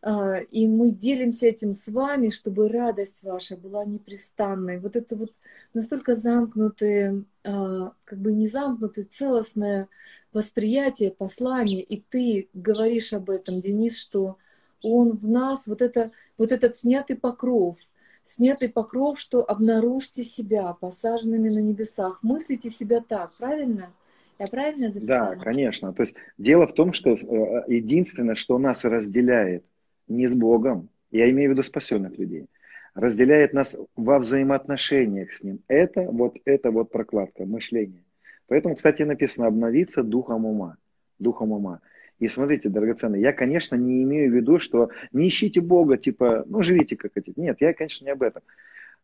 А, 0.00 0.36
и 0.36 0.68
мы 0.68 0.92
делимся 0.92 1.46
этим 1.46 1.72
с 1.72 1.88
вами, 1.88 2.28
чтобы 2.28 2.68
радость 2.68 3.24
ваша 3.24 3.56
была 3.56 3.84
непрестанной. 3.84 4.78
Вот 4.78 4.94
это 4.94 5.16
вот 5.16 5.32
настолько 5.74 6.14
замкнутое, 6.14 7.24
а, 7.44 7.92
как 8.04 8.18
бы 8.20 8.32
не 8.32 8.46
замкнутое, 8.46 9.06
целостное 9.10 9.88
восприятие 10.32 11.10
послания, 11.10 11.82
и 11.82 12.00
ты 12.00 12.48
говоришь 12.54 13.12
об 13.12 13.28
этом, 13.28 13.58
Денис, 13.60 13.98
что 13.98 14.36
он 14.82 15.16
в 15.16 15.28
нас, 15.28 15.66
вот, 15.66 15.82
это, 15.82 16.12
вот 16.36 16.52
этот 16.52 16.76
снятый 16.76 17.16
покров, 17.16 17.76
снятый 18.24 18.68
покров, 18.68 19.18
что 19.18 19.42
обнаружьте 19.42 20.22
себя 20.22 20.72
посаженными 20.74 21.48
на 21.48 21.58
небесах, 21.58 22.20
мыслите 22.22 22.70
себя 22.70 23.00
так, 23.00 23.36
правильно? 23.36 23.92
Я 24.38 24.46
правильно 24.46 24.90
записала? 24.90 25.34
Да, 25.34 25.42
конечно. 25.42 25.92
То 25.92 26.02
есть 26.02 26.14
дело 26.36 26.68
в 26.68 26.74
том, 26.74 26.92
что 26.92 27.14
э, 27.14 27.64
единственное, 27.66 28.36
что 28.36 28.56
нас 28.58 28.84
разделяет– 28.84 29.64
не 30.08 30.26
с 30.26 30.34
Богом, 30.34 30.88
я 31.10 31.30
имею 31.30 31.50
в 31.50 31.52
виду 31.52 31.62
спасенных 31.62 32.18
людей, 32.18 32.46
разделяет 32.94 33.52
нас 33.52 33.76
во 33.96 34.18
взаимоотношениях 34.18 35.32
с 35.32 35.42
Ним. 35.42 35.60
Это 35.68 36.02
вот, 36.02 36.36
это 36.44 36.70
вот 36.70 36.90
прокладка, 36.90 37.44
мышление. 37.44 38.04
Поэтому, 38.48 38.74
кстати, 38.74 39.02
написано 39.02 39.46
обновиться 39.46 40.02
духом 40.02 40.46
ума. 40.46 40.76
Духом 41.18 41.52
ума. 41.52 41.80
И 42.18 42.26
смотрите, 42.26 42.68
драгоценные, 42.68 43.22
я, 43.22 43.32
конечно, 43.32 43.76
не 43.76 44.02
имею 44.02 44.30
в 44.30 44.34
виду, 44.34 44.58
что 44.58 44.90
не 45.12 45.28
ищите 45.28 45.60
Бога, 45.60 45.96
типа, 45.96 46.44
ну, 46.46 46.62
живите 46.62 46.96
как 46.96 47.14
хотите. 47.14 47.40
Нет, 47.40 47.58
я, 47.60 47.72
конечно, 47.72 48.04
не 48.04 48.10
об 48.10 48.22
этом. 48.22 48.42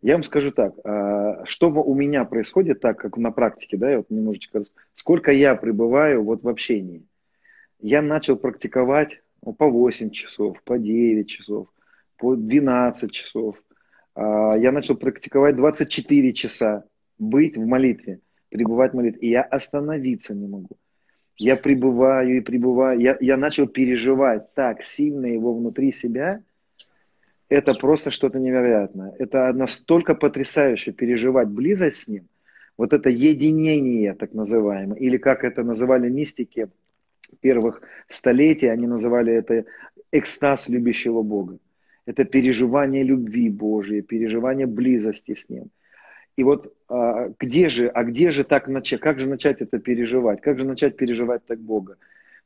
Я 0.03 0.15
вам 0.15 0.23
скажу 0.23 0.51
так, 0.51 0.75
а, 0.85 1.45
что 1.47 1.71
у 1.71 1.95
меня 1.95 2.25
происходит 2.25 2.81
так, 2.81 2.99
как 2.99 3.17
на 3.17 3.31
практике, 3.31 3.77
да, 3.77 3.91
я 3.91 3.97
вот 3.99 4.11
немножечко, 4.11 4.63
сколько 4.93 5.31
я 5.31 5.55
пребываю 5.55 6.25
вот 6.25 6.43
в 6.43 6.49
общении. 6.49 7.07
Я 7.79 8.03
начал 8.03 8.37
практиковать 8.37 9.23
по 9.53 9.69
8 9.69 10.11
часов, 10.11 10.63
по 10.63 10.79
9 10.79 11.29
часов. 11.29 11.69
по 12.17 12.37
12 12.37 13.11
часов. 13.11 13.57
А, 14.15 14.55
я 14.57 14.73
начал 14.73 14.97
практиковать 14.97 15.57
24 15.57 16.33
часа 16.33 16.85
быть 17.19 17.57
в 17.57 17.67
молитве, 17.67 18.21
пребывать 18.51 18.93
в 18.93 18.97
молитве. 18.97 19.21
И 19.21 19.31
я 19.31 19.43
остановиться 19.43 20.35
не 20.35 20.47
могу. 20.47 20.77
Я 21.37 21.57
пребываю 21.57 22.37
и 22.37 22.41
пребываю. 22.41 23.01
Я, 23.01 23.17
я 23.21 23.37
начал 23.37 23.67
переживать 23.67 24.55
так 24.55 24.85
сильно 24.85 25.27
его 25.27 25.53
внутри 25.53 25.93
себя. 25.93 26.43
Это 27.49 27.75
просто 27.75 28.11
что-то 28.11 28.39
невероятное. 28.39 29.13
Это 29.19 29.53
настолько 29.53 30.15
потрясающе 30.15 30.93
переживать 30.93 31.49
близость 31.49 32.03
с 32.03 32.09
ним. 32.09 32.29
Вот 32.77 32.93
это 32.93 33.09
единение, 33.09 34.15
так 34.15 34.33
называемое, 34.33 34.99
или 34.99 35.17
как 35.17 35.45
это 35.45 35.63
называли 35.63 36.09
мистики 36.09 36.69
первых 37.41 37.83
столетий, 38.09 38.67
они 38.67 38.87
называли 38.87 39.33
это 39.33 39.65
экстаз 40.13 40.69
любящего 40.69 41.23
Бога. 41.23 41.59
Это 42.07 42.25
переживание 42.25 43.03
любви 43.03 43.49
Божьей, 43.49 44.03
переживание 44.03 44.67
близости 44.67 45.35
с 45.35 45.49
Ним. 45.49 45.71
И 46.37 46.43
вот 46.43 46.75
а, 46.89 47.33
где 47.39 47.69
же, 47.69 47.89
а 47.89 48.05
где 48.05 48.31
же 48.31 48.45
так 48.45 48.69
начать, 48.69 49.01
как 49.01 49.19
же 49.19 49.29
начать 49.29 49.61
это 49.61 49.79
переживать? 49.79 50.41
Как 50.41 50.59
же 50.59 50.65
начать 50.65 50.97
переживать 50.97 51.47
так 51.47 51.61
Бога? 51.61 51.97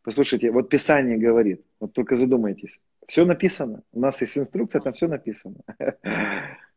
Послушайте, 0.03 0.51
вот 0.51 0.69
Писание 0.69 1.19
говорит, 1.19 1.63
вот 1.81 1.93
только 1.93 2.15
задумайтесь, 2.15 2.81
все 3.07 3.25
написано, 3.25 3.83
у 3.93 4.01
нас 4.01 4.21
есть 4.21 4.39
инструкция, 4.39 4.81
там 4.81 4.93
все 4.93 5.09
написано. 5.09 5.57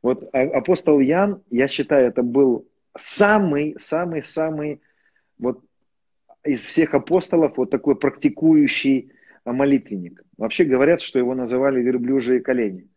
Вот 0.02 0.28
а, 0.34 0.42
апостол 0.42 1.00
Ян, 1.00 1.44
я 1.52 1.68
считаю, 1.68 2.08
это 2.08 2.24
был 2.24 2.68
самый, 2.98 3.76
самый, 3.78 4.24
самый, 4.24 4.82
вот 5.38 5.64
из 6.44 6.64
всех 6.64 6.94
апостолов, 6.94 7.58
вот 7.58 7.70
такой 7.70 7.96
практикующий 7.96 9.12
молитвенник. 9.46 10.24
Вообще 10.38 10.64
говорят, 10.64 11.02
что 11.02 11.20
его 11.20 11.36
называли 11.36 11.82
верблюжие 11.82 12.42
колени. 12.42 12.88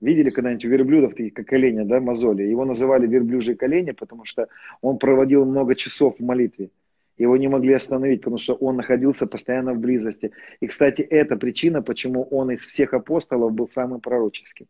Видели 0.00 0.30
когда-нибудь 0.30 0.64
верблюдов, 0.64 1.10
такие 1.12 1.30
как 1.30 1.46
колени, 1.46 1.82
да, 1.84 2.00
мозоли? 2.00 2.42
Его 2.42 2.64
называли 2.64 3.06
верблюжие 3.06 3.56
колени, 3.56 3.92
потому 3.92 4.24
что 4.24 4.48
он 4.82 4.98
проводил 4.98 5.44
много 5.44 5.74
часов 5.74 6.16
в 6.18 6.22
молитве. 6.22 6.70
Его 7.16 7.36
не 7.36 7.48
могли 7.48 7.72
остановить, 7.74 8.20
потому 8.20 8.38
что 8.38 8.54
он 8.54 8.76
находился 8.76 9.26
постоянно 9.26 9.72
в 9.72 9.78
близости. 9.78 10.32
И, 10.60 10.66
кстати, 10.66 11.00
это 11.02 11.36
причина, 11.36 11.80
почему 11.80 12.24
он 12.24 12.50
из 12.50 12.66
всех 12.66 12.92
апостолов 12.92 13.52
был 13.52 13.68
самым 13.68 14.00
пророческим. 14.00 14.66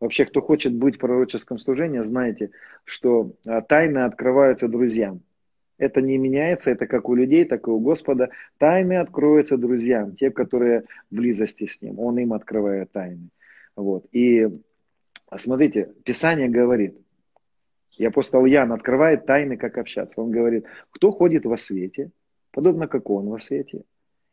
Вообще, 0.00 0.24
кто 0.24 0.40
хочет 0.40 0.74
быть 0.74 0.96
в 0.96 0.98
пророческом 0.98 1.58
служении, 1.58 2.00
знаете, 2.00 2.50
что 2.84 3.32
а, 3.46 3.62
тайны 3.62 3.98
открываются 3.98 4.68
друзьям. 4.68 5.22
Это 5.78 6.00
не 6.02 6.18
меняется, 6.18 6.72
это 6.72 6.86
как 6.86 7.08
у 7.08 7.14
людей, 7.14 7.44
так 7.44 7.68
и 7.68 7.70
у 7.70 7.78
Господа. 7.78 8.30
Тайны 8.58 8.94
откроются 8.94 9.56
друзьям, 9.56 10.16
те, 10.16 10.30
которые 10.30 10.84
в 11.10 11.14
близости 11.14 11.66
с 11.66 11.80
Ним. 11.80 12.00
Он 12.00 12.18
им 12.18 12.32
открывает 12.32 12.90
тайны. 12.90 13.28
Вот. 13.76 14.06
И 14.10 14.48
смотрите, 15.36 15.92
Писание 16.04 16.48
говорит, 16.48 16.98
и 17.96 18.04
апостол 18.04 18.44
Ян 18.44 18.72
открывает 18.72 19.26
тайны, 19.26 19.56
как 19.56 19.78
общаться. 19.78 20.20
Он 20.20 20.30
говорит, 20.30 20.64
кто 20.90 21.12
ходит 21.12 21.44
во 21.44 21.56
свете, 21.56 22.10
подобно 22.50 22.88
как 22.88 23.08
он 23.08 23.28
во 23.28 23.38
свете, 23.38 23.82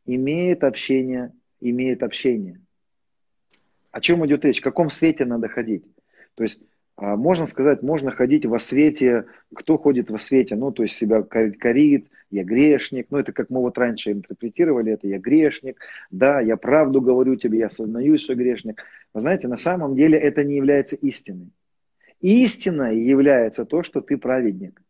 имеет 0.06 0.64
общение, 0.64 1.32
имеет 1.62 2.02
общение. 2.02 2.60
О 3.92 4.02
чем 4.02 4.26
идет 4.26 4.46
речь? 4.46 4.62
В 4.62 4.64
каком 4.64 4.90
свете 4.90 5.26
надо 5.26 5.48
ходить? 5.48 5.86
То 6.36 6.44
есть 6.44 6.62
можно 6.98 7.46
сказать, 7.46 7.82
можно 7.84 8.12
ходить 8.12 8.46
во 8.46 8.58
свете, 8.60 9.26
кто 9.54 9.78
ходит 9.78 10.10
во 10.10 10.18
свете, 10.18 10.56
ну, 10.56 10.72
то 10.72 10.84
есть 10.84 10.96
себя 10.96 11.24
корит, 11.24 12.08
я 12.32 12.44
грешник, 12.44 13.08
ну, 13.10 13.18
это 13.18 13.34
как 13.34 13.50
мы 13.50 13.60
вот 13.60 13.78
раньше 13.78 14.12
интерпретировали 14.12 14.94
это, 14.94 15.08
я 15.08 15.20
грешник, 15.20 15.80
да, 16.10 16.40
я 16.40 16.56
правду 16.58 17.02
говорю 17.02 17.36
тебе, 17.36 17.60
я 17.60 17.68
осознаю, 17.68 18.18
что 18.18 18.36
грешник. 18.36 18.82
Вы 19.14 19.20
знаете, 19.22 19.48
на 19.48 19.58
самом 19.58 19.96
деле 19.96 20.18
это 20.18 20.44
не 20.44 20.56
является 20.56 20.96
истиной. 20.96 21.52
Истиной 22.22 23.02
является 23.02 23.66
то, 23.66 23.84
что 23.84 24.02
ты 24.02 24.18
праведник. 24.18 24.82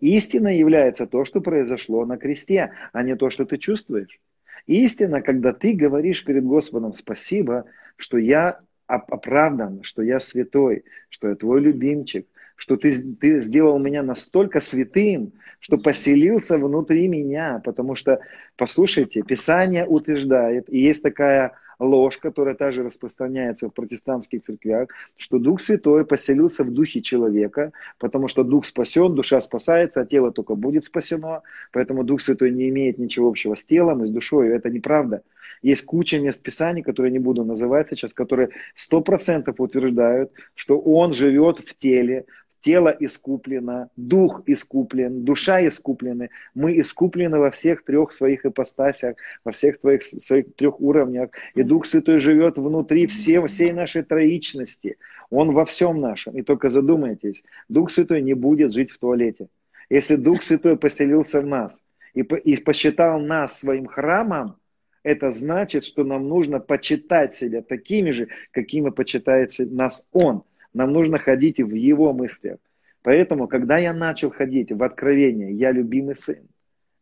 Истина 0.00 0.48
является 0.56 1.06
то, 1.06 1.24
что 1.24 1.40
произошло 1.40 2.04
на 2.04 2.16
кресте, 2.16 2.72
а 2.92 3.02
не 3.02 3.16
то, 3.16 3.30
что 3.30 3.44
ты 3.44 3.58
чувствуешь. 3.58 4.18
Истина, 4.66 5.20
когда 5.20 5.52
ты 5.52 5.74
говоришь 5.74 6.24
перед 6.24 6.44
Господом 6.44 6.94
спасибо, 6.94 7.66
что 7.96 8.18
я 8.18 8.60
оправдан, 8.86 9.82
что 9.82 10.02
я 10.02 10.20
святой, 10.20 10.84
что 11.08 11.28
я 11.28 11.34
твой 11.34 11.60
любимчик, 11.60 12.26
что 12.56 12.76
ты, 12.76 12.92
ты 13.14 13.40
сделал 13.40 13.78
меня 13.78 14.02
настолько 14.02 14.60
святым, 14.60 15.32
что 15.58 15.78
поселился 15.78 16.58
внутри 16.58 17.08
меня, 17.08 17.60
потому 17.64 17.94
что, 17.94 18.20
послушайте, 18.56 19.22
Писание 19.22 19.86
утверждает, 19.86 20.68
и 20.68 20.78
есть 20.78 21.02
такая 21.02 21.52
ложь, 21.78 22.18
которая 22.18 22.54
также 22.54 22.82
распространяется 22.82 23.68
в 23.68 23.74
протестантских 23.74 24.42
церквях, 24.42 24.88
что 25.16 25.38
Дух 25.38 25.60
Святой 25.60 26.04
поселился 26.04 26.64
в 26.64 26.72
духе 26.72 27.00
человека, 27.00 27.72
потому 27.98 28.28
что 28.28 28.44
Дух 28.44 28.64
спасен, 28.66 29.14
душа 29.14 29.40
спасается, 29.40 30.00
а 30.00 30.06
тело 30.06 30.30
только 30.30 30.54
будет 30.54 30.84
спасено, 30.84 31.42
поэтому 31.72 32.04
Дух 32.04 32.20
Святой 32.20 32.50
не 32.50 32.68
имеет 32.68 32.98
ничего 32.98 33.28
общего 33.28 33.54
с 33.54 33.64
телом 33.64 34.04
и 34.04 34.06
с 34.06 34.10
душой. 34.10 34.48
Это 34.48 34.70
неправда. 34.70 35.22
Есть 35.64 35.86
куча 35.86 36.20
мест 36.20 36.42
Писаний, 36.42 36.82
которые 36.82 37.10
не 37.10 37.18
буду 37.18 37.42
называть 37.42 37.88
сейчас, 37.88 38.12
которые 38.12 38.50
сто 38.74 39.00
процентов 39.00 39.58
утверждают, 39.58 40.30
что 40.54 40.78
Он 40.78 41.14
живет 41.14 41.56
в 41.58 41.74
теле, 41.74 42.26
тело 42.60 42.94
искуплено, 43.00 43.88
дух 43.96 44.42
искуплен, 44.44 45.24
душа 45.24 45.66
искуплены. 45.66 46.28
Мы 46.54 46.78
искуплены 46.78 47.38
во 47.38 47.50
всех 47.50 47.82
трех 47.82 48.12
своих 48.12 48.44
ипостасях, 48.44 49.16
во 49.42 49.52
всех 49.52 49.80
твоих, 49.80 50.02
своих 50.02 50.54
трех 50.54 50.82
уровнях. 50.82 51.30
И 51.54 51.62
Дух 51.62 51.86
Святой 51.86 52.18
живет 52.18 52.58
внутри 52.58 53.06
все, 53.06 53.40
всей 53.46 53.72
нашей 53.72 54.02
троичности. 54.02 54.98
Он 55.30 55.52
во 55.52 55.64
всем 55.64 55.98
нашем. 55.98 56.36
И 56.36 56.42
только 56.42 56.68
задумайтесь, 56.68 57.42
Дух 57.70 57.90
Святой 57.90 58.20
не 58.20 58.34
будет 58.34 58.74
жить 58.74 58.90
в 58.90 58.98
туалете. 58.98 59.48
Если 59.88 60.16
Дух 60.16 60.42
Святой 60.42 60.76
поселился 60.76 61.40
в 61.40 61.46
нас 61.46 61.82
и, 62.12 62.20
и 62.20 62.56
посчитал 62.58 63.18
нас 63.18 63.58
своим 63.58 63.86
храмом, 63.86 64.56
это 65.04 65.30
значит, 65.30 65.84
что 65.84 66.02
нам 66.02 66.28
нужно 66.28 66.58
почитать 66.58 67.34
себя 67.34 67.62
такими 67.62 68.10
же, 68.10 68.28
какими 68.50 68.90
почитает 68.90 69.50
нас 69.58 70.08
Он. 70.12 70.42
Нам 70.72 70.92
нужно 70.92 71.18
ходить 71.18 71.60
в 71.60 71.74
его 71.74 72.12
мыслях. 72.12 72.56
Поэтому, 73.02 73.46
когда 73.46 73.76
я 73.76 73.92
начал 73.92 74.30
ходить 74.30 74.72
в 74.72 74.82
откровение, 74.82 75.52
я 75.52 75.72
любимый 75.72 76.16
сын, 76.16 76.48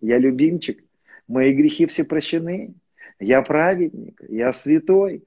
я 0.00 0.18
любимчик, 0.18 0.82
мои 1.28 1.54
грехи 1.54 1.86
все 1.86 2.02
прощены, 2.02 2.74
я 3.20 3.40
праведник, 3.40 4.20
я 4.28 4.52
святой. 4.52 5.22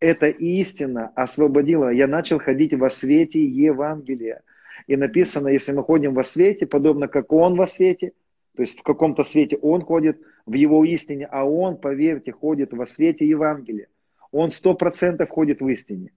Эта 0.00 0.28
истина 0.28 1.12
освободила. 1.14 1.90
Я 1.90 2.06
начал 2.06 2.38
ходить 2.38 2.72
во 2.72 2.88
свете 2.88 3.44
Евангелия. 3.44 4.40
И 4.86 4.96
написано, 4.96 5.48
если 5.48 5.72
мы 5.72 5.82
ходим 5.82 6.14
во 6.14 6.22
свете, 6.22 6.66
подобно 6.66 7.08
как 7.08 7.30
Он 7.30 7.56
во 7.56 7.66
свете, 7.66 8.12
то 8.56 8.62
есть 8.62 8.80
в 8.80 8.82
каком-то 8.82 9.22
свете 9.22 9.58
Он 9.60 9.82
ходит 9.82 10.18
в 10.46 10.54
Его 10.54 10.84
истине, 10.84 11.26
а 11.30 11.44
Он, 11.44 11.76
поверьте, 11.76 12.32
ходит 12.32 12.72
во 12.72 12.86
свете 12.86 13.26
Евангелия. 13.26 13.88
Он 14.32 14.50
сто 14.50 14.74
процентов 14.74 15.28
ходит 15.28 15.60
в 15.60 15.68
истине. 15.68 16.12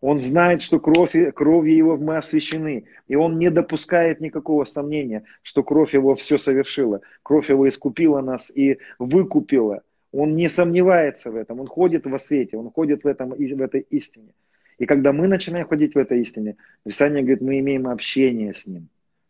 Он 0.00 0.18
знает, 0.18 0.60
что 0.60 0.80
кровь, 0.80 1.16
кровью 1.34 1.74
его 1.74 1.96
мы 1.96 2.18
освящены. 2.18 2.84
И 3.08 3.14
он 3.14 3.38
не 3.38 3.50
допускает 3.50 4.20
никакого 4.20 4.64
сомнения, 4.64 5.24
что 5.40 5.62
кровь 5.62 5.94
его 5.94 6.14
все 6.14 6.36
совершила. 6.36 7.00
Кровь 7.22 7.48
его 7.48 7.66
искупила 7.66 8.20
нас 8.20 8.50
и 8.54 8.78
выкупила. 8.98 9.82
Он 10.12 10.36
не 10.36 10.48
сомневается 10.48 11.30
в 11.30 11.36
этом. 11.36 11.60
Он 11.60 11.66
ходит 11.66 12.04
во 12.04 12.18
свете, 12.18 12.58
он 12.58 12.70
ходит 12.70 13.02
в, 13.02 13.06
этом, 13.06 13.30
в 13.30 13.62
этой 13.62 13.80
истине. 13.88 14.34
И 14.78 14.84
когда 14.84 15.12
мы 15.14 15.26
начинаем 15.26 15.66
ходить 15.66 15.94
в 15.94 15.98
этой 15.98 16.20
истине, 16.20 16.56
Писание 16.84 17.22
говорит, 17.22 17.40
мы 17.40 17.58
имеем 17.60 17.88
общение 17.88 18.52
с 18.52 18.66
Ним. 18.66 18.88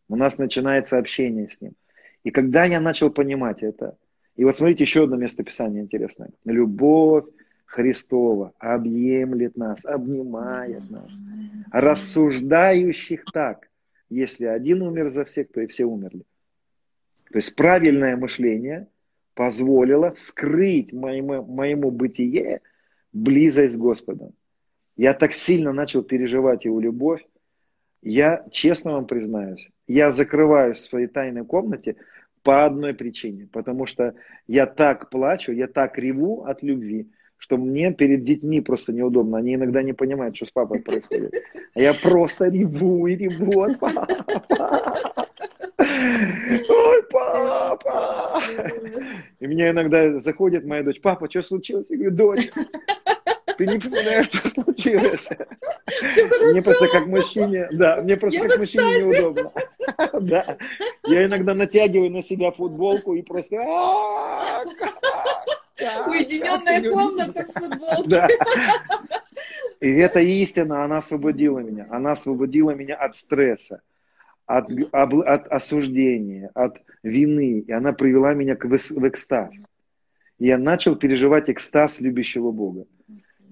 У 0.08 0.16
нас 0.16 0.38
начинается 0.38 0.98
общение 0.98 1.48
с 1.50 1.60
Ним. 1.60 1.74
И 2.24 2.32
когда 2.32 2.64
я 2.64 2.80
начал 2.80 3.10
понимать 3.10 3.62
это, 3.62 3.96
и 4.36 4.44
вот 4.44 4.56
смотрите, 4.56 4.84
еще 4.84 5.04
одно 5.04 5.16
место 5.16 5.44
Писания 5.44 5.80
интересное. 5.80 6.30
Любовь 6.44 7.26
Христова 7.66 8.52
объемлет 8.58 9.56
нас, 9.56 9.84
обнимает 9.84 10.90
нас, 10.90 11.10
рассуждающих 11.72 13.24
так. 13.32 13.68
Если 14.10 14.44
один 14.44 14.82
умер 14.82 15.10
за 15.10 15.24
всех, 15.24 15.50
то 15.52 15.60
и 15.60 15.66
все 15.66 15.84
умерли. 15.84 16.24
То 17.30 17.38
есть 17.38 17.56
правильное 17.56 18.16
мышление 18.16 18.88
позволило 19.34 20.14
скрыть 20.16 20.92
моему, 20.92 21.44
моему 21.44 21.90
бытие 21.90 22.60
близость 23.12 23.74
с 23.74 23.78
Господом. 23.78 24.32
Я 24.96 25.14
так 25.14 25.32
сильно 25.32 25.72
начал 25.72 26.02
переживать 26.02 26.64
его 26.64 26.80
любовь. 26.80 27.24
Я, 28.02 28.46
честно 28.50 28.92
вам 28.92 29.06
признаюсь, 29.06 29.70
я 29.88 30.12
закрываюсь 30.12 30.78
в 30.78 30.90
своей 30.90 31.06
тайной 31.06 31.44
комнате 31.44 31.96
по 32.44 32.66
одной 32.66 32.94
причине. 32.94 33.48
Потому 33.52 33.86
что 33.86 34.14
я 34.46 34.66
так 34.66 35.10
плачу, 35.10 35.50
я 35.52 35.66
так 35.66 35.98
реву 35.98 36.44
от 36.44 36.62
любви, 36.62 37.08
что 37.38 37.56
мне 37.56 37.92
перед 37.92 38.22
детьми 38.22 38.60
просто 38.60 38.92
неудобно. 38.92 39.38
Они 39.38 39.54
иногда 39.54 39.82
не 39.82 39.94
понимают, 39.94 40.36
что 40.36 40.46
с 40.46 40.50
папой 40.50 40.82
происходит. 40.82 41.34
А 41.74 41.80
я 41.80 41.94
просто 41.94 42.46
реву 42.46 43.06
и 43.08 43.16
реву 43.16 43.62
от 43.62 43.80
папа. 43.80 44.06
Ой, 45.78 47.02
папа! 47.10 48.40
И 49.40 49.46
мне 49.46 49.70
иногда 49.70 50.20
заходит 50.20 50.64
моя 50.64 50.82
дочь, 50.82 51.00
папа, 51.00 51.28
что 51.28 51.42
случилось? 51.42 51.90
Я 51.90 51.96
говорю, 51.96 52.14
дочь, 52.14 52.50
ты 53.56 53.66
не 53.66 53.78
представляешь, 53.78 54.26
что 54.26 54.48
случилось. 54.48 55.28
Мне 56.50 56.62
просто 56.62 56.88
как 56.88 57.06
мужчине, 57.06 57.68
да, 57.72 58.00
мне 58.02 58.16
просто 58.16 58.48
как 58.48 58.58
мужчине 58.58 59.00
неудобно. 59.00 59.52
Да. 60.20 60.56
Я 61.06 61.26
иногда 61.26 61.54
натягиваю 61.54 62.10
на 62.10 62.22
себя 62.22 62.50
футболку 62.50 63.14
и 63.14 63.22
просто... 63.22 63.56
Уединенная 66.06 66.90
комната 66.90 67.44
в 67.44 67.52
футболке. 67.52 68.28
И 69.80 69.90
эта 69.90 70.20
истина, 70.20 70.84
она 70.84 70.98
освободила 70.98 71.58
меня. 71.58 71.86
Она 71.90 72.12
освободила 72.12 72.70
меня 72.70 72.96
от 72.96 73.14
стресса, 73.14 73.82
от, 74.46 74.68
от 74.92 75.46
осуждения, 75.48 76.50
от 76.54 76.80
вины. 77.02 77.60
И 77.60 77.72
она 77.72 77.92
привела 77.92 78.34
меня 78.34 78.56
к, 78.56 78.64
в 78.64 79.08
экстаз. 79.08 79.52
И 80.38 80.46
я 80.46 80.58
начал 80.58 80.96
переживать 80.96 81.50
экстаз 81.50 82.00
любящего 82.00 82.50
Бога. 82.50 82.86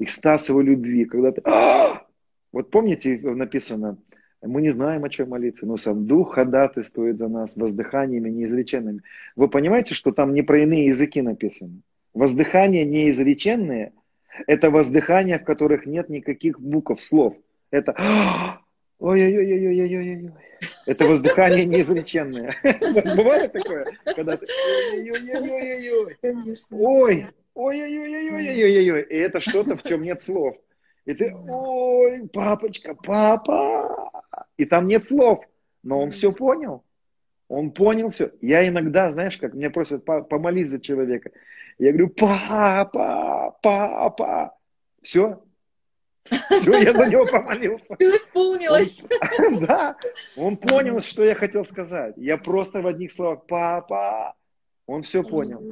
Экстаз 0.03 0.49
его 0.49 0.61
любви. 0.61 1.05
Когда 1.05 1.33
ты... 1.33 1.41
А! 1.45 2.07
Вот 2.53 2.71
помните, 2.71 3.19
написано, 3.23 3.99
мы 4.43 4.61
не 4.61 4.71
знаем, 4.71 5.05
о 5.05 5.09
чем 5.09 5.31
молиться, 5.31 5.67
но 5.67 5.77
сам 5.77 6.07
Дух 6.07 6.35
ходатайствует 6.35 7.19
за 7.19 7.29
нас 7.29 7.57
воздыханиями 7.57 8.29
неизреченными. 8.29 9.03
Вы 9.37 9.49
понимаете, 9.49 9.95
что 9.95 10.13
там 10.13 10.35
не 10.35 10.43
про 10.43 10.63
иные 10.63 10.87
языки 10.87 11.23
написано? 11.23 11.81
Воздыхания 12.13 12.85
неизреченные– 12.85 13.93
это 14.47 14.71
воздыхания, 14.71 15.39
в 15.39 15.45
которых 15.45 15.87
нет 15.87 16.09
никаких 16.09 16.61
букв, 16.61 17.01
слов. 17.01 17.37
Это 17.71 17.95
ой-ой-ой-ой-ой-ой-ой. 18.99 20.33
Это 20.87 21.07
воздыхание 21.07 21.65
неизреченное. 21.65 22.55
Бывает 23.17 23.53
такое, 23.53 23.87
когда 24.05 24.37
ты 24.37 24.47
ой-ой-ой-ой-ой. 24.95 26.17
Ой, 26.71 27.27
ой-ой-ой-ой-ой-ой-ой. 27.55 29.03
И 29.03 29.17
это 29.17 29.41
что-то, 29.41 29.77
в 29.77 29.83
чем 29.83 30.03
нет 30.03 30.21
слов. 30.23 30.57
И 31.05 31.15
ты, 31.15 31.35
ой, 31.35 32.29
папочка, 32.29 32.95
папа. 32.95 34.11
И 34.57 34.65
там 34.65 34.87
нет 34.87 35.05
слов, 35.05 35.45
но 35.83 36.01
он 36.01 36.11
все 36.11 36.33
понял. 36.33 36.85
Он 37.49 37.71
понял 37.71 38.11
все. 38.11 38.31
Я 38.41 38.67
иногда, 38.67 39.11
знаешь, 39.11 39.37
как 39.37 39.55
меня 39.55 39.71
просят 39.71 40.05
помолись 40.05 40.69
за 40.69 40.81
человека. 40.81 41.31
Я 41.79 41.91
говорю, 41.91 42.09
папа, 42.09 43.59
папа. 43.63 44.57
Все. 45.03 45.43
Все, 46.25 46.79
я 46.79 46.93
за 46.93 47.07
него 47.07 47.27
помолился. 47.27 47.97
Ты 47.97 48.05
исполнилась. 48.17 49.03
Он, 49.39 49.65
да, 49.65 49.97
он 50.37 50.57
понял, 50.57 51.01
что 51.01 51.25
я 51.25 51.35
хотел 51.35 51.67
сказать. 51.67 52.15
Я 52.17 52.39
просто 52.39 52.81
в 52.81 52.87
одних 52.87 53.13
словах, 53.13 53.45
папа, 53.47 54.35
он 54.87 55.03
все 55.03 55.23
понял. 55.23 55.63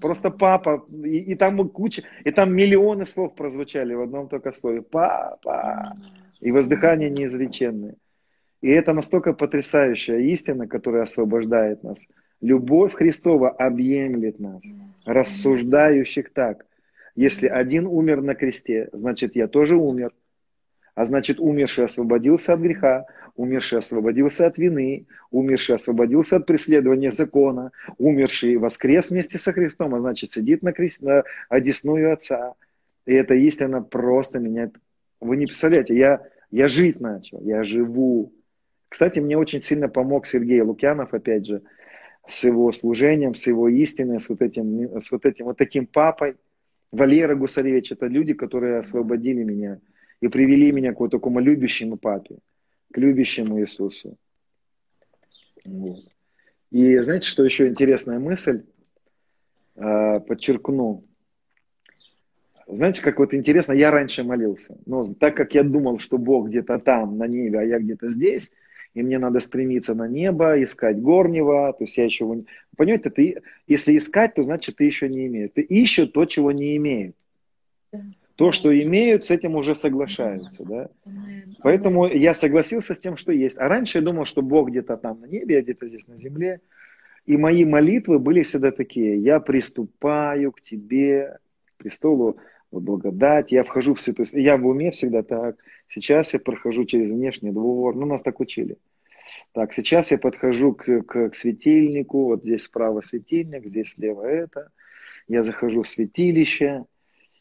Просто 0.00 0.30
папа, 0.30 0.84
и, 1.04 1.18
и 1.18 1.34
там 1.34 1.68
куча, 1.68 2.02
и 2.24 2.30
там 2.30 2.54
миллионы 2.54 3.04
слов 3.06 3.34
прозвучали 3.34 3.94
в 3.94 4.02
одном 4.02 4.28
только 4.28 4.52
слове. 4.52 4.82
Папа. 4.82 5.94
И 6.40 6.50
воздыхание 6.52 7.10
неизреченное. 7.10 7.96
И 8.62 8.68
это 8.68 8.92
настолько 8.92 9.32
потрясающая 9.32 10.18
истина, 10.18 10.66
которая 10.66 11.02
освобождает 11.02 11.82
нас. 11.82 12.06
Любовь 12.40 12.94
Христова 12.94 13.50
объемлет 13.50 14.38
нас, 14.38 14.62
рассуждающих 15.04 16.32
так. 16.32 16.66
Если 17.14 17.48
один 17.48 17.86
умер 17.86 18.22
на 18.22 18.34
кресте, 18.34 18.88
значит 18.92 19.36
я 19.36 19.48
тоже 19.48 19.76
умер. 19.76 20.12
А 20.94 21.04
значит, 21.04 21.40
умерший 21.40 21.84
освободился 21.84 22.52
от 22.54 22.60
греха, 22.60 23.06
умерший 23.40 23.78
освободился 23.78 24.46
от 24.46 24.58
вины, 24.58 25.06
умерший 25.30 25.74
освободился 25.74 26.36
от 26.36 26.46
преследования 26.46 27.10
закона, 27.10 27.72
умерший 27.96 28.56
воскрес 28.56 29.10
вместе 29.10 29.38
со 29.38 29.52
Христом, 29.52 29.94
а 29.94 30.00
значит, 30.00 30.32
сидит 30.32 30.62
на, 30.62 30.72
крест, 30.72 31.00
на 31.00 31.24
одесную 31.48 32.12
Отца. 32.12 32.54
И 33.06 33.14
эта 33.14 33.34
истина 33.34 33.82
просто 33.82 34.38
меняет. 34.38 34.74
Вы 35.20 35.38
не 35.38 35.46
представляете, 35.46 35.96
я, 35.96 36.20
я 36.50 36.68
жить 36.68 37.00
начал, 37.00 37.40
я 37.40 37.62
живу. 37.64 38.34
Кстати, 38.90 39.20
мне 39.20 39.38
очень 39.38 39.62
сильно 39.62 39.88
помог 39.88 40.26
Сергей 40.26 40.60
Лукьянов, 40.60 41.14
опять 41.14 41.46
же, 41.46 41.62
с 42.28 42.44
его 42.44 42.70
служением, 42.72 43.34
с 43.34 43.46
его 43.46 43.68
истиной, 43.68 44.20
с 44.20 44.28
вот 44.28 44.42
этим, 44.42 45.00
с 45.00 45.10
вот 45.10 45.24
этим 45.24 45.46
вот 45.46 45.56
таким 45.56 45.86
папой. 45.86 46.36
Валера 46.92 47.34
Гусаревич, 47.34 47.92
это 47.92 48.06
люди, 48.06 48.34
которые 48.34 48.76
освободили 48.78 49.44
меня 49.44 49.78
и 50.20 50.28
привели 50.28 50.72
меня 50.72 50.92
к 50.92 51.00
вот 51.00 51.10
такому 51.10 51.40
любящему 51.40 51.96
папе, 51.96 52.36
к 52.92 52.98
любящему 52.98 53.60
Иисусу. 53.60 54.16
Вот. 55.64 56.04
И 56.70 56.98
знаете, 56.98 57.28
что 57.28 57.44
еще 57.44 57.68
интересная 57.68 58.18
мысль? 58.18 58.62
А, 59.76 60.20
подчеркну. 60.20 61.04
Знаете, 62.66 63.02
как 63.02 63.18
вот 63.18 63.34
интересно, 63.34 63.72
я 63.72 63.90
раньше 63.90 64.22
молился, 64.22 64.78
но 64.86 65.04
так 65.04 65.36
как 65.36 65.54
я 65.54 65.64
думал, 65.64 65.98
что 65.98 66.18
Бог 66.18 66.48
где-то 66.48 66.78
там, 66.78 67.18
на 67.18 67.26
небе, 67.26 67.58
а 67.58 67.64
я 67.64 67.80
где-то 67.80 68.10
здесь, 68.10 68.52
и 68.94 69.02
мне 69.02 69.18
надо 69.18 69.40
стремиться 69.40 69.94
на 69.94 70.06
небо, 70.06 70.62
искать 70.62 71.00
горнего, 71.00 71.72
то 71.72 71.84
есть 71.84 71.96
я 71.96 72.04
еще... 72.04 72.44
Понимаете, 72.76 73.10
ты, 73.10 73.42
если 73.66 73.96
искать, 73.96 74.34
то 74.34 74.42
значит 74.44 74.76
ты 74.76 74.84
еще 74.84 75.08
не 75.08 75.26
имеешь. 75.26 75.50
Ты 75.54 75.62
ищешь 75.62 76.08
то, 76.08 76.24
чего 76.26 76.52
не 76.52 76.76
имеют. 76.76 77.16
То, 78.40 78.52
что 78.52 78.72
имеют, 78.82 79.26
с 79.26 79.30
этим 79.30 79.54
уже 79.54 79.74
соглашаются, 79.74 80.64
да. 80.64 80.88
Поэтому 81.62 82.06
я 82.06 82.32
согласился 82.32 82.94
с 82.94 82.98
тем, 82.98 83.18
что 83.18 83.32
есть. 83.32 83.58
А 83.58 83.68
раньше 83.68 83.98
я 83.98 84.02
думал, 84.02 84.24
что 84.24 84.40
Бог 84.40 84.70
где-то 84.70 84.96
там 84.96 85.20
на 85.20 85.26
небе, 85.26 85.58
а 85.58 85.60
где-то 85.60 85.86
здесь 85.88 86.08
на 86.08 86.16
земле. 86.16 86.62
И 87.26 87.36
мои 87.36 87.66
молитвы 87.66 88.18
были 88.18 88.42
всегда 88.42 88.70
такие. 88.70 89.18
Я 89.18 89.40
приступаю 89.40 90.52
к 90.52 90.62
тебе, 90.62 91.36
к 91.66 91.82
престолу 91.82 92.38
благодать. 92.72 93.52
Я 93.52 93.62
вхожу 93.62 93.92
в 93.92 94.00
святую... 94.00 94.26
Я 94.32 94.56
в 94.56 94.66
уме 94.66 94.90
всегда 94.90 95.22
так. 95.22 95.56
Сейчас 95.88 96.32
я 96.32 96.40
прохожу 96.40 96.86
через 96.86 97.10
внешний 97.10 97.50
двор. 97.50 97.94
Ну, 97.94 98.06
нас 98.06 98.22
так 98.22 98.40
учили. 98.40 98.78
Так, 99.52 99.74
сейчас 99.74 100.12
я 100.12 100.16
подхожу 100.16 100.72
к, 100.72 101.02
к, 101.02 101.28
к 101.28 101.34
светильнику. 101.34 102.24
Вот 102.24 102.40
здесь 102.40 102.62
справа 102.62 103.02
светильник, 103.02 103.66
здесь 103.66 103.92
слева 103.92 104.22
это. 104.22 104.70
Я 105.28 105.42
захожу 105.42 105.82
в 105.82 105.88
святилище. 105.88 106.86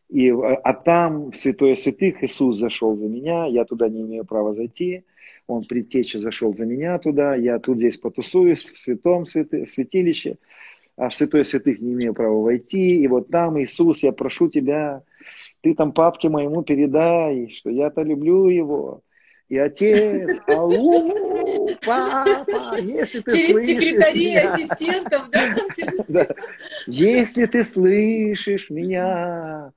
И, 0.10 0.32
а, 0.32 0.56
а 0.64 0.74
там 0.74 1.32
в 1.32 1.38
святое 1.38 1.76
святых 1.76 2.24
Иисус 2.24 2.58
зашел 2.58 2.98
за 2.98 3.06
меня, 3.06 3.46
я 3.46 3.64
туда 3.64 3.88
не 3.88 4.02
имею 4.02 4.26
права 4.26 4.54
зайти. 4.54 5.04
Он 5.48 5.64
предтеча 5.64 6.20
зашел 6.20 6.56
за 6.56 6.66
меня 6.66 7.00
туда, 7.00 7.36
я 7.36 7.60
тут 7.60 7.78
здесь 7.78 7.98
потусуюсь 7.98 8.70
в 8.70 8.78
святом 8.78 9.26
святы, 9.26 9.66
святилище, 9.66 10.38
а 10.96 11.10
в 11.10 11.16
святое 11.16 11.44
святых 11.44 11.80
не 11.80 11.94
имею 11.94 12.14
права 12.14 12.42
войти. 12.42 13.02
И 13.02 13.08
вот 13.08 13.30
там, 13.30 13.60
Иисус, 13.62 14.04
я 14.04 14.12
прошу 14.12 14.48
тебя, 14.50 15.04
ты 15.62 15.74
там 15.76 15.92
папке 15.92 16.30
моему 16.30 16.64
передай, 16.64 17.50
что 17.50 17.70
я-то 17.70 18.02
люблю 18.02 18.48
его. 18.48 19.02
И 19.48 19.58
отец, 19.58 20.40
ау, 20.48 21.70
папа, 21.84 22.78
если 22.80 23.22
ты 23.22 23.32
Через 23.32 23.52
слышишь 23.52 23.84
секретарей, 23.84 24.30
меня, 24.30 24.54
ассистентов, 24.54 25.30
да? 25.32 25.56
Через... 25.76 26.06
да, 26.08 26.28
если 26.86 27.46
ты 27.48 27.64
слышишь 27.64 28.70
меня, 28.70 29.74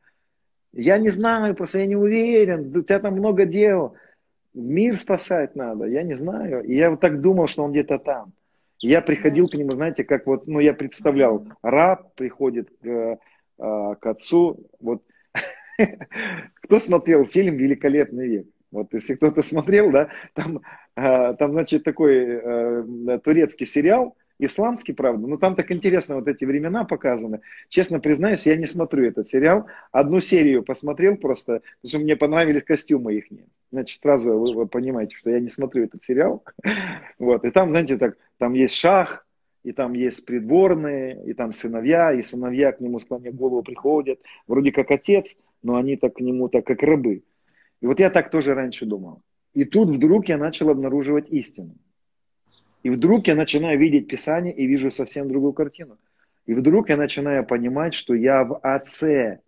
я 0.73 0.99
не 0.99 1.11
знаю, 1.11 1.55
просто 1.55 1.81
я 1.81 1.87
не 1.87 1.97
уверен, 1.97 2.77
у 2.77 2.83
тебя 2.83 2.99
там 2.99 3.15
много 3.15 3.45
дел, 3.45 3.95
мир 4.55 4.97
спасать 4.97 5.57
надо, 5.57 5.87
я 5.87 6.03
не 6.03 6.15
знаю. 6.15 6.65
И 6.65 6.75
я 6.75 6.91
вот 6.91 7.01
так 7.01 7.21
думал, 7.21 7.47
что 7.47 7.65
он 7.65 7.73
где-то 7.73 7.99
там. 7.99 8.33
Я 8.79 9.01
приходил 9.01 9.49
к 9.49 9.55
нему, 9.55 9.71
знаете, 9.71 10.05
как 10.05 10.27
вот, 10.27 10.47
ну, 10.47 10.59
я 10.59 10.75
представлял, 10.75 11.47
раб 11.63 12.15
приходит 12.15 12.69
к, 12.83 12.87
э, 12.87 13.17
к 13.59 14.07
отцу, 14.07 14.67
вот 14.81 15.03
Кто 16.63 16.79
смотрел 16.79 17.27
фильм 17.27 17.57
«Великолепный 17.57 18.29
век»? 18.29 18.47
Вот 18.71 18.93
если 18.93 19.15
кто-то 19.15 19.43
смотрел, 19.43 19.91
да, 19.91 20.09
там, 20.33 20.61
а, 20.97 21.35
там 21.35 21.53
значит, 21.53 21.85
такой 21.85 22.17
э, 22.17 23.19
турецкий 23.23 23.67
сериал, 23.67 24.17
исламский, 24.45 24.93
правда, 24.93 25.27
но 25.27 25.37
там 25.37 25.55
так 25.55 25.71
интересно 25.71 26.17
вот 26.17 26.29
эти 26.29 26.45
времена 26.45 26.85
показаны. 26.85 27.41
Честно 27.69 28.01
признаюсь, 28.01 28.47
я 28.47 28.57
не 28.57 28.67
смотрю 28.67 29.07
этот 29.07 29.29
сериал. 29.29 29.67
Одну 29.91 30.21
серию 30.21 30.63
посмотрел 30.63 31.17
просто, 31.17 31.63
потому 31.81 31.89
что 31.89 31.99
мне 31.99 32.17
понравились 32.17 32.65
костюмы 32.65 33.15
их. 33.15 33.25
Значит, 33.71 34.01
сразу 34.03 34.39
вы, 34.39 34.55
вы 34.55 34.67
понимаете, 34.67 35.17
что 35.17 35.31
я 35.31 35.41
не 35.41 35.49
смотрю 35.49 35.85
этот 35.85 36.05
сериал. 36.05 36.45
Вот, 37.19 37.45
и 37.45 37.51
там, 37.51 37.71
знаете, 37.71 37.99
так, 37.99 38.17
там 38.39 38.55
есть 38.55 38.75
шах, 38.75 39.27
и 39.63 39.73
там 39.73 39.93
есть 39.93 40.27
придворные, 40.27 41.25
и 41.25 41.35
там 41.35 41.53
сыновья, 41.53 42.13
и 42.13 42.23
сыновья 42.23 42.73
к 42.73 42.81
нему 42.81 42.99
склоня 42.99 43.31
голову 43.31 43.63
приходят, 43.63 44.21
вроде 44.47 44.73
как 44.73 44.91
отец, 44.91 45.37
но 45.63 45.77
они 45.77 45.97
так 45.97 46.15
к 46.15 46.21
нему 46.21 46.49
так 46.49 46.67
как 46.67 46.83
рабы. 46.83 47.23
И 47.81 47.87
вот 47.87 48.01
я 48.01 48.11
так 48.11 48.31
тоже 48.31 48.55
раньше 48.55 48.87
думал. 48.87 49.23
И 49.55 49.65
тут 49.65 49.91
вдруг 49.91 50.29
я 50.29 50.39
начал 50.39 50.71
обнаруживать 50.71 51.29
истину. 51.31 51.75
И 52.83 52.91
вдруг 52.91 53.29
я 53.29 53.35
начинаю 53.35 53.79
видеть 53.79 54.09
Писание 54.09 54.53
и 54.53 54.67
вижу 54.67 54.91
совсем 54.91 55.29
другую 55.29 55.53
картину. 55.53 55.99
И 56.47 56.55
вдруг 56.55 56.89
я 56.89 56.97
начинаю 56.97 57.47
понимать, 57.47 57.95
что 57.95 58.15
я 58.15 58.43
в 58.43 58.59
Отце. 58.59 59.41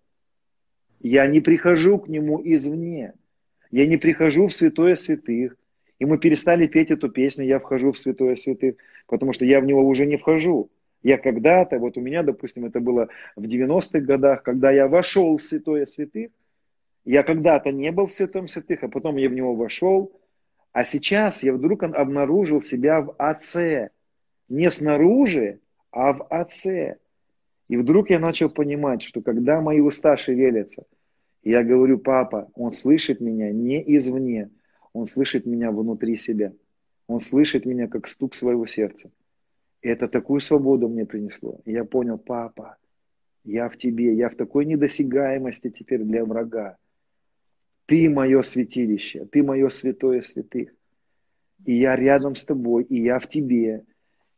Я 1.00 1.26
не 1.26 1.40
прихожу 1.40 1.98
к 1.98 2.08
Нему 2.08 2.40
извне. 2.44 3.14
Я 3.70 3.86
не 3.86 3.96
прихожу 3.96 4.46
в 4.46 4.54
святое 4.54 4.94
святых. 4.94 5.56
И 5.98 6.04
мы 6.04 6.18
перестали 6.18 6.66
петь 6.66 6.90
эту 6.90 7.08
песню 7.08 7.44
«Я 7.44 7.58
вхожу 7.58 7.92
в 7.92 7.98
святое 7.98 8.36
святых», 8.36 8.76
потому 9.06 9.32
что 9.32 9.44
я 9.44 9.60
в 9.60 9.64
него 9.64 9.86
уже 9.86 10.06
не 10.06 10.16
вхожу. 10.16 10.70
Я 11.02 11.18
когда-то, 11.18 11.78
вот 11.78 11.96
у 11.96 12.00
меня, 12.00 12.22
допустим, 12.22 12.64
это 12.64 12.80
было 12.80 13.08
в 13.36 13.42
90-х 13.42 14.00
годах, 14.00 14.42
когда 14.42 14.70
я 14.70 14.88
вошел 14.88 15.36
в 15.36 15.42
святое 15.42 15.86
святых, 15.86 16.30
Я 17.04 17.22
когда-то 17.22 17.70
не 17.70 17.92
был 17.92 18.06
в 18.06 18.12
святом 18.12 18.48
святых, 18.48 18.82
а 18.82 18.88
потом 18.88 19.16
я 19.16 19.28
в 19.28 19.34
него 19.34 19.54
вошел, 19.54 20.10
а 20.74 20.84
сейчас 20.84 21.44
я 21.44 21.52
вдруг 21.52 21.84
обнаружил 21.84 22.60
себя 22.60 23.00
в 23.00 23.14
Отце. 23.16 23.90
Не 24.48 24.72
снаружи, 24.72 25.60
а 25.92 26.12
в 26.12 26.26
Отце. 26.30 26.96
И 27.68 27.76
вдруг 27.76 28.10
я 28.10 28.18
начал 28.18 28.50
понимать, 28.50 29.00
что 29.00 29.22
когда 29.22 29.60
мои 29.60 29.78
уста 29.78 30.16
шевелятся, 30.16 30.84
я 31.44 31.62
говорю, 31.62 31.98
папа, 31.98 32.50
он 32.54 32.72
слышит 32.72 33.20
меня 33.20 33.52
не 33.52 33.80
извне, 33.96 34.50
он 34.92 35.06
слышит 35.06 35.46
меня 35.46 35.70
внутри 35.70 36.16
себя. 36.16 36.52
Он 37.06 37.20
слышит 37.20 37.64
меня 37.66 37.86
как 37.86 38.08
стук 38.08 38.34
своего 38.34 38.66
сердца. 38.66 39.12
И 39.80 39.88
это 39.88 40.08
такую 40.08 40.40
свободу 40.40 40.88
мне 40.88 41.06
принесло. 41.06 41.60
И 41.64 41.70
я 41.70 41.84
понял, 41.84 42.18
папа, 42.18 42.78
я 43.44 43.68
в 43.68 43.76
тебе, 43.76 44.12
я 44.16 44.28
в 44.28 44.34
такой 44.34 44.64
недосягаемости 44.64 45.70
теперь 45.70 46.02
для 46.02 46.24
врага. 46.24 46.78
Ты 47.86 48.08
мое 48.08 48.42
святилище, 48.42 49.26
ты 49.26 49.42
мое 49.42 49.68
святое 49.68 50.22
святых. 50.22 50.70
И 51.64 51.74
я 51.74 51.96
рядом 51.96 52.34
с 52.34 52.44
тобой, 52.44 52.84
и 52.84 53.02
я 53.02 53.18
в 53.18 53.28
тебе. 53.28 53.84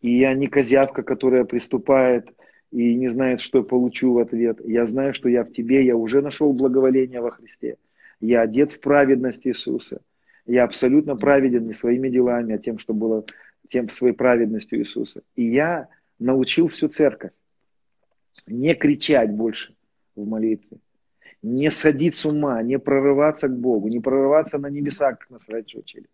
И 0.01 0.19
я 0.19 0.35
не 0.35 0.47
козявка, 0.47 1.03
которая 1.03 1.45
приступает 1.45 2.29
и 2.71 2.95
не 2.95 3.09
знает, 3.09 3.41
что 3.41 3.59
я 3.59 3.65
получу 3.65 4.13
в 4.13 4.19
ответ. 4.19 4.61
Я 4.65 4.87
знаю, 4.87 5.15
что 5.15 5.29
я 5.29 5.45
в 5.45 5.51
тебе, 5.51 5.85
я 5.85 5.97
уже 5.97 6.23
нашел 6.23 6.53
благоволение 6.53 7.21
во 7.21 7.31
Христе. 7.31 7.77
Я 8.21 8.43
одет 8.43 8.73
в 8.73 8.81
праведность 8.81 9.47
Иисуса. 9.47 10.01
Я 10.47 10.65
абсолютно 10.65 11.17
праведен 11.17 11.65
не 11.65 11.73
своими 11.73 12.09
делами, 12.09 12.55
а 12.55 12.59
тем, 12.59 12.79
что 12.79 12.95
было 12.95 13.25
тем 13.69 13.89
своей 13.89 14.15
праведностью 14.15 14.79
Иисуса. 14.79 15.23
И 15.35 15.45
я 15.45 15.89
научил 16.19 16.69
всю 16.69 16.89
церковь 16.89 17.33
не 18.47 18.75
кричать 18.75 19.33
больше 19.33 19.75
в 20.15 20.27
молитве, 20.27 20.79
не 21.47 21.71
садить 21.71 22.17
с 22.17 22.27
ума, 22.27 22.61
не 22.63 22.79
прорываться 22.79 23.49
к 23.49 23.57
Богу, 23.57 23.89
не 23.89 24.01
прорываться 24.01 24.59
на 24.59 24.69
небеса, 24.69 25.13
как 25.13 25.31
нас 25.31 25.49
раньше 25.49 25.79
учили. 25.79 26.07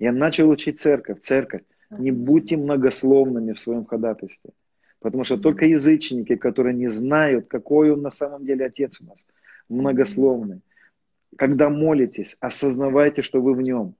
Я 0.00 0.12
начал 0.12 0.48
учить 0.50 0.80
церковь. 0.80 1.20
Церковь, 1.20 1.62
не 1.98 2.10
будьте 2.10 2.56
многословными 2.56 3.52
в 3.52 3.60
своем 3.60 3.84
ходатайстве. 3.84 4.50
Потому 4.98 5.24
что 5.24 5.40
только 5.40 5.64
язычники, 5.64 6.34
которые 6.34 6.74
не 6.74 6.88
знают, 6.88 7.46
какой 7.46 7.92
он 7.92 8.02
на 8.02 8.10
самом 8.10 8.44
деле 8.44 8.66
отец 8.66 9.00
у 9.00 9.04
нас, 9.04 9.18
многословный. 9.68 10.60
Когда 11.36 11.70
молитесь, 11.70 12.36
осознавайте, 12.40 13.22
что 13.22 13.40
вы 13.40 13.54
в 13.54 13.62
нем, 13.62 13.94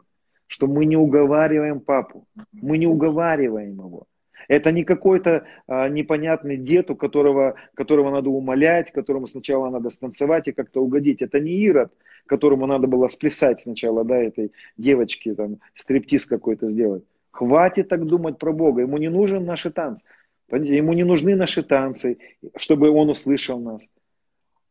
что 0.49 0.67
мы 0.67 0.87
не 0.87 0.97
уговариваем 0.97 1.81
папу, 1.81 2.27
мы 2.53 2.79
не 2.79 2.89
уговариваем 2.89 3.75
его. 3.75 4.07
Это 4.51 4.73
не 4.73 4.83
какой-то 4.83 5.47
а, 5.69 5.89
непонятный 5.89 6.57
дед, 6.57 6.91
у 6.91 6.97
которого, 6.97 7.55
которого 7.75 8.11
надо 8.11 8.31
умолять, 8.31 8.91
которому 8.91 9.29
сначала 9.29 9.71
надо 9.71 9.91
станцевать 9.91 10.49
и 10.49 10.53
как-то 10.53 10.83
угодить. 10.83 11.23
Это 11.23 11.39
не 11.39 11.53
Ирод, 11.53 11.93
которому 12.27 12.67
надо 12.67 12.89
было 12.89 13.07
сплясать 13.07 13.61
сначала, 13.61 14.03
да, 14.03 14.17
этой 14.17 14.51
девочке, 14.77 15.37
там, 15.37 15.61
стриптиз 15.77 16.27
какой-то 16.27 16.69
сделать. 16.69 17.05
Хватит 17.31 17.89
так 17.89 18.05
думать 18.07 18.39
про 18.39 18.53
Бога, 18.53 18.81
ему 18.81 18.99
не 18.99 19.09
нужен 19.09 19.47
танцы. 19.73 20.05
Понимаете, 20.49 20.77
ему 20.77 20.95
не 20.95 21.05
нужны 21.05 21.37
наши 21.37 21.63
танцы, 21.63 22.19
чтобы 22.57 22.91
он 22.91 23.09
услышал 23.09 23.61
нас. 23.61 23.89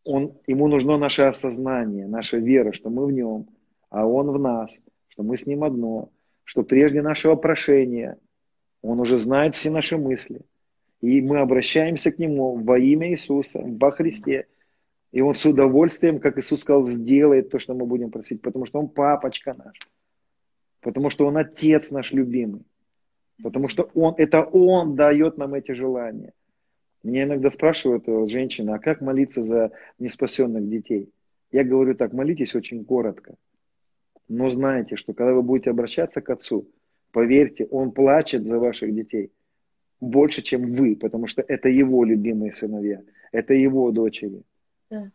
Он, 0.04 0.34
ему 0.46 0.68
нужно 0.68 0.98
наше 0.98 1.22
осознание, 1.22 2.06
наша 2.06 2.36
вера, 2.36 2.74
что 2.74 2.90
мы 2.90 3.06
в 3.06 3.14
нем, 3.14 3.48
а 3.90 4.06
он 4.06 4.30
в 4.30 4.40
нас, 4.40 4.78
что 5.08 5.24
мы 5.24 5.38
с 5.38 5.46
ним 5.48 5.64
одно, 5.64 6.10
что 6.44 6.64
прежде 6.64 7.02
нашего 7.02 7.36
прошения 7.36 8.18
он 8.82 9.00
уже 9.00 9.18
знает 9.18 9.56
все 9.56 9.70
наши 9.70 9.98
мысли. 9.98 10.42
И 11.02 11.22
мы 11.22 11.40
обращаемся 11.40 12.12
к 12.12 12.20
нему 12.20 12.56
во 12.56 12.78
имя 12.78 13.12
Иисуса, 13.12 13.62
во 13.64 13.92
Христе. 13.92 14.48
И 15.12 15.22
он 15.22 15.34
с 15.34 15.46
удовольствием, 15.46 16.20
как 16.20 16.38
Иисус 16.38 16.62
сказал, 16.62 16.86
сделает 16.88 17.50
то, 17.50 17.60
что 17.60 17.74
мы 17.74 17.86
будем 17.86 18.12
просить, 18.12 18.42
потому 18.42 18.66
что 18.66 18.80
он 18.80 18.90
папочка 18.90 19.54
наш. 19.54 19.78
Потому 20.82 21.10
что 21.10 21.26
он 21.26 21.38
отец 21.38 21.92
наш 21.92 22.12
любимый. 22.12 22.64
Потому 23.42 23.70
что 23.70 23.90
он, 23.94 24.14
это 24.18 24.44
он 24.44 24.96
дает 24.96 25.38
нам 25.38 25.54
эти 25.54 25.72
желания. 25.72 26.34
Меня 27.04 27.24
иногда 27.24 27.50
спрашивают 27.50 28.08
вот, 28.08 28.30
женщины, 28.30 28.72
а 28.72 28.80
как 28.80 29.02
молиться 29.02 29.44
за 29.44 29.72
неспасенных 30.00 30.68
детей? 30.70 31.10
Я 31.52 31.64
говорю 31.64 31.96
так, 31.96 32.14
молитесь 32.14 32.56
очень 32.56 32.84
коротко. 32.84 33.36
Но 34.28 34.50
знайте, 34.50 34.96
что 34.96 35.14
когда 35.14 35.34
вы 35.34 35.42
будете 35.42 35.70
обращаться 35.70 36.22
к 36.22 36.30
Отцу, 36.30 36.68
поверьте, 37.12 37.66
Он 37.72 37.92
плачет 37.92 38.46
за 38.46 38.60
ваших 38.60 38.94
детей 38.94 39.32
больше, 40.02 40.42
чем 40.42 40.74
вы, 40.74 40.96
потому 40.96 41.28
что 41.28 41.44
это 41.48 41.70
Его 41.70 42.04
любимые 42.04 42.54
сыновья, 42.54 43.02
это 43.32 43.54
Его 43.54 43.92
дочери. 43.92 44.44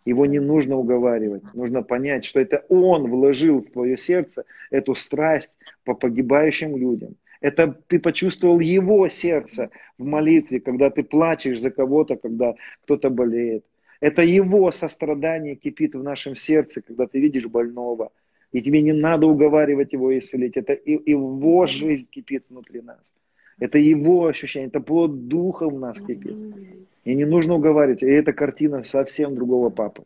Его 0.05 0.27
не 0.27 0.39
нужно 0.39 0.77
уговаривать, 0.77 1.43
нужно 1.53 1.83
понять, 1.83 2.25
что 2.25 2.39
это 2.39 2.65
Он 2.69 3.11
вложил 3.11 3.61
в 3.61 3.71
твое 3.71 3.97
сердце 3.97 4.45
эту 4.71 4.95
страсть 4.95 5.51
по 5.85 5.95
погибающим 5.95 6.77
людям. 6.77 7.17
Это 7.41 7.79
ты 7.89 7.99
почувствовал 7.99 8.61
его 8.61 9.09
сердце 9.09 9.71
в 9.99 10.05
молитве, 10.05 10.61
когда 10.61 10.89
ты 10.89 11.03
плачешь 11.03 11.61
за 11.61 11.71
кого-то, 11.71 12.17
когда 12.17 12.55
кто-то 12.85 13.11
болеет. 13.11 13.67
Это 14.01 14.23
его 14.23 14.71
сострадание 14.71 15.55
кипит 15.55 15.95
в 15.95 16.03
нашем 16.03 16.37
сердце, 16.37 16.81
когда 16.81 17.07
ты 17.07 17.21
видишь 17.21 17.47
больного. 17.47 18.13
И 18.55 18.63
тебе 18.63 18.83
не 18.83 18.93
надо 18.93 19.27
уговаривать 19.27 19.93
его 19.93 20.17
исцелить. 20.17 20.57
Это 20.57 20.79
его 20.85 21.67
жизнь 21.67 22.09
кипит 22.09 22.45
внутри 22.49 22.83
нас. 22.83 23.01
Это 23.59 23.79
его 23.79 24.27
ощущение, 24.27 24.69
это 24.69 24.79
плод 24.79 25.27
духа 25.27 25.69
в 25.69 25.77
нас 25.81 26.01
кипит. 26.01 26.55
И 27.05 27.17
не 27.17 27.25
нужно 27.25 27.55
уговаривать. 27.55 28.05
И 28.05 28.07
эта 28.07 28.33
картина 28.33 28.85
совсем 28.85 29.35
другого 29.35 29.71
папы. 29.71 30.05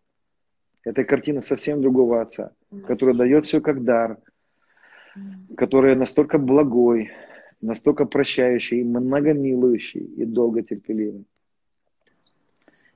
Это 0.83 1.05
картина 1.05 1.43
совсем 1.43 1.83
другого 1.83 2.23
отца, 2.23 2.53
который 2.87 3.15
дает 3.15 3.45
все 3.45 3.61
как 3.61 3.85
дар, 3.85 4.17
который 5.55 5.95
настолько 5.95 6.39
благой, 6.39 7.11
настолько 7.61 8.07
прощающий, 8.07 8.83
многомилующий 8.83 10.05
и 10.17 10.25
долготерпеливый. 10.25 11.27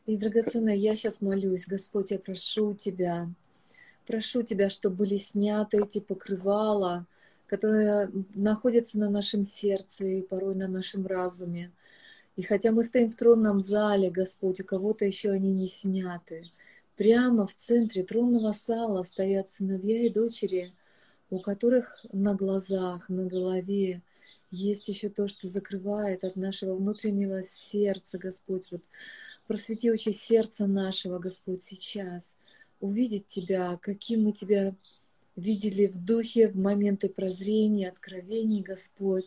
И, 0.06 0.16
драгоценная, 0.16 0.76
я 0.76 0.96
сейчас 0.96 1.20
молюсь, 1.20 1.66
Господь, 1.68 2.10
я 2.10 2.18
прошу 2.18 2.74
Тебя, 2.74 3.28
прошу 4.12 4.42
Тебя, 4.42 4.68
чтобы 4.68 4.96
были 4.96 5.16
сняты 5.16 5.78
эти 5.78 5.98
покрывала, 5.98 7.06
которые 7.46 8.10
находятся 8.34 8.98
на 8.98 9.08
нашем 9.08 9.42
сердце 9.42 10.04
и 10.04 10.22
порой 10.22 10.54
на 10.54 10.68
нашем 10.68 11.06
разуме. 11.06 11.72
И 12.36 12.42
хотя 12.42 12.72
мы 12.72 12.82
стоим 12.82 13.10
в 13.10 13.16
тронном 13.16 13.60
зале, 13.60 14.10
Господь, 14.10 14.60
у 14.60 14.64
кого-то 14.64 15.06
еще 15.06 15.30
они 15.30 15.50
не 15.50 15.66
сняты. 15.66 16.50
Прямо 16.94 17.46
в 17.46 17.54
центре 17.54 18.02
тронного 18.02 18.52
зала 18.52 19.02
стоят 19.02 19.50
сыновья 19.50 20.04
и 20.04 20.10
дочери, 20.10 20.74
у 21.30 21.40
которых 21.40 22.04
на 22.12 22.34
глазах, 22.34 23.08
на 23.08 23.24
голове 23.24 24.02
есть 24.50 24.88
еще 24.88 25.08
то, 25.08 25.26
что 25.26 25.48
закрывает 25.48 26.22
от 26.22 26.36
нашего 26.36 26.74
внутреннего 26.74 27.42
сердца, 27.42 28.18
Господь. 28.18 28.70
Вот 28.72 28.82
просвети 29.46 29.90
очи 29.90 30.10
сердца 30.10 30.66
нашего, 30.66 31.18
Господь, 31.18 31.64
сейчас. 31.64 32.36
Увидеть 32.82 33.26
Тебя, 33.28 33.78
каким 33.80 34.24
мы 34.24 34.32
Тебя 34.32 34.74
видели 35.36 35.86
в 35.86 36.04
духе, 36.04 36.50
в 36.50 36.56
моменты 36.56 37.08
прозрения, 37.08 37.88
откровений, 37.88 38.60
Господь, 38.60 39.26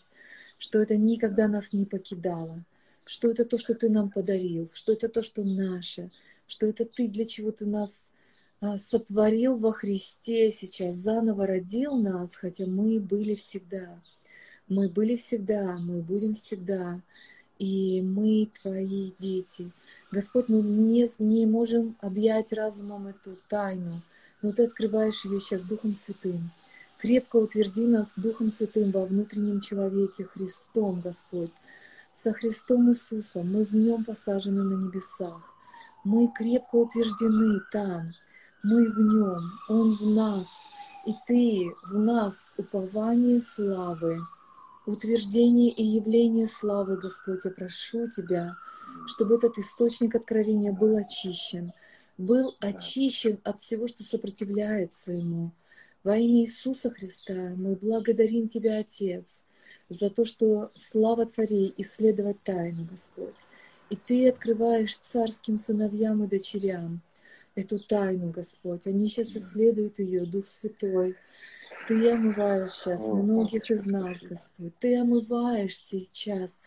что 0.59 0.79
это 0.79 0.95
никогда 0.95 1.47
нас 1.47 1.73
не 1.73 1.85
покидало, 1.85 2.63
что 3.07 3.31
это 3.31 3.45
то, 3.45 3.57
что 3.57 3.73
Ты 3.73 3.89
нам 3.89 4.11
подарил, 4.11 4.69
что 4.71 4.91
это 4.93 5.09
то, 5.09 5.23
что 5.23 5.43
наше, 5.43 6.11
что 6.47 6.67
это 6.67 6.85
Ты, 6.85 7.07
для 7.07 7.25
чего 7.25 7.51
Ты 7.51 7.65
нас 7.65 8.11
а, 8.59 8.77
сотворил 8.77 9.57
во 9.57 9.71
Христе 9.71 10.51
сейчас, 10.51 10.97
заново 10.97 11.47
родил 11.47 11.95
нас, 11.95 12.35
хотя 12.35 12.67
мы 12.67 12.99
были 12.99 13.33
всегда– 13.33 13.99
мы 14.67 14.89
были 14.89 15.15
всегда, 15.15 15.77
мы 15.77 16.01
будем 16.01 16.33
всегда, 16.33 16.99
и 17.59 18.01
мы 18.01 18.49
твои 18.61 19.11
дети. 19.19 19.71
Господь, 20.11 20.49
мы 20.49 20.61
не, 20.61 21.07
не 21.19 21.45
можем 21.45 21.95
объять 21.99 22.53
разумом 22.53 23.07
эту 23.07 23.37
тайну, 23.49 24.01
но 24.41 24.51
Ты 24.51 24.65
открываешь 24.65 25.25
ее 25.25 25.39
сейчас 25.39 25.61
Духом 25.61 25.95
Святым. 25.95 26.51
Крепко 26.99 27.37
утверди 27.37 27.85
нас 27.85 28.13
Духом 28.15 28.51
Святым 28.51 28.91
во 28.91 29.05
внутреннем 29.05 29.61
человеке, 29.61 30.25
Христом, 30.25 31.01
Господь. 31.01 31.51
Со 32.15 32.31
Христом 32.31 32.89
Иисусом 32.89 33.51
мы 33.51 33.65
в 33.65 33.75
Нем 33.75 34.05
посажены 34.05 34.63
на 34.63 34.85
небесах. 34.85 35.41
Мы 36.03 36.29
крепко 36.29 36.75
утверждены 36.77 37.59
там. 37.71 38.07
Мы 38.63 38.89
в 38.89 38.97
Нем, 38.97 39.51
Он 39.67 39.95
в 39.95 40.15
нас. 40.15 40.47
И 41.05 41.13
Ты 41.27 41.73
в 41.83 41.97
нас 41.97 42.51
упование 42.57 43.41
славы 43.41 44.21
утверждение 44.85 45.71
и 45.71 45.83
явление 45.83 46.47
славы, 46.47 46.97
Господь, 46.97 47.45
я 47.45 47.51
прошу 47.51 48.07
Тебя, 48.09 48.55
чтобы 49.07 49.35
этот 49.35 49.57
источник 49.57 50.15
откровения 50.15 50.71
был 50.71 50.97
очищен, 50.97 51.73
был 52.17 52.55
очищен 52.59 53.39
от 53.43 53.61
всего, 53.61 53.87
что 53.87 54.03
сопротивляется 54.03 55.11
Ему. 55.11 55.51
Во 56.03 56.15
имя 56.17 56.41
Иисуса 56.41 56.91
Христа 56.91 57.53
мы 57.55 57.75
благодарим 57.75 58.47
Тебя, 58.47 58.79
Отец, 58.79 59.43
за 59.89 60.09
то, 60.09 60.25
что 60.25 60.69
слава 60.75 61.25
царей 61.25 61.73
исследовать 61.77 62.41
тайну, 62.43 62.85
Господь. 62.89 63.37
И 63.89 63.95
Ты 63.95 64.29
открываешь 64.29 64.97
царским 64.97 65.57
сыновьям 65.57 66.23
и 66.23 66.27
дочерям 66.27 67.01
эту 67.55 67.79
тайну, 67.79 68.31
Господь. 68.31 68.85
Они 68.87 69.07
сейчас 69.07 69.35
исследуют 69.35 69.99
ее, 69.99 70.25
Дух 70.25 70.45
Святой. 70.45 71.15
Ты 71.87 72.11
омываешь 72.11 72.71
сейчас 72.71 73.07
многих 73.07 73.69
из 73.69 73.85
нас, 73.85 74.23
Господь. 74.23 74.73
Ты 74.79 74.97
омываешь 74.97 75.77
сейчас 75.77 76.61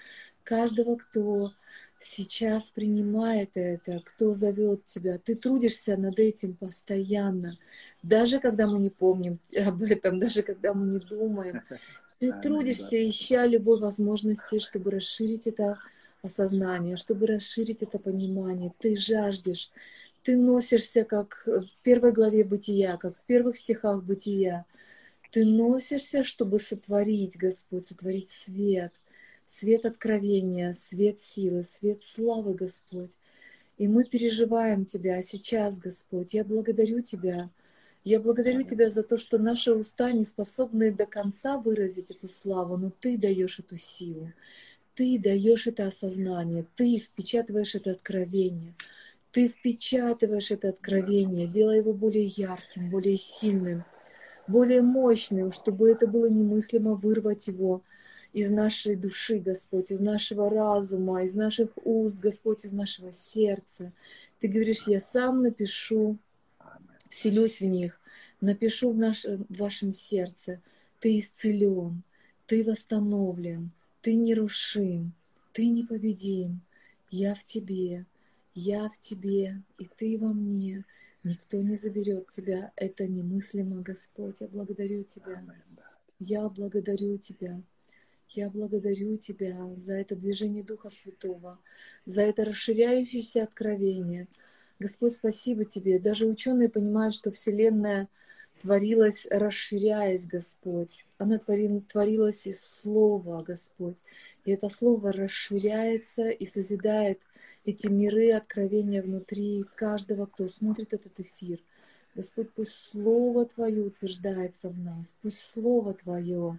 каждого, 0.45 0.97
кто 0.97 1.53
сейчас 2.01 2.71
принимает 2.71 3.51
это, 3.55 4.01
кто 4.05 4.33
зовет 4.33 4.85
тебя. 4.85 5.19
Ты 5.19 5.35
трудишься 5.35 5.97
над 5.97 6.19
этим 6.19 6.55
постоянно, 6.55 7.59
даже 8.03 8.39
когда 8.39 8.67
мы 8.67 8.79
не 8.79 8.91
помним 8.91 9.39
об 9.57 9.83
этом, 9.83 10.21
даже 10.21 10.43
когда 10.43 10.75
мы 10.75 10.87
не 10.87 10.99
думаем. 10.99 11.63
Ты 12.19 12.33
трудишься, 12.33 12.97
ища 13.09 13.47
любой 13.47 13.79
возможности, 13.79 14.59
чтобы 14.59 14.91
расширить 14.91 15.47
это 15.47 15.79
осознание, 16.23 16.97
чтобы 16.97 17.27
расширить 17.27 17.83
это 17.83 17.99
понимание. 17.99 18.73
Ты 18.79 18.97
жаждешь, 18.97 19.71
ты 20.25 20.37
носишься, 20.37 21.05
как 21.05 21.43
в 21.47 21.69
первой 21.83 22.13
главе 22.13 22.45
Бытия, 22.45 22.97
как 22.97 23.17
в 23.17 23.23
первых 23.23 23.57
стихах 23.57 24.03
Бытия. 24.03 24.65
Ты 25.31 25.45
носишься, 25.45 26.25
чтобы 26.25 26.59
сотворить, 26.59 27.37
Господь, 27.37 27.87
сотворить 27.87 28.31
свет— 28.31 28.93
свет 29.49 29.87
откровения, 29.87 30.73
свет 30.73 31.21
силы, 31.21 31.65
свет 31.65 32.05
славы, 32.05 32.55
Господь. 32.55 33.11
И 33.79 33.89
мы 33.89 34.05
переживаем 34.05 34.85
Тебя 34.85 35.23
сейчас, 35.23 35.79
Господь. 35.79 36.35
Я 36.35 36.45
благодарю 36.45 37.01
Тебя. 37.01 37.51
Я 38.05 38.21
благодарю 38.21 38.63
Тебя 38.63 38.91
за 38.91 39.03
то, 39.03 39.17
что 39.17 39.39
наши 39.39 39.73
уста 39.73 40.13
не 40.13 40.25
способны 40.25 40.93
до 40.93 41.07
конца 41.07 41.57
выразить 41.57 42.11
эту 42.11 42.29
славу, 42.29 42.77
но 42.77 42.93
Ты 43.01 43.17
даешь 43.17 43.59
эту 43.59 43.77
силу. 43.77 44.33
Ты 44.95 45.19
даешь 45.19 45.67
это 45.67 45.87
осознание, 45.87 46.67
Ты 46.77 46.99
впечатываешь 46.99 47.75
это 47.75 47.93
откровение. 47.93 48.75
Ты 49.31 49.49
впечатываешь 49.49 50.51
это 50.51 50.71
откровение, 50.71 51.47
делая 51.47 51.79
его 51.79 51.93
более 51.93 52.25
ярким, 52.25 52.91
более 52.91 53.17
сильным, 53.17 53.85
более 54.49 54.83
мощным, 54.83 55.53
чтобы 55.53 55.91
это 55.91 56.07
было 56.07 56.27
немыслимо 56.27 56.95
вырвать 56.95 57.47
его 57.47 57.83
из 58.33 58.51
нашей 58.51 58.97
души, 58.97 59.39
Господь, 59.39 59.91
из 59.91 60.01
нашего 60.01 60.51
разума, 60.51 61.25
из 61.25 61.35
наших 61.35 61.71
уст, 61.85 62.19
Господь, 62.19 62.65
из 62.65 62.73
нашего 62.73 63.13
сердца. 63.13 63.93
Ты 64.41 64.49
говоришь, 64.49 64.87
я 64.87 65.01
сам 65.01 65.43
напишу, 65.43 66.19
вселюсь 67.09 67.61
в 67.61 67.65
них, 67.65 68.01
напишу 68.41 68.93
в, 68.93 68.99
наш, 68.99 69.25
в 69.25 69.45
вашем 69.49 69.93
сердце. 69.93 70.61
Ты 71.01 71.19
исцелен, 71.19 72.03
ты 72.47 72.65
восстановлен, 72.65 73.71
ты 74.03 74.15
нерушим, 74.15 75.13
ты 75.53 75.69
непобедим. 75.69 76.61
Я 77.11 77.35
в 77.35 77.45
тебе, 77.45 78.05
я 78.55 78.89
в 78.89 78.99
тебе, 78.99 79.63
и 79.79 79.87
ты 79.97 80.19
во 80.19 80.33
мне. 80.33 80.85
Никто 81.25 81.61
не 81.63 81.77
заберет 81.77 82.31
тебя. 82.31 82.73
Это 82.77 83.07
немыслимо, 83.07 83.83
Господь. 83.83 84.41
Я 84.41 84.49
благодарю 84.49 85.03
тебя. 85.03 85.45
Я 86.19 86.49
благодарю 86.49 87.19
тебя. 87.19 87.61
Я 88.31 88.51
благодарю 88.51 89.17
Тебя 89.17 89.57
за 89.79 89.95
это 89.95 90.15
движение 90.15 90.63
Духа 90.63 90.91
Святого, 90.91 91.59
за 92.05 92.21
это 92.23 92.45
расширяющееся 92.45 93.45
откровение. 93.45 94.29
Господь, 94.79 95.15
спасибо 95.15 95.65
Тебе. 95.65 95.99
Даже 95.99 96.27
ученые 96.27 96.69
понимают, 96.69 97.15
что 97.15 97.31
Вселенная 97.31 98.09
творилась, 98.61 99.27
расширяясь, 99.31 100.27
Господь. 100.27 101.07
Она 101.17 101.39
творилась 101.39 102.47
из 102.47 102.61
Слова, 102.63 103.43
Господь. 103.43 103.97
И 104.45 104.51
это 104.51 104.69
Слово 104.69 105.13
расширяется 105.13 106.29
и 106.29 106.45
созидает 106.45 107.21
эти 107.69 107.87
миры 107.87 108.33
откровения 108.33 109.03
внутри 109.03 109.63
каждого, 109.75 110.25
кто 110.25 110.49
смотрит 110.49 110.95
этот 110.95 111.21
эфир. 111.21 111.61
Господь, 112.15 112.51
пусть 112.55 112.73
Слово 112.73 113.45
Твое 113.45 113.83
утверждается 113.83 114.71
в 114.71 114.79
нас, 114.79 115.15
пусть 115.21 115.41
Слово 115.41 115.93
Твое 115.93 116.59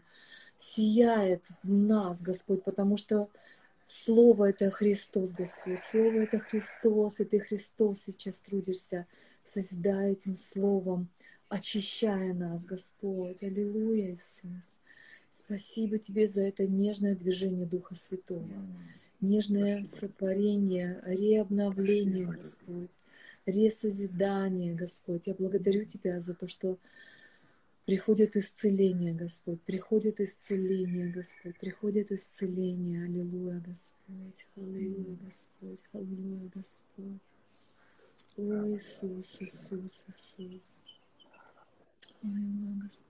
сияет 0.60 1.42
в 1.64 1.74
нас, 1.74 2.22
Господь, 2.22 2.64
потому 2.64 2.96
что 2.96 3.28
Слово— 3.88 4.50
это 4.52 4.70
Христос, 4.70 5.32
Господь. 5.32 5.82
Слово— 5.82 6.12
это 6.26 6.38
Христос, 6.38 7.20
и 7.20 7.26
Ты, 7.26 7.40
Христос, 7.40 8.02
сейчас 8.02 8.36
трудишься, 8.42 9.08
созидая 9.44 10.12
этим 10.12 10.38
Словом, 10.38 11.10
очищая 11.48 12.36
нас, 12.36 12.66
Господь. 12.66 13.42
Аллилуйя, 13.42 14.12
Иисус. 14.12 14.78
Спасибо 15.32 15.98
Тебе 15.98 16.28
за 16.28 16.44
это 16.44 16.68
нежное 16.68 17.16
движение 17.16 17.66
Духа 17.66 17.96
Святого, 17.96 18.46
нежное 19.22 19.86
сотворение, 19.86 21.02
реобновление, 21.06 22.28
Господь, 22.28 22.90
ресозидание, 23.46 24.76
Господь. 24.76 25.28
Я 25.28 25.36
благодарю 25.36 25.86
Тебя 25.86 26.20
за 26.22 26.34
то, 26.34 26.48
что 26.48 26.78
Приходит 27.90 28.36
исцеление, 28.36 29.16
Господь, 29.16 29.60
приходит 29.64 30.22
исцеление, 30.22 31.08
Господь, 31.08 31.58
приходит 31.58 32.12
исцеление. 32.12 33.06
Аллилуйя, 33.06 33.60
Господь, 33.66 34.46
аллилуйя, 34.56 35.18
Господь, 35.26 35.84
аллилуйя, 35.94 36.52
Господь. 36.54 37.22
О, 38.38 38.70
Иисус, 38.70 39.42
Иисус, 39.42 40.06
Иисус. 40.38 40.62
Аллилуйя, 42.22 42.80
Господь. 42.84 43.08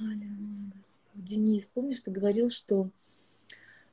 Аллилуйя, 0.00 0.72
Господь. 0.76 1.24
Денис, 1.24 1.70
помнишь, 1.72 2.00
ты 2.00 2.10
говорил, 2.10 2.50
что 2.50 2.90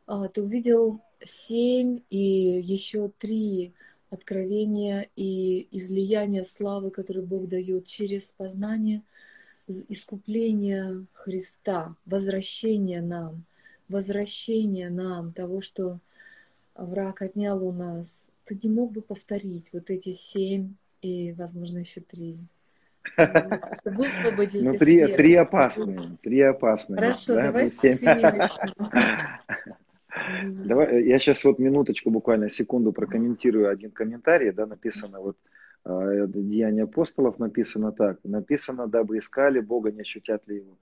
ты 0.07 0.41
увидел 0.41 1.01
семь 1.23 1.99
и 2.09 2.17
еще 2.17 3.11
три 3.17 3.73
откровения 4.09 5.09
и 5.15 5.67
излияния 5.71 6.43
славы, 6.43 6.91
которые 6.91 7.23
Бог 7.23 7.47
дает 7.47 7.85
через 7.85 8.31
познание– 8.31 9.03
искупления 9.67 11.05
Христа, 11.13 11.95
возвращения 12.05 13.01
нам, 13.01 13.43
возвращения 13.89 14.89
нам 14.89 15.33
того, 15.33 15.61
что 15.61 15.99
враг 16.75 17.21
отнял 17.21 17.63
у 17.65 17.71
нас. 17.71 18.31
Ты 18.45 18.57
не 18.61 18.69
мог 18.69 18.91
бы 18.91 19.01
повторить 19.01 19.71
вот 19.73 19.89
эти 19.89 20.11
семь 20.11 20.75
и, 21.01 21.33
возможно, 21.33 21.79
еще 21.79 22.01
три? 22.01 22.37
Высвободить 23.85 24.63
ну, 24.63 24.77
три, 24.77 25.15
три 25.15 25.35
опасные, 25.35 26.17
три 26.21 26.41
опасные. 26.41 26.97
Хорошо, 26.97 27.35
да, 27.35 27.41
давай 27.43 27.69
с 27.69 27.83
Давай, 30.67 31.03
я 31.03 31.19
сейчас 31.19 31.43
вот 31.43 31.59
минуточку, 31.59 32.09
буквально 32.09 32.49
секунду 32.49 32.91
прокомментирую 32.91 33.69
один 33.69 33.91
комментарий, 33.91 34.51
да, 34.51 34.65
написано 34.65 35.19
вот 35.19 35.37
а, 35.83 36.27
Деяния 36.27 36.83
апостолов 36.83 37.39
написано 37.39 37.91
так. 37.91 38.19
Написано, 38.23 38.87
дабы 38.87 39.19
искали 39.19 39.59
Бога, 39.59 39.91
не 39.91 40.01
ощутят 40.01 40.47
ли 40.47 40.57
Его. 40.57 40.77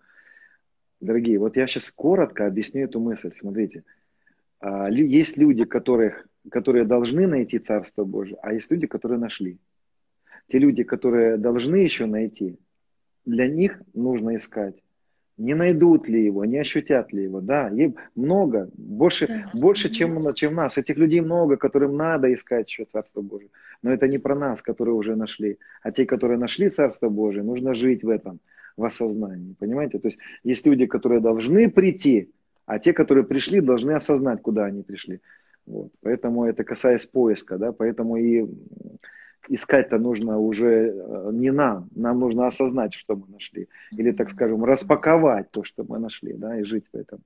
Дорогие, 1.02 1.38
вот 1.38 1.58
я 1.58 1.68
сейчас 1.68 1.92
коротко 1.92 2.48
объясню 2.48 2.86
эту 2.86 3.00
мысль. 3.00 3.32
Смотрите, 3.38 3.84
а, 4.60 4.90
есть 4.90 5.38
люди, 5.38 5.66
которых, 5.66 6.26
которые 6.50 6.86
должны 6.86 7.28
найти 7.28 7.60
Царство 7.60 8.06
Божие, 8.06 8.38
а 8.42 8.54
есть 8.54 8.72
люди, 8.72 8.88
которые 8.88 9.20
нашли. 9.20 9.58
Те 10.48 10.60
люди, 10.60 10.84
которые 10.84 11.38
должны 11.38 11.76
еще 11.78 12.06
найти, 12.06 12.58
для 13.26 13.48
них 13.48 13.82
нужно 13.94 14.38
искать 14.38 14.76
не 15.38 15.56
найдут 15.56 16.08
ли 16.08 16.26
его, 16.26 16.46
не 16.46 16.60
ощутят 16.60 17.12
ли 17.14 17.24
его. 17.24 17.42
Да, 17.42 17.70
им 17.70 17.96
много, 18.16 18.70
больше, 18.76 19.28
да. 19.28 19.50
больше 19.54 19.90
чем, 19.90 20.34
чем 20.34 20.56
нас. 20.56 20.78
Этих 20.78 20.98
людей 20.98 21.22
много, 21.22 21.58
которым 21.58 21.96
надо 21.98 22.34
искать 22.34 22.70
еще 22.70 22.86
Царство 22.86 23.22
Божие. 23.22 23.50
Но 23.82 23.92
это 23.92 24.08
не 24.08 24.20
про 24.20 24.36
нас, 24.36 24.62
которые 24.62 24.96
уже 24.96 25.16
нашли. 25.16 25.58
А 25.82 25.92
те, 25.92 26.06
которые 26.06 26.38
нашли 26.38 26.70
Царство 26.70 27.10
Божие, 27.10 27.44
нужно 27.44 27.74
жить 27.74 28.04
в 28.04 28.10
этом, 28.10 28.40
в 28.78 28.86
осознании. 28.86 29.56
Понимаете? 29.60 30.00
То 30.00 30.08
есть 30.08 30.20
есть 30.44 30.68
люди, 30.68 30.86
которые 30.86 31.20
должны 31.20 31.70
прийти, 31.70 32.30
а 32.66 32.80
те, 32.80 32.94
которые 32.94 33.24
пришли, 33.24 33.60
должны 33.60 33.92
осознать, 33.92 34.42
куда 34.42 34.66
они 34.66 34.84
пришли. 34.84 35.20
Вот. 35.66 35.92
Поэтому 36.02 36.46
это 36.46 36.64
касаясь 36.64 37.06
поиска, 37.06 37.58
да, 37.58 37.72
поэтому 37.72 38.18
и 38.18 38.46
искать-то 39.50 39.98
нужно 39.98 40.40
уже 40.40 40.94
э, 40.96 41.30
не 41.34 41.52
нам, 41.52 41.90
нам 41.96 42.20
нужно 42.20 42.48
осознать, 42.48 42.94
что 42.94 43.16
мы 43.16 43.26
нашли, 43.28 43.68
или, 43.92 44.12
так 44.12 44.30
скажем, 44.30 44.64
распаковать 44.64 45.52
то, 45.52 45.64
что 45.64 45.84
мы 45.88 46.00
нашли, 46.00 46.34
да, 46.34 46.60
и 46.60 46.64
жить 46.64 46.86
в 46.92 46.98
этом. 46.98 47.20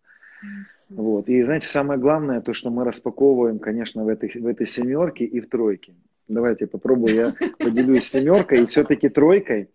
Вот. 0.89 1.30
И 1.30 1.41
знаете, 1.41 1.68
самое 1.68 1.99
главное, 1.99 2.41
то, 2.41 2.53
что 2.53 2.70
мы 2.70 2.84
распаковываем, 2.84 3.59
конечно, 3.59 4.03
в 4.03 4.07
этой, 4.07 4.30
в 4.30 4.45
этой 4.45 4.68
семерке 4.68 5.26
и 5.26 5.39
в 5.39 5.49
тройке. 5.49 5.95
Давайте 6.28 6.68
попробую, 6.68 7.15
я 7.15 7.34
поделюсь 7.57 8.07
семеркой 8.07 8.63
и 8.63 8.65
все-таки 8.65 9.09
тройкой. 9.09 9.70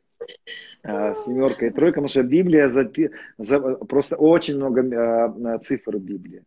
А, 0.84 1.14
семерка 1.14 1.66
и 1.66 1.70
тройка, 1.70 1.94
потому 1.94 2.08
что 2.08 2.22
Библия 2.22 2.68
запи... 2.68 3.10
за... 3.38 3.58
просто 3.60 4.16
очень 4.16 4.56
много 4.56 4.82
а, 4.82 5.58
цифр 5.58 5.96
в 5.96 6.00
Библии. 6.00 6.42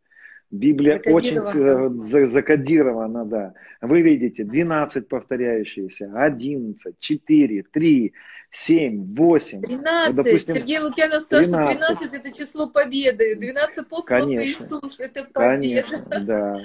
Библия 0.51 1.01
очень 1.05 1.39
э, 1.39 2.25
закодирована, 2.25 3.25
да. 3.25 3.53
Вы 3.81 4.01
видите 4.01 4.43
12 4.43 5.07
повторяющиеся, 5.07 6.11
11, 6.15 6.95
4, 6.99 7.63
3, 7.63 8.13
7, 8.51 9.15
8. 9.15 9.61
13. 9.61 10.07
Вот, 10.07 10.23
допустим, 10.23 10.55
Сергей 10.55 10.79
Лукьянов 10.79 11.21
сказал, 11.23 11.43
13. 11.43 11.81
что 11.81 12.07
13 12.09 12.13
это 12.13 12.37
число 12.37 12.69
победы. 12.69 13.35
12 13.35 13.77
апостолов. 13.79 14.29
Иисус 14.29 14.99
это 14.99 15.23
победа. 15.25 15.33
Конечно, 15.33 16.25
да. 16.25 16.61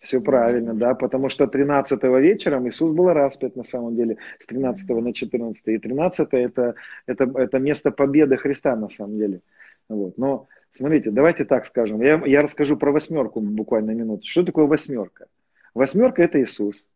Все 0.00 0.20
правильно, 0.20 0.74
да, 0.74 0.94
потому 0.94 1.28
что 1.28 1.48
13 1.48 2.02
вечером 2.04 2.68
Иисус 2.68 2.94
был 2.94 3.12
распят 3.12 3.56
на 3.56 3.64
самом 3.64 3.96
деле, 3.96 4.16
с 4.38 4.46
13 4.46 4.88
на 4.88 5.12
14, 5.12 5.62
и 5.66 5.78
13 5.78 6.28
это, 6.30 6.74
это, 7.06 7.24
это 7.24 7.58
место 7.58 7.90
победы 7.90 8.36
Христа 8.36 8.76
на 8.76 8.88
самом 8.88 9.18
деле. 9.18 9.40
Вот. 9.88 10.16
Но 10.16 10.46
смотрите, 10.72 11.10
давайте 11.10 11.44
так 11.44 11.66
скажем, 11.66 12.00
я, 12.02 12.22
я 12.26 12.42
расскажу 12.42 12.76
про 12.76 12.92
восьмерку 12.92 13.40
буквально 13.40 13.92
минуту. 13.92 14.26
Что 14.26 14.44
такое 14.44 14.66
восьмерка? 14.66 15.26
Восьмерка 15.74 16.22
это 16.22 16.40
Иисус. 16.42 16.86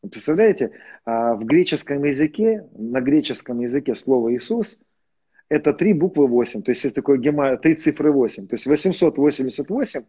Представляете, 0.00 0.72
а 1.04 1.34
в 1.34 1.44
греческом 1.44 2.04
языке, 2.04 2.66
на 2.72 3.00
греческом 3.00 3.60
языке 3.60 3.94
слово 3.94 4.34
Иисус 4.34 4.80
это 5.50 5.72
три 5.74 5.92
буквы 5.92 6.26
8, 6.26 6.62
то 6.62 6.70
есть 6.70 6.84
есть 6.84 6.94
такое 6.94 7.18
гема, 7.18 7.56
три 7.56 7.74
цифры 7.74 8.12
8, 8.12 8.46
то 8.46 8.54
есть 8.54 8.66
888 8.66 10.02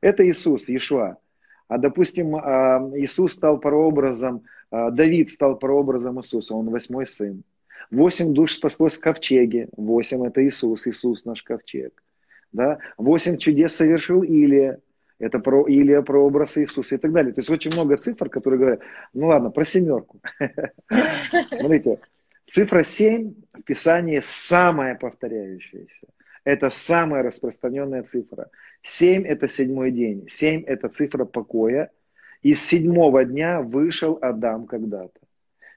это 0.00 0.28
Иисус, 0.28 0.68
Иешуа. 0.68 1.16
А 1.68 1.78
допустим, 1.78 2.36
а, 2.36 2.90
Иисус 2.94 3.32
стал 3.32 3.58
прообразом, 3.58 4.44
а, 4.70 4.90
Давид 4.90 5.30
стал 5.30 5.58
прообразом 5.58 6.18
Иисуса, 6.20 6.54
он 6.54 6.70
восьмой 6.70 7.06
сын. 7.06 7.42
Восемь 7.90 8.32
душ 8.32 8.54
спаслось 8.54 8.96
в 8.96 9.00
ковчеге, 9.00 9.68
восемь 9.76 10.24
это 10.24 10.46
Иисус, 10.46 10.86
Иисус 10.86 11.24
наш 11.24 11.42
ковчег. 11.42 12.02
Да? 12.56 12.78
Восемь 12.96 13.36
чудес 13.36 13.76
совершил 13.76 14.22
Илия, 14.22 14.80
это 15.18 15.38
про 15.38 15.66
Илия, 15.68 16.00
прообраз 16.00 16.56
Иисуса 16.56 16.94
и 16.94 16.98
так 16.98 17.12
далее. 17.12 17.34
То 17.34 17.40
есть 17.40 17.50
очень 17.50 17.70
много 17.72 17.98
цифр, 17.98 18.30
которые 18.30 18.58
говорят, 18.58 18.80
ну 19.12 19.26
ладно, 19.26 19.50
про 19.50 19.64
семерку. 19.64 20.20
Смотрите, 21.50 21.98
цифра 22.46 22.82
7 22.82 23.34
в 23.52 23.62
Писании 23.62 24.20
самая 24.22 24.94
повторяющаяся. 24.94 26.06
Это 26.44 26.70
самая 26.70 27.22
распространенная 27.22 28.04
цифра. 28.04 28.48
Семь– 28.82 29.26
это 29.26 29.48
седьмой 29.48 29.90
день. 29.90 30.26
Семь– 30.30 30.62
это 30.66 30.88
цифра 30.88 31.26
покоя. 31.26 31.90
Из 32.42 32.62
седьмого 32.62 33.24
дня 33.24 33.60
вышел 33.60 34.18
Адам 34.22 34.66
когда-то. 34.66 35.20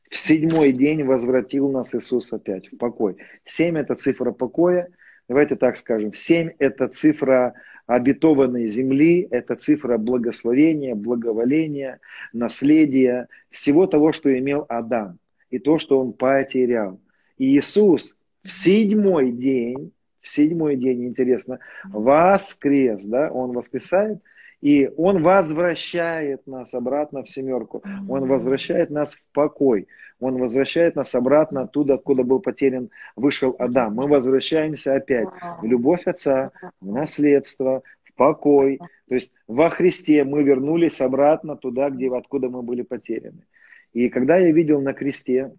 В 0.10 0.16
седьмой 0.18 0.72
день 0.72 1.04
возвратил 1.04 1.70
нас 1.72 1.94
Иисус 1.94 2.32
опять 2.32 2.72
в 2.72 2.78
покой. 2.78 3.18
Семь– 3.46 3.78
это 3.80 3.96
цифра 3.96 4.32
покоя. 4.32 4.90
Давайте 5.30 5.56
так 5.56 5.78
скажем. 5.78 6.14
Семь– 6.14 6.50
это 6.60 6.90
цифра 6.90 7.54
обетованной 7.88 8.68
земли, 8.68 9.28
это 9.32 9.56
цифра 9.56 9.98
благословения, 9.98 10.96
благоволения, 10.96 12.00
наследия, 12.34 13.30
всего 13.50 13.88
того, 13.88 14.12
что 14.12 14.38
имел 14.38 14.66
Адам 14.68 15.20
и 15.50 15.60
то, 15.60 15.78
что 15.78 16.00
он 16.00 16.12
потерял. 16.12 17.00
И 17.38 17.58
Иисус 17.58 18.18
в 18.44 18.52
седьмой 18.52 19.32
день 19.32 19.94
в 20.22 20.28
седьмой 20.28 20.76
день, 20.76 21.06
интересно, 21.06 21.60
воскрес, 21.86 23.06
да, 23.06 23.32
он 23.32 23.52
воскресает, 23.52 24.22
и 24.62 24.92
он 24.98 25.24
возвращает 25.24 26.46
нас 26.46 26.74
обратно 26.74 27.24
в 27.24 27.30
семерку, 27.30 27.82
он 28.10 28.28
возвращает 28.28 28.90
нас 28.90 29.16
в 29.16 29.24
покой, 29.34 29.88
он 30.20 30.38
возвращает 30.38 30.96
нас 30.96 31.16
обратно 31.16 31.62
оттуда, 31.62 31.96
откуда 31.96 32.24
был 32.24 32.40
потерян, 32.40 32.90
вышел 33.16 33.56
Адам. 33.58 33.96
Мы 33.96 34.08
возвращаемся 34.08 34.96
опять 34.96 35.28
в 35.62 35.66
любовь 35.66 36.06
Отца, 36.06 36.52
в 36.82 36.92
наследство, 36.92 37.84
в 38.04 38.14
покой. 38.16 38.80
То 39.08 39.16
есть 39.16 39.32
во 39.48 39.70
Христе 39.70 40.24
мы 40.24 40.44
вернулись 40.44 41.00
обратно 41.00 41.56
туда, 41.56 41.90
где, 41.90 42.14
откуда 42.14 42.50
мы 42.50 42.62
были 42.62 42.82
потеряны. 42.82 43.46
И 43.94 44.10
когда 44.10 44.38
я 44.38 44.52
видел 44.52 44.82
на 44.82 44.94
кресте, 44.94 45.52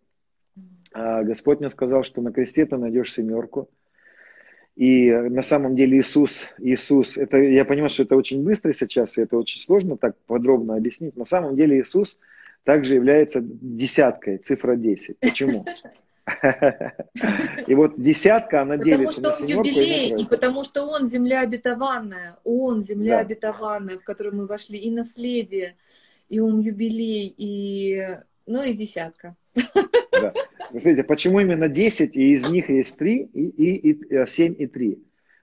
а, 0.92 1.22
Господь 1.22 1.60
мне 1.60 1.70
сказал, 1.70 2.02
что 2.02 2.20
на 2.20 2.32
кресте 2.32 2.66
ты 2.66 2.76
найдешь 2.76 3.14
семерку, 3.14 3.68
и 4.76 5.10
на 5.10 5.42
самом 5.42 5.74
деле 5.74 5.98
Иисус, 5.98 6.48
Иисус, 6.58 7.18
это, 7.18 7.36
я 7.38 7.64
понимаю, 7.64 7.90
что 7.90 8.04
это 8.04 8.16
очень 8.16 8.42
быстро 8.42 8.72
сейчас, 8.72 9.18
и 9.18 9.22
это 9.22 9.36
очень 9.36 9.60
сложно 9.60 9.96
так 9.96 10.16
подробно 10.26 10.76
объяснить. 10.76 11.16
На 11.16 11.24
самом 11.24 11.56
деле 11.56 11.80
Иисус 11.80 12.18
также 12.64 12.94
является 12.94 13.40
десяткой, 13.42 14.38
цифра 14.38 14.76
10. 14.76 15.18
Почему? 15.18 15.64
И 17.66 17.74
вот 17.74 18.00
десятка, 18.00 18.62
она 18.62 18.76
потому 18.76 18.90
делится 18.90 19.20
на 19.20 19.32
семерку 19.32 19.66
юбилей, 19.66 20.10
и, 20.10 20.22
и 20.22 20.26
потому 20.26 20.64
что 20.64 20.84
он 20.84 21.08
земля 21.08 21.40
обетованная, 21.40 22.36
он 22.44 22.82
земля 22.82 23.16
да. 23.16 23.20
обетованная, 23.20 23.98
в 23.98 24.04
которую 24.04 24.36
мы 24.36 24.46
вошли, 24.46 24.78
и 24.78 24.90
наследие, 24.90 25.76
и 26.28 26.40
он 26.40 26.58
юбилей, 26.58 27.34
и 27.36 28.18
ну 28.46 28.62
и 28.62 28.74
десятка. 28.74 29.36
Да. 30.12 30.32
Смотрите, 30.70 31.02
почему 31.02 31.40
именно 31.40 31.68
10, 31.68 32.14
и 32.14 32.30
из 32.30 32.48
них 32.50 32.68
есть 32.68 32.96
3, 32.98 33.30
и, 33.32 33.40
и, 33.40 33.92
и 33.92 34.26
7 34.26 34.54
и 34.58 34.66
3. 34.66 34.98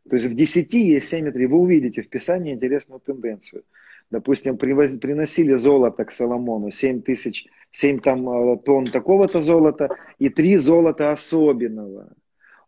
То 0.10 0.16
есть 0.16 0.28
в 0.28 0.36
10 0.36 0.74
есть 0.74 1.08
7 1.08 1.28
и 1.28 1.32
3. 1.32 1.46
Вы 1.48 1.58
увидите 1.58 2.02
в 2.02 2.10
Писании 2.10 2.54
интересную 2.54 3.02
тенденцию. 3.02 3.64
Допустим, 4.10 4.58
привоз, 4.58 4.98
приносили 4.98 5.56
золото 5.56 6.06
к 6.06 6.12
Соломону, 6.12 6.72
7 6.72 7.02
тысяч, 7.02 7.46
7 7.72 8.00
там, 8.00 8.30
э, 8.30 8.58
тонн 8.58 8.86
такого-то 8.86 9.42
золота 9.42 9.90
и 10.18 10.30
3 10.30 10.58
золота 10.58 11.12
особенного. 11.12 12.14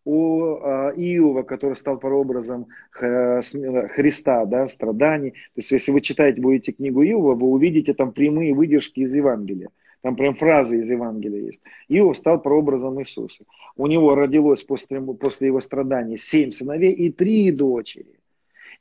У 0.03 0.41
э, 0.41 0.93
Иова, 0.97 1.43
который 1.43 1.75
стал 1.75 1.97
прообразом 1.97 2.67
Христа, 2.91 4.45
да, 4.45 4.67
страданий. 4.67 5.31
То 5.31 5.57
есть, 5.57 5.71
если 5.71 5.91
вы 5.91 6.01
читаете, 6.01 6.41
будете 6.41 6.73
книгу 6.73 7.03
Иова, 7.03 7.35
вы 7.35 7.47
увидите 7.47 7.93
там 7.93 8.11
прямые 8.11 8.53
выдержки 8.53 9.01
из 9.01 9.13
Евангелия. 9.13 9.69
Там 10.01 10.15
прям 10.15 10.35
фразы 10.35 10.79
из 10.79 10.89
Евангелия 10.89 11.45
есть. 11.45 11.61
Иов 11.89 12.17
стал 12.17 12.41
прообразом 12.41 12.99
Иисуса. 13.01 13.43
У 13.77 13.87
него 13.87 14.15
родилось 14.15 14.63
после, 14.63 15.01
после 15.01 15.47
его 15.47 15.61
страданий 15.61 16.17
семь 16.17 16.51
сыновей 16.51 16.91
и 16.91 17.11
три 17.11 17.51
дочери. 17.51 18.18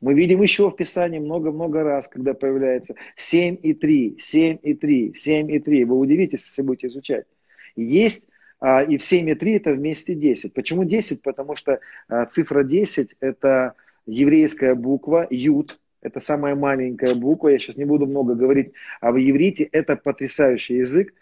Мы 0.00 0.14
видим 0.14 0.42
еще 0.42 0.70
в 0.70 0.76
Писании 0.76 1.18
много-много 1.18 1.82
раз, 1.82 2.06
когда 2.06 2.32
появляется 2.32 2.94
7 3.16 3.58
и 3.62 3.74
3, 3.74 4.18
7 4.20 4.58
и 4.62 4.74
3, 4.74 5.14
7 5.16 5.50
и 5.50 5.58
3. 5.58 5.84
Вы 5.84 5.98
удивитесь, 5.98 6.44
если 6.44 6.62
будете 6.62 6.86
изучать. 6.86 7.26
Есть 7.74 8.28
а, 8.60 8.82
и 8.82 8.96
в 8.96 9.02
7 9.02 9.28
и 9.30 9.34
3 9.34 9.52
это 9.54 9.72
вместе 9.72 10.14
10. 10.14 10.54
Почему 10.54 10.84
10? 10.84 11.22
Потому 11.22 11.56
что 11.56 11.80
а, 12.08 12.26
цифра 12.26 12.62
10 12.62 13.16
это 13.20 13.74
еврейская 14.06 14.74
буква 14.74 15.26
Юд, 15.30 15.78
это 16.00 16.20
самая 16.20 16.54
маленькая 16.54 17.14
буква, 17.16 17.48
я 17.48 17.58
сейчас 17.58 17.76
не 17.76 17.84
буду 17.84 18.06
много 18.06 18.34
говорить, 18.34 18.72
а 19.00 19.10
в 19.10 19.18
иврите 19.18 19.64
это 19.64 19.96
потрясающий 19.96 20.76
язык. 20.76 21.12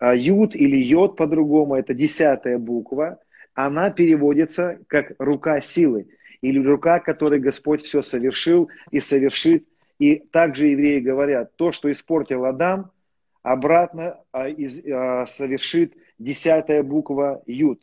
А 0.00 0.16
Юд 0.16 0.56
или 0.56 0.76
Йод 0.76 1.16
по-другому, 1.16 1.76
это 1.76 1.94
десятая 1.94 2.58
буква, 2.58 3.20
она 3.54 3.90
переводится 3.90 4.80
как 4.88 5.12
рука 5.18 5.60
силы 5.60 6.08
или 6.40 6.64
рука, 6.64 7.00
которой 7.00 7.40
Господь 7.40 7.82
все 7.82 8.02
совершил 8.02 8.68
и 8.90 9.00
совершит. 9.00 9.66
И 9.98 10.16
также 10.16 10.68
евреи 10.68 11.00
говорят, 11.00 11.56
то, 11.56 11.72
что 11.72 11.90
испортил 11.90 12.44
Адам, 12.44 12.90
обратно 13.42 14.18
а, 14.32 14.46
а, 14.48 15.26
совершит 15.26 15.94
десятая 16.18 16.82
буква 16.82 17.42
Юд. 17.46 17.80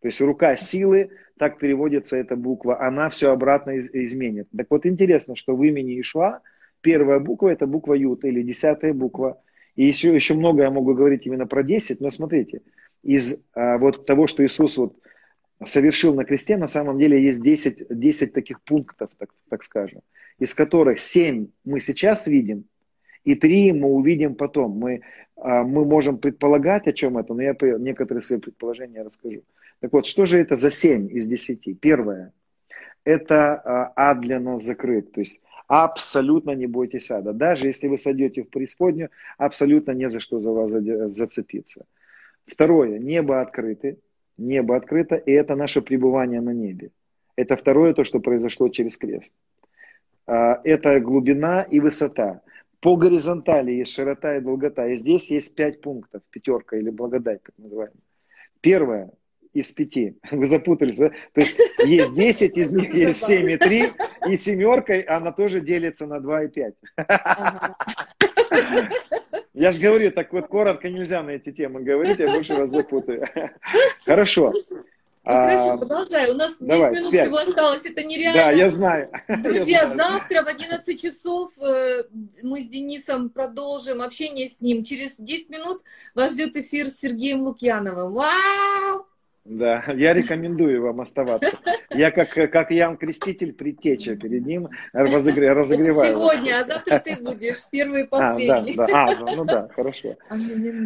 То 0.00 0.08
есть 0.08 0.20
рука 0.20 0.56
силы, 0.56 1.10
так 1.38 1.58
переводится 1.58 2.16
эта 2.16 2.34
буква, 2.36 2.80
она 2.80 3.10
все 3.10 3.30
обратно 3.30 3.72
из, 3.72 3.90
изменит. 3.92 4.48
Так 4.56 4.66
вот 4.70 4.86
интересно, 4.86 5.36
что 5.36 5.54
в 5.54 5.62
имени 5.62 6.00
Ишва 6.00 6.40
первая 6.80 7.20
буква 7.20 7.48
это 7.48 7.66
буква 7.66 7.94
Ют 7.94 8.24
или 8.24 8.42
десятая 8.42 8.94
буква. 8.94 9.40
И 9.76 9.86
еще, 9.86 10.14
еще 10.14 10.34
много 10.34 10.62
я 10.62 10.70
могу 10.70 10.94
говорить 10.94 11.26
именно 11.26 11.46
про 11.46 11.62
10, 11.62 12.00
но 12.00 12.10
смотрите, 12.10 12.62
из 13.02 13.38
а, 13.54 13.78
вот 13.78 14.04
того, 14.06 14.26
что 14.26 14.44
Иисус 14.44 14.76
вот 14.76 14.96
совершил 15.64 16.14
на 16.14 16.24
кресте, 16.24 16.56
на 16.56 16.68
самом 16.68 16.98
деле 16.98 17.22
есть 17.22 17.42
10, 17.42 17.86
10 17.90 18.32
таких 18.32 18.60
пунктов, 18.62 19.10
так, 19.18 19.30
так 19.48 19.62
скажем, 19.62 20.00
из 20.38 20.54
которых 20.54 21.00
7 21.00 21.48
мы 21.64 21.80
сейчас 21.80 22.26
видим, 22.26 22.64
и 23.24 23.34
3 23.34 23.72
мы 23.72 23.88
увидим 23.88 24.34
потом. 24.34 24.72
Мы, 24.72 25.02
а, 25.36 25.62
мы 25.62 25.84
можем 25.84 26.18
предполагать, 26.18 26.86
о 26.86 26.92
чем 26.92 27.18
это, 27.18 27.34
но 27.34 27.42
я 27.42 27.54
некоторые 27.78 28.22
свои 28.22 28.38
предположения 28.38 29.02
расскажу. 29.02 29.42
Так 29.80 29.92
вот, 29.92 30.06
что 30.06 30.24
же 30.26 30.38
это 30.38 30.56
за 30.56 30.70
7 30.70 31.08
из 31.10 31.26
10? 31.26 31.78
Первое, 31.80 32.32
это 33.04 33.54
а, 33.54 33.92
ад 33.96 34.20
для 34.20 34.40
нас 34.40 34.62
закрыт. 34.62 35.12
То 35.12 35.20
есть 35.20 35.40
абсолютно 35.68 36.52
не 36.52 36.66
бойтесь 36.66 37.10
ада. 37.10 37.32
Даже 37.32 37.66
если 37.66 37.88
вы 37.88 37.98
сойдете 37.98 38.42
в 38.42 38.48
преисподнюю, 38.48 39.10
абсолютно 39.38 39.92
не 39.92 40.08
за 40.08 40.20
что 40.20 40.40
за 40.40 40.50
вас 40.50 40.70
зацепиться. 41.12 41.84
Второе, 42.46 42.98
небо 42.98 43.40
открыто. 43.40 43.96
Небо 44.40 44.76
открыто, 44.76 45.16
и 45.16 45.32
это 45.32 45.54
наше 45.54 45.82
пребывание 45.82 46.40
на 46.40 46.50
небе. 46.50 46.90
Это 47.36 47.56
второе, 47.56 47.92
то, 47.92 48.04
что 48.04 48.20
произошло 48.20 48.70
через 48.70 48.96
крест. 48.96 49.34
А, 50.26 50.60
это 50.64 50.98
глубина 50.98 51.62
и 51.62 51.78
высота. 51.78 52.40
По 52.80 52.96
горизонтали 52.96 53.72
есть 53.72 53.92
широта 53.92 54.36
и 54.36 54.40
долгота. 54.40 54.88
И 54.88 54.96
здесь 54.96 55.30
есть 55.30 55.54
пять 55.54 55.82
пунктов, 55.82 56.22
пятерка 56.30 56.78
или 56.78 56.88
благодать, 56.88 57.42
так 57.42 57.54
называемая. 57.58 58.00
Первое, 58.62 59.10
из 59.52 59.70
пяти. 59.72 60.16
Вы 60.30 60.46
запутались, 60.46 60.96
да? 60.96 61.10
То 61.34 61.40
есть 61.40 61.58
есть 61.84 62.14
10, 62.14 62.56
из 62.56 62.72
них 62.72 62.94
есть 62.94 63.22
7 63.22 63.50
и 63.50 63.56
3, 63.58 63.90
и 64.30 64.36
семеркой 64.36 65.00
она 65.00 65.32
тоже 65.32 65.60
делится 65.60 66.06
на 66.06 66.18
2 66.20 66.44
и 66.44 66.48
5. 66.48 66.74
Я 69.54 69.72
же 69.72 69.80
говорю, 69.80 70.10
так 70.12 70.32
вот 70.32 70.46
коротко 70.46 70.88
нельзя 70.88 71.22
на 71.22 71.30
эти 71.30 71.52
темы 71.52 71.80
говорить, 71.80 72.18
я 72.18 72.28
больше 72.28 72.54
вас 72.54 72.70
запутаю. 72.70 73.26
Хорошо. 74.04 74.52
Ну, 75.22 75.32
а, 75.32 75.44
хорошо, 75.44 75.78
продолжай. 75.78 76.30
У 76.30 76.34
нас 76.34 76.56
10 76.58 76.66
давай, 76.66 76.92
минут 76.92 77.10
5. 77.10 77.22
всего 77.22 77.36
осталось, 77.36 77.84
это 77.84 78.02
нереально. 78.02 78.42
Да, 78.42 78.50
я 78.52 78.70
знаю. 78.70 79.10
Друзья, 79.28 79.82
я 79.82 79.88
знаю. 79.88 80.12
завтра 80.12 80.42
в 80.42 80.48
11 80.48 81.00
часов 81.00 81.52
э, 81.58 82.04
мы 82.42 82.62
с 82.62 82.68
Денисом 82.68 83.28
продолжим 83.28 84.00
общение 84.00 84.48
с 84.48 84.62
ним. 84.62 84.82
Через 84.82 85.16
10 85.18 85.50
минут 85.50 85.82
вас 86.14 86.32
ждет 86.32 86.56
эфир 86.56 86.88
с 86.88 87.00
Сергеем 87.00 87.42
Лукьяновым. 87.42 88.12
Вау! 88.12 89.06
Да, 89.44 89.84
я 89.96 90.12
рекомендую 90.12 90.82
вам 90.82 91.00
оставаться. 91.00 91.58
Я 91.90 92.10
как, 92.10 92.30
как 92.30 92.70
Ян 92.70 92.96
Креститель, 92.96 93.52
предтеча 93.52 94.14
перед 94.14 94.44
ним 94.44 94.68
разогре, 94.92 95.52
разогреваю. 95.52 96.12
сегодня, 96.12 96.60
а 96.60 96.64
завтра 96.64 96.98
ты 96.98 97.16
будешь 97.20 97.68
первый 97.70 98.02
и 98.02 98.06
последний. 98.06 98.72
А, 98.72 98.76
да, 98.76 98.86
да. 98.86 99.08
А, 99.08 99.34
ну 99.36 99.44
да, 99.44 99.68
хорошо. 99.74 100.16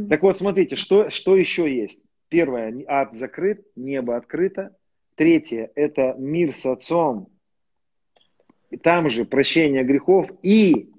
Так 0.08 0.22
вот, 0.22 0.38
смотрите, 0.38 0.76
что, 0.76 1.10
что 1.10 1.36
еще 1.36 1.72
есть? 1.74 2.00
Первое, 2.28 2.84
ад 2.86 3.12
закрыт, 3.14 3.66
небо 3.76 4.16
открыто. 4.16 4.74
Третье, 5.16 5.70
это 5.74 6.14
мир 6.16 6.54
с 6.54 6.64
Отцом. 6.64 7.28
Там 8.82 9.08
же 9.08 9.24
прощение 9.24 9.84
грехов 9.84 10.30
и 10.42 10.92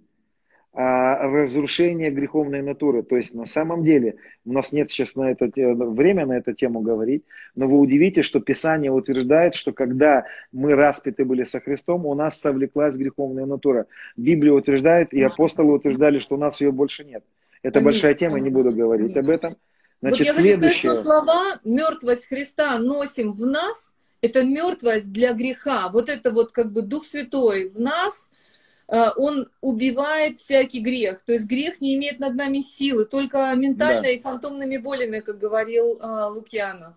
разрушение 0.76 2.12
греховной 2.12 2.62
натуры. 2.62 3.02
То 3.02 3.16
есть 3.16 3.34
на 3.34 3.46
самом 3.46 3.84
деле, 3.84 4.18
у 4.44 4.52
нас 4.52 4.74
нет 4.74 4.92
сейчас 4.92 5.16
на 5.16 5.32
это 5.32 5.48
время 5.48 6.26
на 6.26 6.34
эту 6.38 6.54
тему 6.54 6.82
говорить, 6.82 7.24
но 7.56 7.68
вы 7.68 7.80
удивитесь, 7.80 8.26
что 8.26 8.42
Писание 8.42 8.92
утверждает, 8.92 9.56
что 9.56 9.72
когда 9.72 10.26
мы 10.52 10.76
распяты 10.76 11.24
были 11.24 11.46
со 11.46 11.62
Христом, 11.62 12.06
у 12.06 12.14
нас 12.14 12.40
совлеклась 12.40 12.98
греховная 12.98 13.46
натура. 13.46 13.86
Библия 14.18 14.52
утверждает, 14.52 15.14
и 15.14 15.22
апостолы 15.22 15.74
утверждали, 15.74 16.20
что 16.20 16.36
у 16.36 16.38
нас 16.38 16.60
ее 16.60 16.74
больше 16.74 17.06
нет. 17.06 17.24
Это 17.64 17.80
Аминь. 17.80 17.86
большая 17.86 18.14
тема, 18.14 18.40
не 18.42 18.50
буду 18.50 18.74
говорить 18.74 19.16
об 19.16 19.30
этом. 19.30 19.56
Значит, 20.02 20.20
вот 20.20 20.26
я 20.28 20.34
следующее... 20.34 20.60
хочу 20.60 20.80
сказать, 20.80 20.96
что 20.98 21.04
слова 21.04 21.60
«мертвость 21.64 22.28
Христа 22.28 22.78
носим 22.80 23.32
в 23.32 23.46
нас»— 23.46 23.94
это 24.22 24.44
мертвость 24.44 25.12
для 25.14 25.34
греха. 25.34 25.90
Вот 25.90 26.10
это 26.10 26.32
вот 26.32 26.52
как 26.52 26.74
бы 26.74 26.82
Дух 26.82 27.06
Святой 27.06 27.70
в 27.70 27.80
нас— 27.80 28.34
он 28.88 29.48
убивает 29.62 30.38
всякий 30.38 30.82
грех. 30.82 31.24
То 31.26 31.34
есть 31.34 31.48
грех 31.48 31.82
не 31.82 31.96
имеет 31.96 32.20
над 32.20 32.36
нами 32.36 32.60
силы, 32.60 33.06
только 33.06 33.54
ментально 33.56 34.04
да. 34.04 34.10
и 34.10 34.20
фантомными 34.20 34.78
болями, 34.78 35.20
как 35.20 35.40
говорил 35.40 36.00
э, 36.00 36.26
Лукьянов. 36.30 36.94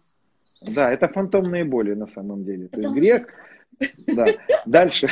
Да, 0.63 0.93
это 0.93 1.09
фантомные 1.09 1.65
боли 1.65 1.95
на 1.95 2.07
самом 2.07 2.45
деле. 2.45 2.69
То 2.69 2.81
есть 2.81 2.95
грех... 2.95 3.29
Да. 4.07 4.27
Дальше. 4.67 5.09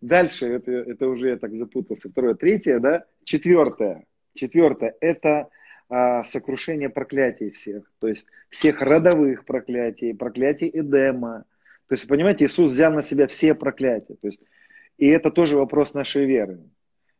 Дальше, 0.00 0.46
это, 0.46 0.70
это 0.72 1.08
уже 1.08 1.30
я 1.30 1.36
так 1.36 1.54
запутался. 1.54 2.10
Второе. 2.10 2.34
Третье, 2.34 2.78
да? 2.80 3.04
Четвертое. 3.24 4.04
Четвертое. 4.34 4.94
Это 5.00 5.48
а, 5.88 6.22
сокрушение 6.24 6.90
проклятий 6.90 7.50
всех. 7.50 7.90
То 7.98 8.08
есть 8.08 8.26
всех 8.50 8.82
родовых 8.82 9.46
проклятий, 9.46 10.14
проклятий 10.14 10.70
Эдема. 10.72 11.44
То 11.88 11.94
есть, 11.94 12.06
понимаете, 12.06 12.44
Иисус 12.44 12.72
взял 12.72 12.92
на 12.92 13.02
себя 13.02 13.26
все 13.26 13.54
проклятия. 13.54 14.14
То 14.20 14.26
есть 14.26 14.42
и 14.98 15.06
это 15.06 15.30
тоже 15.30 15.56
вопрос 15.56 15.94
нашей 15.94 16.26
веры. 16.26 16.58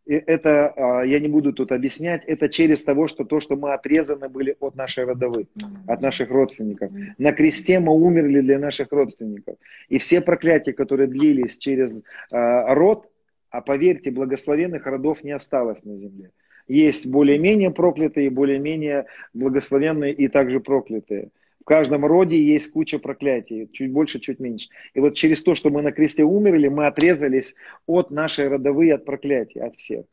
И 0.05 0.15
это, 0.15 0.69
а, 0.69 1.03
я 1.03 1.21
не 1.21 1.29
буду 1.29 1.53
тут 1.53 1.71
объяснять, 1.71 2.25
это 2.25 2.49
через 2.49 2.83
того, 2.83 3.09
что 3.09 3.25
то, 3.25 3.41
что 3.41 3.57
мы 3.57 3.75
отрезаны 3.75 4.29
были 4.29 4.57
от 4.59 4.75
нашей 4.75 5.05
родовых, 5.05 5.47
от 5.87 6.03
наших 6.03 6.31
родственников. 6.31 6.91
На 7.19 7.33
кресте 7.33 7.79
мы 7.79 7.93
умерли 7.93 8.41
для 8.41 8.59
наших 8.59 8.91
родственников. 8.91 9.57
И 9.91 9.99
все 9.99 10.23
проклятия, 10.23 10.73
которые 10.73 11.09
длились 11.09 11.59
через 11.59 12.03
а, 12.33 12.75
род, 12.75 13.07
а 13.51 13.61
поверьте, 13.61 14.11
благословенных 14.11 14.87
родов 14.87 15.23
не 15.25 15.33
осталось 15.33 15.85
на 15.85 15.97
земле. 15.97 16.31
Есть 16.69 17.07
более-менее 17.07 17.71
проклятые, 17.71 18.31
более-менее 18.31 19.07
благословенные 19.35 20.13
и 20.13 20.29
также 20.29 20.61
проклятые 20.61 21.31
каждом 21.69 22.07
роде 22.07 22.43
есть 22.43 22.73
куча 22.73 22.99
проклятий, 22.99 23.69
чуть 23.71 23.93
больше, 23.93 24.21
чуть 24.21 24.41
меньше. 24.41 24.71
И 24.95 25.01
вот 25.01 25.15
через 25.15 25.43
то, 25.43 25.55
что 25.55 25.69
мы 25.69 25.83
на 25.83 25.93
кресте 25.93 26.25
умерли, 26.25 26.69
мы 26.69 26.87
отрезались 26.87 27.55
от 27.87 28.11
нашей 28.11 28.49
родовой, 28.49 28.91
от 28.91 29.05
проклятий, 29.05 29.61
от 29.61 29.77
всех. 29.77 30.07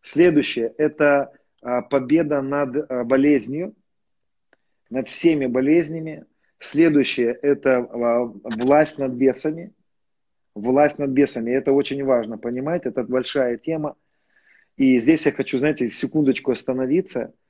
Следующее– 0.00 0.72
это 0.78 1.30
а, 1.60 1.82
победа 1.82 2.40
над 2.40 2.90
а, 2.90 3.04
болезнью, 3.04 3.74
над 4.88 5.10
всеми 5.10 5.44
болезнями. 5.44 6.24
Следующее– 6.58 7.38
это 7.42 7.76
а, 7.76 8.24
власть 8.24 8.96
над 8.96 9.12
бесами. 9.12 9.72
Власть 10.54 10.98
над 10.98 11.10
бесами. 11.10 11.50
Это 11.50 11.72
очень 11.72 12.02
важно 12.04 12.38
понимать, 12.38 12.86
это 12.86 13.02
большая 13.04 13.58
тема. 13.58 13.96
И 14.78 14.98
здесь 14.98 15.26
я 15.26 15.32
хочу, 15.32 15.58
знаете, 15.58 15.90
секундочку 15.90 16.52
остановиться– 16.52 17.34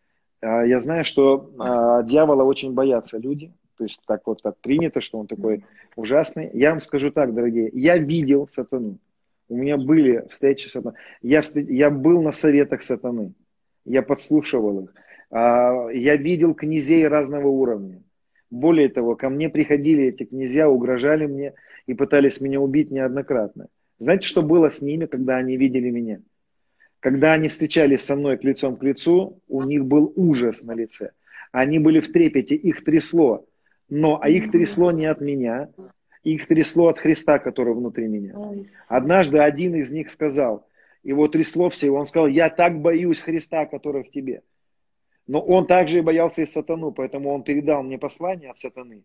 я 0.43 0.81
знаю, 0.81 1.05
что 1.05 1.51
а, 1.59 2.03
дьявола 2.03 2.43
очень 2.45 2.73
боятся 2.73 3.19
люди. 3.19 3.53
То 3.79 3.85
есть 3.85 4.03
так 4.07 4.27
вот 4.27 4.43
так 4.43 4.59
принято, 4.59 5.01
что 5.01 5.19
он 5.19 5.27
такой 5.27 5.65
ужасный. 5.97 6.51
Я 6.53 6.71
вам 6.71 6.81
скажу 6.81 7.11
так, 7.11 7.35
дорогие, 7.35 7.71
я 7.73 7.97
видел 7.97 8.49
сатану. 8.49 8.99
У 9.49 9.57
меня 9.57 9.77
были 9.77 10.27
встречи 10.31 10.69
с 10.69 10.73
сатаной. 10.73 10.99
Я, 11.21 11.43
я 11.55 11.91
был 11.91 12.23
на 12.23 12.33
советах 12.33 12.83
сатаны. 12.83 13.35
Я 13.85 14.03
подслушивал 14.03 14.85
их. 14.85 14.95
А, 15.31 15.89
я 15.93 16.17
видел 16.17 16.55
князей 16.55 17.07
разного 17.09 17.49
уровня. 17.49 18.03
Более 18.51 18.89
того, 18.89 19.17
ко 19.17 19.31
мне 19.31 19.49
приходили 19.49 20.05
эти 20.05 20.25
князья, 20.25 20.69
угрожали 20.69 21.27
мне 21.27 21.55
и 21.87 21.95
пытались 21.95 22.41
меня 22.41 22.61
убить 22.61 22.91
неоднократно. 22.91 23.69
Знаете, 23.99 24.27
что 24.27 24.43
было 24.43 24.69
с 24.69 24.83
ними, 24.83 25.07
когда 25.07 25.37
они 25.37 25.57
видели 25.57 25.89
меня? 25.89 26.21
Когда 27.03 27.33
они 27.33 27.49
встречались 27.49 28.05
со 28.05 28.15
мной 28.15 28.39
к 28.39 28.45
лицом 28.45 28.77
к 28.77 28.83
лицу, 28.85 29.41
у 29.49 29.65
них 29.65 29.85
был 29.85 30.13
ужас 30.15 30.63
на 30.63 30.73
лице. 30.73 31.11
Они 31.51 31.81
были 31.81 31.99
в 31.99 32.13
трепете, 32.13 32.55
их 32.55 32.85
трясло. 32.85 33.45
Но, 33.89 34.21
а 34.23 34.29
их 34.29 34.53
трясло 34.53 34.93
не 34.93 35.07
от 35.07 35.21
меня, 35.21 35.69
их 36.23 36.47
трясло 36.47 36.87
от 36.87 37.01
Христа, 37.01 37.41
который 37.41 37.75
внутри 37.75 38.07
меня. 38.07 38.35
Однажды 38.89 39.41
один 39.41 39.75
из 39.75 39.91
них 39.91 40.13
сказал, 40.13 40.65
его 41.03 41.27
трясло 41.27 41.71
все, 41.71 41.89
и 41.89 41.91
он 41.91 42.07
сказал, 42.07 42.29
я 42.29 42.49
так 42.49 42.81
боюсь 42.81 43.19
Христа, 43.19 43.67
который 43.67 44.05
в 44.05 44.11
тебе. 44.13 44.43
Но 45.27 45.41
он 45.41 45.67
также 45.67 45.99
и 45.99 46.03
боялся 46.03 46.43
и 46.43 46.47
сатану, 46.47 46.93
поэтому 46.93 47.35
он 47.35 47.43
передал 47.43 47.83
мне 47.83 47.99
послание 47.99 48.51
от 48.51 48.59
сатаны. 48.59 49.03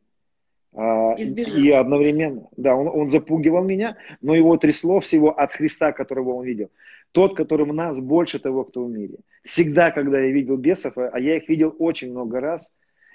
А, 0.72 1.16
Избежать. 1.18 1.56
И 1.56 1.72
одновременно, 1.72 2.48
да, 2.58 2.76
он, 2.76 2.88
он 2.88 3.10
запугивал 3.10 3.64
меня, 3.64 3.98
но 4.22 4.36
его 4.36 4.56
трясло 4.58 5.00
всего 5.00 5.32
от 5.32 5.52
Христа, 5.54 5.92
которого 5.92 6.34
он 6.34 6.46
видел. 6.46 6.70
Тот, 7.18 7.36
который 7.36 7.66
в 7.66 7.74
нас 7.74 8.00
больше 8.00 8.38
того, 8.38 8.64
кто 8.64 8.86
в 8.86 8.92
мире. 8.92 9.16
Всегда, 9.44 9.90
когда 9.90 10.20
я 10.20 10.30
видел 10.32 10.56
бесов, 10.56 10.94
а 11.00 11.20
я 11.20 11.38
их 11.38 11.50
видел 11.50 11.76
очень 11.80 12.12
много 12.12 12.40
раз, 12.40 12.72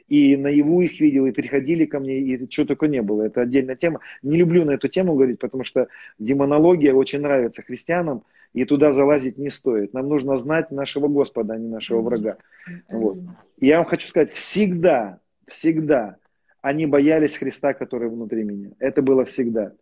и 0.08 0.36
наяву 0.36 0.80
их 0.80 0.98
видел, 0.98 1.26
и 1.26 1.30
приходили 1.30 1.84
ко 1.84 2.00
мне, 2.00 2.18
и 2.18 2.50
что 2.50 2.64
только 2.64 2.88
не 2.88 3.00
было. 3.00 3.22
Это 3.22 3.42
отдельная 3.42 3.76
тема. 3.76 4.00
Не 4.24 4.38
люблю 4.38 4.64
на 4.64 4.72
эту 4.72 4.88
тему 4.88 5.14
говорить, 5.14 5.38
потому 5.38 5.62
что 5.62 5.86
демонология 6.18 6.92
очень 6.92 7.20
нравится 7.20 7.62
христианам, 7.62 8.24
и 8.54 8.64
туда 8.64 8.92
залазить 8.92 9.38
не 9.38 9.50
стоит. 9.50 9.92
Нам 9.92 10.08
нужно 10.08 10.36
знать 10.36 10.72
нашего 10.72 11.06
Господа, 11.06 11.54
а 11.54 11.58
не 11.58 11.68
нашего 11.68 12.00
врага. 12.00 12.38
Вот. 12.90 13.18
И 13.60 13.68
я 13.68 13.76
вам 13.76 13.86
хочу 13.86 14.08
сказать, 14.08 14.32
всегда, 14.32 15.20
всегда 15.46 16.16
они 16.60 16.86
боялись 16.86 17.36
Христа, 17.36 17.72
который 17.72 18.08
внутри 18.08 18.42
меня. 18.42 18.70
Это 18.80 19.00
было 19.00 19.24
всегда. 19.24 19.74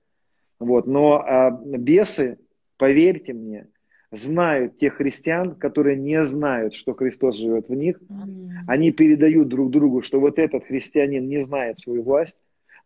Вот. 0.58 0.86
Но 0.86 1.24
а, 1.26 1.50
бесы, 1.50 2.38
поверьте 2.76 3.32
мне, 3.32 3.66
знают 4.12 4.78
тех 4.78 4.94
христиан, 4.94 5.54
которые 5.54 5.96
не 5.96 6.24
знают, 6.24 6.74
что 6.74 6.94
Христос 6.94 7.36
живет 7.36 7.68
в 7.68 7.74
них. 7.74 8.00
Они 8.66 8.90
передают 8.90 9.48
друг 9.48 9.70
другу, 9.70 10.02
что 10.02 10.20
вот 10.20 10.38
этот 10.38 10.64
христианин 10.64 11.28
не 11.28 11.42
знает 11.42 11.80
свою 11.80 12.02
власть, 12.02 12.36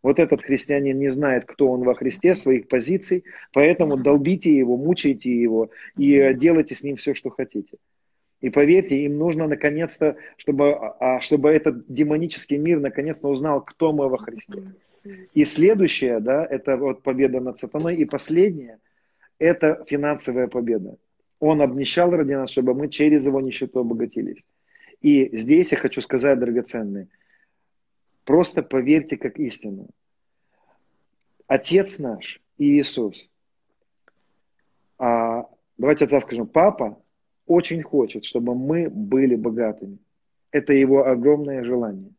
вот 0.03 0.19
этот 0.19 0.43
христианин 0.43 0.99
не 0.99 1.09
знает, 1.09 1.45
кто 1.45 1.67
он 1.67 1.81
во 1.81 1.95
Христе, 1.95 2.35
своих 2.35 2.67
позиций, 2.67 3.23
поэтому 3.53 3.97
долбите 3.97 4.55
его, 4.55 4.77
мучайте 4.77 5.31
его 5.31 5.71
и 5.97 6.33
делайте 6.35 6.75
с 6.75 6.83
ним 6.83 6.95
все, 6.97 7.15
что 7.15 7.31
хотите. 7.31 7.77
И 8.41 8.51
поверьте, 8.51 8.95
им 9.05 9.17
нужно 9.17 9.47
наконец-то, 9.47 10.17
чтобы, 10.37 10.75
а, 10.99 11.19
чтобы 11.21 11.49
этот 11.49 11.91
демонический 11.91 12.57
мир 12.57 12.79
наконец-то 12.79 13.27
узнал, 13.27 13.61
кто 13.61 13.91
мы 13.93 14.07
во 14.07 14.19
Христе. 14.19 14.61
И 15.33 15.45
следующее, 15.45 16.19
да, 16.19 16.45
это 16.45 16.77
вот 16.77 17.01
победа 17.01 17.39
над 17.39 17.57
сатаной. 17.57 17.95
И 17.95 18.05
последнее, 18.05 18.77
это 19.39 19.83
финансовая 19.87 20.47
победа. 20.47 20.97
Он 21.39 21.61
обнищал 21.61 22.11
ради 22.11 22.33
нас, 22.33 22.51
чтобы 22.51 22.73
мы 22.73 22.89
через 22.89 23.25
его 23.25 23.41
нищету 23.41 23.79
обогатились. 23.79 24.43
И 25.01 25.35
здесь 25.37 25.71
я 25.71 25.77
хочу 25.77 26.01
сказать, 26.01 26.39
драгоценные, 26.39 27.07
просто 28.23 28.63
поверьте 28.63 29.17
как 29.17 29.37
истину. 29.37 29.89
Отец 31.47 31.99
наш 31.99 32.41
Иисус, 32.57 33.29
а, 34.97 35.45
давайте 35.77 36.07
так 36.07 36.23
скажем, 36.23 36.47
Папа 36.47 37.01
очень 37.45 37.83
хочет, 37.83 38.25
чтобы 38.25 38.55
мы 38.55 38.89
были 38.89 39.35
богатыми. 39.35 39.99
Это 40.51 40.73
его 40.73 41.05
огромное 41.05 41.63
желание. 41.63 42.11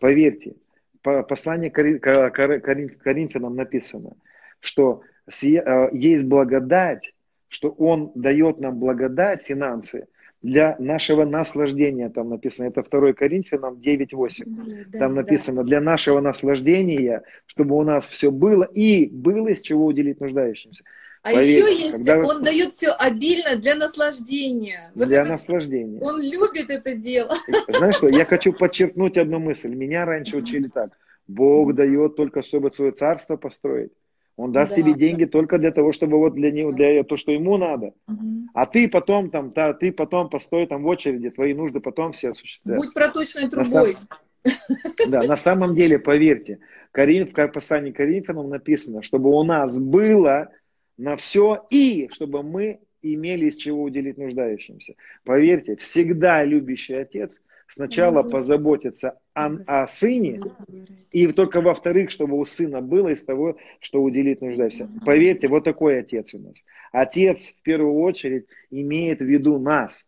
Поверьте, 0.00 0.56
по 1.02 1.22
посланию 1.22 1.70
к 1.70 2.30
Коринфянам 2.30 3.54
написано, 3.54 4.16
что 4.60 5.02
а, 5.26 5.88
есть 5.92 6.24
благодать, 6.24 7.13
что 7.54 7.70
Он 7.70 8.10
дает 8.16 8.58
нам 8.58 8.80
благодать, 8.80 9.42
финансы, 9.42 10.08
для 10.42 10.76
нашего 10.78 11.24
наслаждения, 11.24 12.10
там 12.10 12.28
написано, 12.30 12.66
это 12.66 12.82
2 12.82 13.12
Коринфянам 13.12 13.74
9.8, 13.76 14.88
да, 14.88 14.98
там 14.98 15.14
написано, 15.14 15.62
да. 15.62 15.68
для 15.68 15.80
нашего 15.80 16.20
наслаждения, 16.20 17.22
чтобы 17.46 17.76
у 17.76 17.82
нас 17.82 18.04
все 18.06 18.30
было, 18.30 18.64
и 18.64 19.06
было 19.06 19.48
из 19.48 19.60
чего 19.62 19.86
уделить 19.86 20.20
нуждающимся. 20.20 20.84
А 21.22 21.32
Поверь, 21.32 21.46
еще 21.46 21.72
есть, 21.72 21.92
когда... 21.92 22.18
он 22.18 22.42
дает 22.42 22.72
все 22.72 22.90
обильно 22.90 23.56
для 23.56 23.76
наслаждения. 23.76 24.90
Вот 24.94 25.08
для 25.08 25.22
это, 25.22 25.30
наслаждения. 25.30 26.00
Он 26.00 26.20
любит 26.20 26.68
это 26.68 26.94
дело. 26.94 27.34
Знаешь 27.68 27.94
что, 27.94 28.08
я 28.08 28.26
хочу 28.26 28.52
подчеркнуть 28.52 29.16
одну 29.16 29.38
мысль. 29.38 29.74
Меня 29.74 30.04
раньше 30.04 30.36
учили 30.36 30.68
так. 30.68 30.90
Бог 31.26 31.74
дает 31.74 32.16
только, 32.16 32.42
чтобы 32.42 32.70
свое 32.72 32.92
царство 32.92 33.36
построить. 33.36 33.92
Он 34.36 34.50
даст 34.50 34.74
да, 34.74 34.82
тебе 34.82 34.94
деньги 34.94 35.26
только 35.26 35.58
для 35.58 35.70
того, 35.70 35.92
чтобы 35.92 36.18
вот 36.18 36.34
для 36.34 36.50
него, 36.50 36.72
для 36.72 37.04
то, 37.04 37.16
что 37.16 37.30
ему 37.30 37.56
надо. 37.56 37.92
Угу. 38.08 38.48
А 38.54 38.66
ты 38.66 38.88
потом 38.88 39.30
там, 39.30 39.52
да, 39.52 39.72
ты 39.72 39.92
потом 39.92 40.28
постой 40.28 40.66
там 40.66 40.82
в 40.82 40.86
очереди, 40.86 41.30
твои 41.30 41.54
нужды 41.54 41.80
потом 41.80 42.12
все 42.12 42.30
осуществляют. 42.30 42.84
Будь 42.84 42.94
проточной 42.94 43.48
трубой. 43.48 43.96
На 44.44 45.06
Да, 45.08 45.22
на 45.22 45.36
самом 45.36 45.74
деле, 45.74 45.98
поверьте, 45.98 46.58
Корин, 46.90 47.26
в 47.26 47.48
послании 47.48 47.92
Коринфянам 47.92 48.48
написано, 48.48 49.02
чтобы 49.02 49.30
у 49.30 49.42
нас 49.44 49.76
было 49.78 50.50
на 50.96 51.16
все 51.16 51.64
и 51.70 52.08
чтобы 52.12 52.42
мы 52.42 52.80
имели 53.02 53.46
из 53.46 53.56
чего 53.56 53.82
уделить 53.82 54.18
нуждающимся. 54.18 54.94
Поверьте, 55.24 55.76
всегда 55.76 56.44
любящий 56.44 56.94
отец 56.94 57.40
сначала 57.66 58.22
позаботится 58.22 59.18
о, 59.34 59.50
о 59.66 59.86
сыне, 59.86 60.40
и 61.10 61.26
только 61.28 61.60
во-вторых, 61.60 62.10
чтобы 62.10 62.38
у 62.38 62.44
сына 62.44 62.80
было 62.80 63.08
из 63.08 63.22
того, 63.24 63.56
что 63.80 64.02
уделить 64.02 64.40
нуждающимся. 64.40 64.88
Поверьте, 65.04 65.48
вот 65.48 65.64
такой 65.64 65.98
отец 66.00 66.34
у 66.34 66.38
нас. 66.38 66.64
Отец 66.92 67.54
в 67.58 67.62
первую 67.62 67.94
очередь 68.00 68.46
имеет 68.70 69.20
в 69.20 69.24
виду 69.24 69.58
нас. 69.58 70.06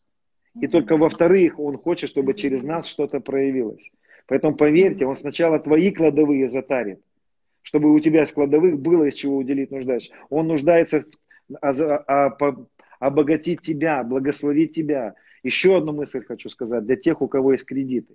И 0.60 0.66
только 0.68 0.96
во-вторых, 0.96 1.58
он 1.58 1.76
хочет, 1.76 2.08
чтобы 2.08 2.34
через 2.34 2.62
нас 2.62 2.86
что-то 2.86 3.20
проявилось. 3.20 3.90
Поэтому 4.26 4.56
поверьте, 4.56 5.06
он 5.06 5.16
сначала 5.16 5.58
твои 5.58 5.90
кладовые 5.92 6.48
затарит, 6.48 7.00
чтобы 7.62 7.92
у 7.92 8.00
тебя 8.00 8.22
из 8.22 8.32
кладовых 8.32 8.78
было 8.78 9.04
из 9.04 9.14
чего 9.14 9.36
уделить 9.36 9.70
нуждающимся. 9.70 10.16
Он 10.30 10.48
нуждается 10.48 11.04
в, 11.48 12.66
обогатить 12.98 13.60
тебя, 13.60 14.02
благословить 14.02 14.74
тебя. 14.74 15.14
Еще 15.42 15.76
одну 15.76 15.92
мысль 15.92 16.24
хочу 16.24 16.48
сказать 16.48 16.84
для 16.84 16.96
тех, 16.96 17.22
у 17.22 17.28
кого 17.28 17.52
есть 17.52 17.64
кредиты. 17.64 18.14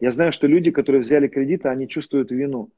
Я 0.00 0.10
знаю, 0.10 0.32
что 0.32 0.46
люди, 0.46 0.70
которые 0.70 1.00
взяли 1.00 1.28
кредиты, 1.28 1.68
они 1.68 1.88
чувствуют 1.88 2.30
вину, 2.30 2.70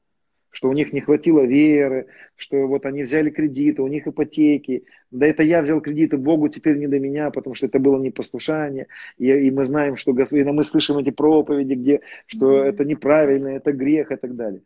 что 0.49 0.69
у 0.69 0.73
них 0.73 0.93
не 0.93 1.01
хватило 1.01 1.43
веры, 1.45 2.07
что 2.35 2.67
вот 2.67 2.85
они 2.85 3.03
взяли 3.03 3.29
кредиты, 3.29 3.81
у 3.81 3.87
них 3.87 4.07
ипотеки. 4.07 4.85
Да 5.11 5.25
это 5.25 5.43
я 5.43 5.61
взял 5.61 5.81
кредиты, 5.81 6.17
Богу 6.17 6.49
теперь 6.49 6.77
не 6.77 6.87
до 6.87 6.99
меня, 6.99 7.31
потому 7.31 7.55
что 7.55 7.65
это 7.65 7.79
было 7.79 7.99
непослушание. 7.99 8.87
И, 9.17 9.27
и 9.27 9.51
мы 9.51 9.65
знаем, 9.65 9.95
что 9.95 10.11
и 10.11 10.43
мы 10.43 10.63
слышим 10.63 10.97
эти 10.97 11.09
проповеди, 11.09 11.73
где, 11.73 12.01
что 12.27 12.63
это 12.63 12.85
неправильно, 12.85 13.49
это 13.49 13.71
грех 13.71 14.11
и 14.11 14.15
так 14.15 14.35
далее. 14.35 14.61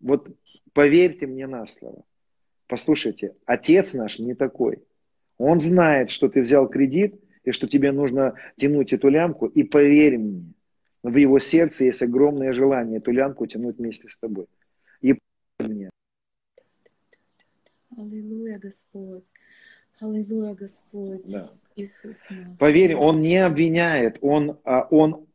Вот 0.00 0.28
поверьте 0.72 1.26
мне 1.26 1.46
на 1.46 1.66
слово. 1.66 2.04
Послушайте, 2.66 3.34
отец 3.44 3.94
наш 3.94 4.18
не 4.18 4.34
такой. 4.34 4.82
Он 5.38 5.60
знает, 5.60 6.10
что 6.10 6.28
ты 6.28 6.40
взял 6.40 6.68
кредит 6.68 7.20
и 7.46 7.52
что 7.52 7.66
тебе 7.66 7.92
нужно 7.92 8.34
тянуть 8.56 8.92
эту 8.92 9.08
лямку. 9.08 9.46
И 9.46 9.62
поверь 9.62 10.18
мне, 10.18 10.52
в 11.02 11.16
его 11.16 11.38
сердце 11.38 11.84
есть 11.84 12.02
огромное 12.02 12.52
желание 12.52 12.98
эту 12.98 13.12
лямку 13.12 13.46
тянуть 13.46 13.78
вместе 13.78 14.08
с 14.08 14.18
тобой. 14.18 14.46
И 15.00 15.18
поверь 15.56 15.74
мне. 15.74 15.90
Аллилуйя, 17.96 18.58
Господь. 18.58 19.24
Аллилуйя, 20.00 20.54
Господь. 20.54 21.22
Да. 21.30 21.48
Иисус. 21.76 22.26
Поверь, 22.58 22.94
он 22.96 23.20
не 23.20 23.38
обвиняет, 23.38 24.18
он, 24.20 24.58
а, 24.64 24.86
он 24.90 25.26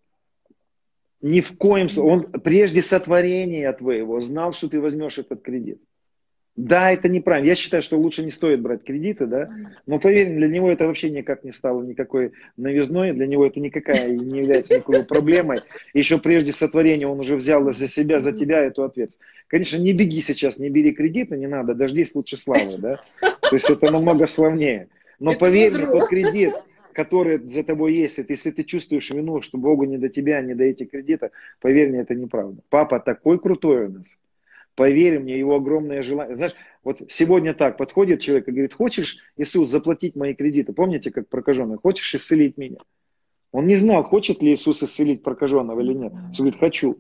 ни 1.22 1.40
в 1.40 1.58
коем 1.58 1.88
случае, 1.88 2.12
он 2.12 2.32
прежде 2.42 2.82
сотворения 2.82 3.72
твоего 3.74 4.20
знал, 4.20 4.52
что 4.52 4.68
ты 4.68 4.80
возьмешь 4.82 5.18
этот 5.18 5.42
кредит. 5.42 5.82
Да, 6.58 6.92
это 6.92 7.08
неправильно. 7.08 7.48
Я 7.48 7.56
считаю, 7.56 7.82
что 7.82 7.98
лучше 7.98 8.24
не 8.24 8.30
стоит 8.30 8.62
брать 8.62 8.84
кредиты, 8.84 9.26
да. 9.26 9.48
Но 9.86 10.00
поверь, 10.00 10.36
для 10.36 10.48
него 10.48 10.70
это 10.70 10.86
вообще 10.86 11.10
никак 11.10 11.46
не 11.46 11.54
стало 11.54 11.82
никакой 11.82 12.34
новизной, 12.58 13.14
для 13.14 13.26
него 13.26 13.46
это 13.46 13.62
никакая 13.62 14.10
не 14.10 14.40
является 14.40 14.76
никакой 14.76 15.06
проблемой. 15.06 15.60
Еще 15.94 16.18
прежде 16.18 16.52
сотворения 16.52 17.08
он 17.08 17.20
уже 17.20 17.36
взял 17.36 17.72
за 17.72 17.88
себя, 17.88 18.20
за 18.20 18.34
тебя 18.34 18.60
эту 18.66 18.84
ответственность. 18.84 19.22
Конечно, 19.48 19.78
не 19.78 19.94
беги 19.94 20.20
сейчас, 20.20 20.60
не 20.60 20.70
бери 20.70 20.92
кредиты, 20.92 21.38
не 21.38 21.48
надо, 21.48 21.74
дождись 21.74 22.14
лучше 22.16 22.36
славы, 22.36 22.78
да. 22.78 23.02
То 23.22 23.56
есть 23.56 23.70
это 23.70 23.90
намного 23.90 24.28
славнее. 24.28 24.90
Но 25.20 25.38
поверь 25.38 25.74
мне, 25.74 25.86
тот 25.86 26.10
кредит, 26.10 26.54
который 26.94 27.40
за 27.40 27.64
тобой 27.64 27.94
есть, 27.94 28.20
это 28.20 28.34
если 28.34 28.52
ты 28.52 28.64
чувствуешь 28.64 29.10
вину, 29.10 29.42
что 29.42 29.58
Богу 29.58 29.86
не 29.86 29.98
до 29.98 30.10
тебя, 30.10 30.42
не 30.42 30.54
до 30.54 30.66
этих 30.66 30.92
кредитов, 30.92 31.32
поверь 31.62 31.90
мне, 31.90 32.00
это 32.00 32.14
неправда. 32.14 32.62
Папа 32.70 33.00
такой 33.00 33.40
крутой 33.40 33.86
у 33.86 33.90
нас. 33.90 34.18
Поверь 34.76 35.20
мне, 35.20 35.38
его 35.38 35.56
огромное 35.56 36.02
желание. 36.02 36.36
Знаешь, 36.36 36.56
вот 36.84 37.02
сегодня 37.10 37.54
так 37.54 37.78
подходит 37.78 38.22
человек 38.22 38.48
и 38.48 38.52
говорит, 38.52 38.74
хочешь, 38.74 39.18
Иисус, 39.38 39.68
заплатить 39.68 40.16
мои 40.16 40.34
кредиты? 40.34 40.74
Помните, 40.74 41.12
как 41.12 41.28
прокаженный, 41.28 41.78
хочешь 41.78 42.16
исцелить 42.16 42.58
меня? 42.58 42.78
Он 43.52 43.68
не 43.68 43.76
знал, 43.76 44.04
хочет 44.04 44.42
ли 44.42 44.54
Иисус 44.54 44.82
исцелить 44.82 45.24
прокаженного 45.24 45.82
или 45.82 45.94
нет. 45.94 46.14
Иисус 46.30 46.40
говорит, 46.40 46.60
хочу. 46.60 46.98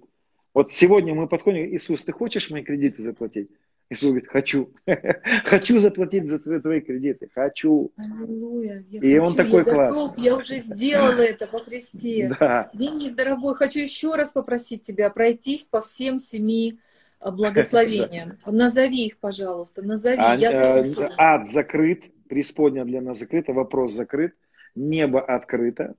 Вот 0.53 0.73
сегодня 0.73 1.15
мы 1.15 1.27
подходим, 1.27 1.73
Иисус, 1.73 2.03
ты 2.03 2.11
хочешь 2.11 2.49
мои 2.51 2.61
кредиты 2.61 3.01
заплатить? 3.01 3.49
Иисус 3.89 4.09
говорит, 4.09 4.27
хочу. 4.29 4.73
хочу 5.45 5.79
заплатить 5.79 6.29
за 6.29 6.39
твои, 6.39 6.59
твои 6.59 6.81
кредиты. 6.81 7.29
Хочу. 7.33 7.91
Аллилуйя. 7.95 8.85
Я 8.89 8.99
и 8.99 9.17
хочу, 9.17 9.23
он 9.23 9.35
такой 9.35 9.65
я 9.65 9.87
готов, 9.87 10.17
я 10.17 10.37
уже 10.37 10.59
сделала 10.59 11.21
это 11.21 11.47
по 11.47 11.59
Христе. 11.59 12.35
Да. 12.39 12.69
Денис, 12.73 13.13
дорогой, 13.13 13.55
хочу 13.55 13.79
еще 13.79 14.15
раз 14.15 14.31
попросить 14.31 14.83
тебя 14.83 15.09
пройтись 15.09 15.65
по 15.65 15.81
всем 15.81 16.19
семи 16.19 16.79
благословениям. 17.23 18.37
Назови 18.45 19.05
их, 19.05 19.19
пожалуйста, 19.19 19.81
назови. 19.81 20.17
А, 20.17 20.35
я 20.35 20.51
э, 20.51 20.83
ад 21.17 21.51
закрыт, 21.51 22.09
преисподня 22.27 22.85
для 22.85 23.01
нас 23.01 23.19
закрыта, 23.19 23.53
вопрос 23.53 23.91
закрыт, 23.91 24.33
небо 24.75 25.21
открыто, 25.21 25.95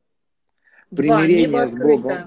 Два, 0.91 1.19
примирение 1.19 1.47
небо 1.47 1.67
с 1.67 1.77
Богом. 1.77 2.19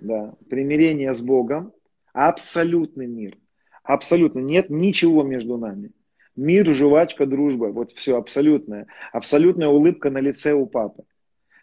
Да, 0.00 0.34
примирение 0.48 1.14
с 1.14 1.20
Богом, 1.20 1.72
абсолютный 2.12 3.06
мир– 3.06 3.36
Абсолютно 3.82 4.40
нет 4.40 4.70
ничего 4.70 5.22
между 5.22 5.56
нами. 5.56 5.90
Мир, 6.36 6.72
жвачка, 6.72 7.26
дружба. 7.26 7.66
Вот 7.66 7.90
все 7.90 8.16
абсолютное. 8.16 8.86
Абсолютная 9.12 9.68
улыбка 9.68 10.10
на 10.10 10.18
лице 10.18 10.52
у 10.52 10.66
папы. 10.66 11.02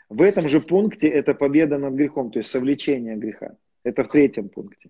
В 0.10 0.22
этом 0.22 0.48
же 0.48 0.60
пункте 0.60 1.08
это 1.08 1.34
победа 1.34 1.78
над 1.78 1.94
грехом, 1.94 2.32
то 2.32 2.40
есть 2.40 2.50
совлечение 2.50 3.16
греха. 3.16 3.56
Это 3.84 4.04
в 4.04 4.10
третьем 4.10 4.50
пункте. 4.50 4.90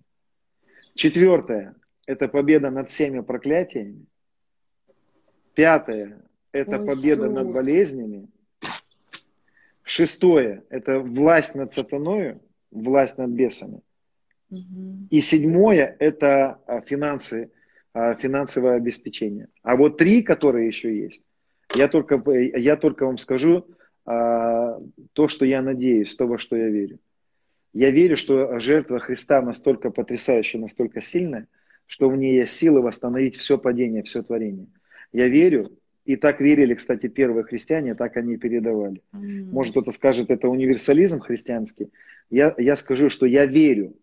Четвертое– 0.94 1.74
это 2.08 2.26
победа 2.26 2.70
над 2.70 2.88
всеми 2.88 3.20
проклятиями. 3.20 4.06
Пятое– 5.54 6.22
это 6.52 6.80
Ой, 6.80 6.86
победа 6.86 7.26
Иисус. 7.26 7.34
над 7.34 7.52
болезнями. 7.52 8.28
Шестое– 9.82 10.64
это 10.70 11.00
власть 11.00 11.54
над 11.54 11.74
сатаною, 11.74 12.40
власть 12.70 13.18
над 13.18 13.30
бесами. 13.30 13.82
И 15.10 15.20
седьмое– 15.20 15.96
это 15.98 16.58
а, 16.66 16.80
финансы, 16.80 17.50
а, 17.92 18.14
финансовое 18.14 18.76
обеспечение. 18.76 19.48
А 19.62 19.76
вот 19.76 19.98
три, 19.98 20.22
которые 20.22 20.66
еще 20.66 20.98
есть, 20.98 21.22
я 21.74 21.88
только, 21.88 22.22
я 22.32 22.76
только 22.76 23.04
вам 23.04 23.18
скажу 23.18 23.66
а, 24.06 24.80
то, 25.12 25.28
что 25.28 25.44
я 25.44 25.60
надеюсь, 25.60 26.14
то, 26.14 26.26
во 26.26 26.38
что 26.38 26.56
я 26.56 26.68
верю. 26.68 27.00
Я 27.74 27.90
верю, 27.90 28.16
что 28.16 28.58
жертва 28.60 28.98
Христа 28.98 29.42
настолько 29.42 29.90
потрясающая, 29.90 30.58
настолько 30.58 31.02
сильная, 31.02 31.46
что 31.88 32.08
в 32.08 32.16
ней 32.16 32.36
есть 32.36 32.54
сила 32.54 32.80
восстановить 32.80 33.36
все 33.36 33.58
падение, 33.58 34.02
все 34.04 34.22
творение. 34.22 34.66
Я 35.10 35.26
верю, 35.26 35.66
и 36.04 36.16
так 36.16 36.40
верили, 36.40 36.74
кстати, 36.74 37.08
первые 37.08 37.44
христиане, 37.44 37.94
так 37.94 38.16
они 38.16 38.36
передавали. 38.36 39.02
Может, 39.12 39.72
кто-то 39.72 39.90
скажет, 39.90 40.30
это 40.30 40.48
универсализм 40.48 41.18
христианский. 41.20 41.88
Я, 42.30 42.54
я 42.58 42.76
скажу, 42.76 43.08
что 43.08 43.24
я 43.24 43.46
верю, 43.46 43.96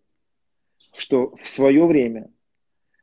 что 0.97 1.35
в 1.39 1.47
свое 1.47 1.85
время 1.85 2.29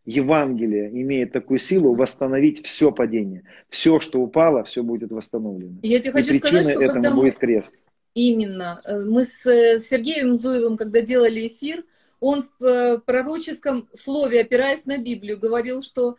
Евангелие 0.05 0.91
имеет 1.01 1.33
такую 1.33 1.61
силу 1.61 1.95
восстановить 1.95 2.67
все 2.67 2.91
падение. 2.91 3.45
Все, 3.69 4.01
что 4.01 4.21
упало, 4.21 4.65
все 4.65 4.83
будет 4.83 5.13
восстановлено. 5.13 5.79
Я 5.83 6.01
тебе 6.01 6.13
хочу 6.13 6.35
И 6.35 6.39
сказать, 6.39 6.65
что 6.65 6.73
этому 6.83 6.93
когда 6.93 7.15
будет 7.15 7.39
крест. 7.39 7.77
Именно. 8.15 8.81
Э, 8.85 9.05
мы 9.05 9.25
с 9.25 9.47
э, 9.47 9.79
Сергеем 9.79 10.35
Зуевым, 10.35 10.77
когда 10.77 11.03
делали 11.03 11.47
эфир, 11.47 11.85
он 12.23 12.49
в 12.61 12.65
э, 12.65 12.99
пророческом 12.99 13.89
слове, 13.95 14.43
опираясь 14.43 14.87
на 14.87 14.97
Библию, 14.97 15.41
говорил, 15.41 15.83
что 15.83 16.17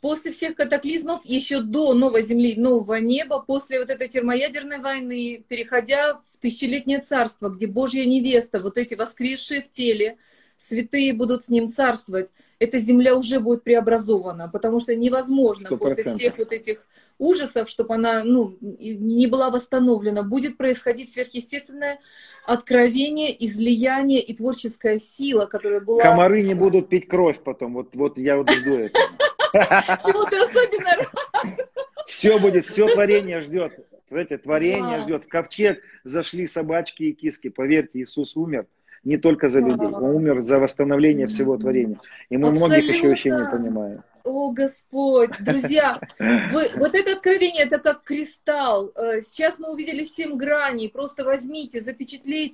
после 0.00 0.32
всех 0.32 0.54
катаклизмов, 0.54 1.20
еще 1.24 1.60
до 1.60 1.92
новой 1.92 2.22
земли, 2.22 2.54
нового 2.56 2.94
неба, 2.94 3.40
после 3.40 3.78
вот 3.78 3.90
этой 3.90 4.08
термоядерной 4.08 4.78
войны, 4.78 5.44
переходя 5.46 6.14
в 6.14 6.38
тысячелетнее 6.40 7.00
царство, 7.00 7.50
где 7.50 7.66
Божья 7.66 8.06
невеста, 8.06 8.58
вот 8.58 8.78
эти 8.78 8.94
воскресшие 8.94 9.60
в 9.60 9.70
теле, 9.70 10.16
святые 10.56 11.12
будут 11.12 11.44
с 11.44 11.50
ним 11.50 11.70
царствовать. 11.70 12.30
Эта 12.64 12.78
земля 12.78 13.16
уже 13.16 13.40
будет 13.40 13.62
преобразована, 13.62 14.48
потому 14.48 14.80
что 14.80 14.94
невозможно 14.94 15.68
100%. 15.68 15.76
после 15.76 16.04
всех 16.04 16.38
вот 16.38 16.52
этих 16.52 16.86
ужасов, 17.18 17.68
чтобы 17.68 17.94
она 17.94 18.24
ну, 18.24 18.56
не 18.60 19.26
была 19.26 19.50
восстановлена. 19.50 20.22
Будет 20.22 20.56
происходить 20.56 21.12
сверхъестественное 21.12 22.00
откровение, 22.44 23.32
излияние 23.44 24.20
и 24.20 24.34
творческая 24.34 24.98
сила, 24.98 25.46
которая 25.46 25.80
была... 25.80 26.02
Комары 26.02 26.42
не 26.42 26.54
будут 26.64 26.88
пить 26.88 27.06
кровь 27.06 27.38
потом, 27.40 27.74
вот, 27.74 27.94
вот 27.94 28.18
я 28.18 28.36
вот 28.36 28.50
жду 28.50 28.74
этого. 28.74 29.04
Чего 30.04 30.24
ты 30.24 30.36
особенно 30.36 30.90
рад? 30.96 31.70
Все 32.06 32.38
будет, 32.38 32.66
все 32.66 32.88
творение 32.88 33.40
ждет. 33.42 33.72
Знаете, 34.10 34.38
творение 34.38 35.00
ждет. 35.00 35.24
В 35.24 35.28
ковчег 35.28 35.80
зашли 36.04 36.46
собачки 36.46 37.04
и 37.04 37.12
киски. 37.12 37.48
Поверьте, 37.48 38.00
Иисус 38.00 38.36
умер 38.36 38.66
не 39.04 39.18
только 39.18 39.48
за 39.48 39.60
людей. 39.60 39.88
Он 39.88 40.16
умер 40.16 40.42
за 40.42 40.58
восстановление 40.58 41.26
всего 41.26 41.56
творения. 41.56 41.98
И 42.30 42.36
мы 42.36 42.48
Абсолютно. 42.48 42.76
многих 42.76 42.94
еще 42.94 43.08
вещей 43.12 43.32
не 43.32 43.50
понимаем. 43.50 44.02
О, 44.24 44.50
Господь! 44.52 45.32
Друзья, 45.40 46.00
вы, 46.18 46.68
вот 46.76 46.94
это 46.94 47.12
откровение, 47.12 47.64
это 47.64 47.78
как 47.78 48.04
кристалл. 48.04 48.90
Э, 48.94 49.20
сейчас 49.20 49.58
мы 49.58 49.70
увидели 49.70 50.02
семь 50.02 50.36
граней. 50.36 50.88
Просто 50.88 51.24
возьмите, 51.24 51.82
запечатлейте 51.82 52.52